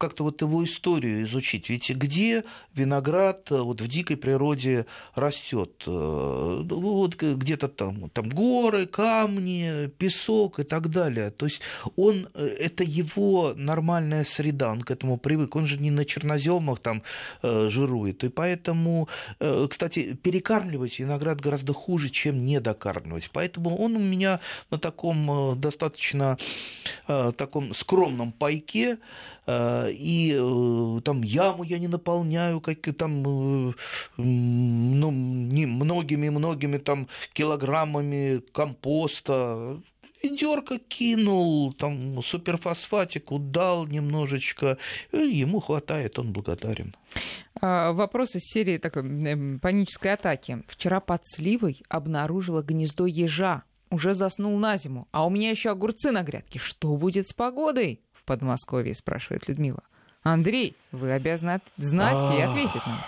как-то 0.00 0.24
вот 0.24 0.40
его 0.40 0.64
историю 0.64 1.22
изучить. 1.24 1.68
Ведь 1.68 1.90
где 1.90 2.44
виноград 2.74 3.52
э, 3.52 3.58
вот 3.58 3.82
в 3.82 3.86
дикой 3.86 4.16
природе 4.16 4.86
растет? 5.14 5.84
Э, 5.86 6.62
ну, 6.64 6.80
вот 6.80 7.16
где-то 7.16 7.68
там, 7.68 8.08
там 8.08 8.30
горы, 8.30 8.86
камни, 8.86 9.90
песок 9.98 10.58
и 10.58 10.64
так 10.64 10.88
далее. 10.88 11.30
То 11.30 11.44
есть 11.46 11.60
он, 11.96 12.28
э, 12.34 12.46
это 12.46 12.82
его 12.82 13.52
нормальная 13.54 14.24
среда, 14.24 14.72
он 14.72 14.80
к 14.80 14.90
этому 14.90 15.18
привык. 15.18 15.54
Он 15.54 15.66
же 15.66 15.76
не 15.78 15.90
на 15.90 16.04
черноземах 16.06 16.80
там 16.80 17.02
жирует. 17.42 18.24
И 18.24 18.28
поэтому, 18.28 19.08
кстати, 19.68 20.14
перекармливать 20.14 20.98
виноград 20.98 21.40
гораздо 21.40 21.74
хуже, 21.74 22.08
чем 22.08 22.46
недокармливать. 22.46 23.30
Поэтому 23.32 23.76
он 23.76 23.96
у 23.96 24.00
меня 24.00 24.40
на 24.70 24.78
таком 24.78 25.60
достаточно 25.60 26.38
таком 27.06 27.74
скромном 27.74 28.32
пайке 28.32 28.98
и 29.46 30.36
э, 30.38 31.00
там 31.02 31.22
яму 31.22 31.64
я 31.64 31.78
не 31.78 31.88
наполняю, 31.88 32.60
как 32.60 32.78
там 32.96 33.70
э, 33.70 33.72
ну, 34.16 35.10
многими-многими 35.10 36.78
там 36.78 37.08
килограммами 37.32 38.42
компоста, 38.52 39.80
ведерко 40.22 40.78
кинул, 40.78 41.72
там 41.72 42.22
суперфосфатику 42.22 43.38
дал 43.38 43.86
немножечко, 43.86 44.78
ему 45.12 45.60
хватает, 45.60 46.18
он 46.18 46.32
благодарен. 46.32 46.94
А, 47.60 47.92
вопрос 47.92 48.34
из 48.34 48.42
серии 48.44 48.78
такой 48.78 49.58
панической 49.58 50.12
атаки. 50.12 50.62
Вчера 50.68 51.00
под 51.00 51.22
сливой 51.24 51.82
обнаружила 51.88 52.62
гнездо 52.62 53.06
ежа. 53.06 53.64
Уже 53.92 54.14
заснул 54.14 54.56
на 54.56 54.76
зиму, 54.76 55.08
а 55.10 55.26
у 55.26 55.30
меня 55.30 55.50
еще 55.50 55.70
огурцы 55.70 56.12
на 56.12 56.22
грядке. 56.22 56.60
Что 56.60 56.96
будет 56.96 57.26
с 57.26 57.32
погодой? 57.32 58.00
В 58.20 58.24
Подмосковье, 58.24 58.94
спрашивает 58.94 59.48
Людмила. 59.48 59.82
Андрей, 60.22 60.76
вы 60.92 61.12
обязаны 61.12 61.60
знать 61.76 62.38
и 62.38 62.42
ответить 62.42 62.86
нам. 62.86 63.00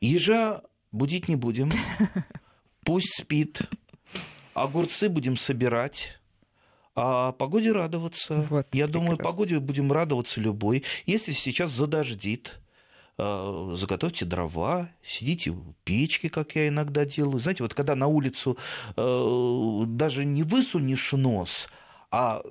Ежа 0.00 0.62
будить 0.92 1.28
не 1.28 1.36
будем. 1.36 1.70
Пусть 2.84 3.20
спит. 3.20 3.62
Огурцы 4.54 5.08
будем 5.08 5.36
собирать. 5.36 6.18
А 6.94 7.32
погоде 7.32 7.72
радоваться. 7.72 8.46
Вот, 8.48 8.66
Я 8.72 8.86
думаю, 8.86 9.18
погоде 9.18 9.60
будем 9.60 9.92
радоваться 9.92 10.40
любой. 10.40 10.82
Если 11.04 11.32
сейчас 11.32 11.70
задождит, 11.70 12.58
э, 13.18 13.72
заготовьте 13.74 14.24
дрова, 14.24 14.88
сидите 15.04 15.50
в 15.50 15.74
печке, 15.84 16.30
как 16.30 16.56
я 16.56 16.68
иногда 16.68 17.04
делаю. 17.04 17.38
Знаете, 17.38 17.62
вот 17.62 17.74
когда 17.74 17.94
на 17.94 18.06
улицу 18.06 18.56
э, 18.96 19.82
даже 19.88 20.24
не 20.24 20.42
высунешь 20.42 21.12
нос, 21.12 21.68
а 22.10 22.42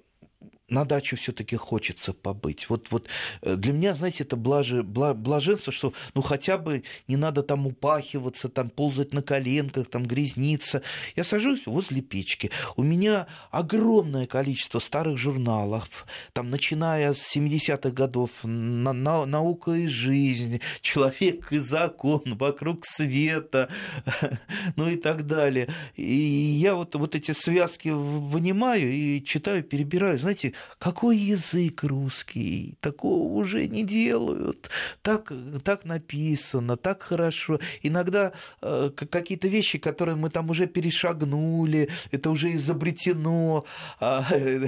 на 0.67 0.83
дачу 0.83 1.15
все-таки 1.15 1.55
хочется 1.55 2.13
побыть. 2.13 2.69
Вот, 2.69 2.89
вот 2.89 3.07
э, 3.41 3.55
для 3.55 3.71
меня, 3.71 3.95
знаете, 3.95 4.23
это 4.23 4.35
блаже, 4.35 4.81
блаженство, 4.83 5.71
что 5.71 5.93
ну 6.15 6.21
хотя 6.21 6.57
бы 6.57 6.83
не 7.07 7.17
надо 7.17 7.43
там 7.43 7.67
упахиваться, 7.67 8.49
там 8.49 8.69
ползать 8.69 9.13
на 9.13 9.21
коленках, 9.21 9.87
там 9.87 10.05
грязниться. 10.05 10.81
Я 11.15 11.23
сажусь 11.23 11.67
возле 11.67 12.01
печки. 12.01 12.49
У 12.75 12.83
меня 12.83 13.27
огромное 13.51 14.25
количество 14.25 14.79
старых 14.79 15.17
журналов, 15.17 16.07
там 16.33 16.49
начиная 16.49 17.13
с 17.13 17.35
70-х 17.35 17.91
годов, 17.91 18.31
на, 18.43 18.91
на, 18.93 19.25
наука 19.25 19.71
и 19.71 19.85
жизнь, 19.85 20.61
человек 20.81 21.51
и 21.51 21.59
закон, 21.59 22.23
вокруг 22.25 22.85
света, 22.85 23.69
ну 24.75 24.89
и 24.89 24.95
так 24.95 25.27
далее. 25.27 25.67
И 25.95 26.11
я 26.11 26.73
вот, 26.73 26.95
вот 26.95 27.15
эти 27.15 27.31
связки 27.31 27.89
вынимаю 27.89 28.91
и 28.91 29.23
читаю, 29.23 29.63
перебираю. 29.63 30.17
Знаете, 30.17 30.54
какой 30.79 31.17
язык 31.17 31.83
русский, 31.83 32.77
такого 32.79 33.33
уже 33.33 33.67
не 33.67 33.83
делают, 33.83 34.69
так, 35.01 35.31
так 35.63 35.85
написано, 35.85 36.77
так 36.77 37.03
хорошо. 37.03 37.59
Иногда 37.81 38.33
э, 38.61 38.89
какие-то 39.09 39.47
вещи, 39.47 39.77
которые 39.77 40.15
мы 40.15 40.29
там 40.29 40.49
уже 40.49 40.67
перешагнули, 40.67 41.89
это 42.11 42.29
уже 42.29 42.53
изобретено, 42.55 43.65
э, 43.99 44.67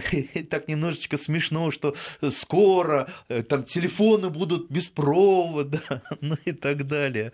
так 0.49 0.67
немножечко 0.67 1.17
смешно, 1.17 1.71
что 1.71 1.95
скоро 2.31 3.07
э, 3.29 3.43
там 3.43 3.63
телефоны 3.63 4.29
будут 4.29 4.69
без 4.69 4.87
провода, 4.87 5.81
ну 6.21 6.35
и 6.45 6.51
так 6.51 6.87
далее. 6.87 7.31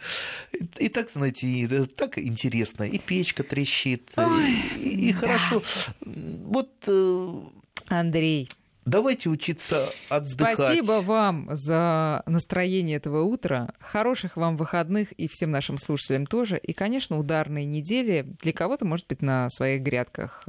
И, 0.52 0.86
и 0.86 0.90
так, 0.90 1.10
знаете, 1.12 1.86
так 1.96 2.18
интересно, 2.18 2.84
и 2.84 2.98
печка 2.98 3.44
трещит, 3.44 4.12
Ой, 4.16 4.52
и, 4.78 5.10
и 5.10 5.14
да. 5.14 5.20
хорошо. 5.20 5.64
Вот 6.02 6.72
э, 6.88 7.42
Андрей. 7.88 8.50
Давайте 8.86 9.30
учиться 9.30 9.90
отдыхать. 10.10 10.56
Спасибо 10.56 11.00
вам 11.02 11.48
за 11.52 12.22
настроение 12.26 12.98
этого 12.98 13.22
утра. 13.22 13.70
Хороших 13.80 14.36
вам 14.36 14.58
выходных 14.58 15.14
и 15.14 15.30
всем 15.30 15.52
нашим 15.52 15.78
слушателям 15.78 16.26
тоже. 16.26 16.58
И, 16.58 16.74
конечно, 16.74 17.18
ударные 17.18 17.64
недели. 17.64 18.26
Для 18.42 18.52
кого-то, 18.52 18.84
может 18.84 19.08
быть, 19.08 19.22
на 19.22 19.50
своих 19.52 19.84
грядках. 19.84 20.46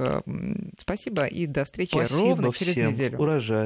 Спасибо 0.77 1.23
и 1.23 1.47
до 1.47 1.63
встречи 1.63 1.91
Спасибо 1.91 2.19
ровно 2.19 2.51
через 2.51 2.73
всем. 2.73 2.91
неделю. 2.91 3.19
Урожай. 3.19 3.63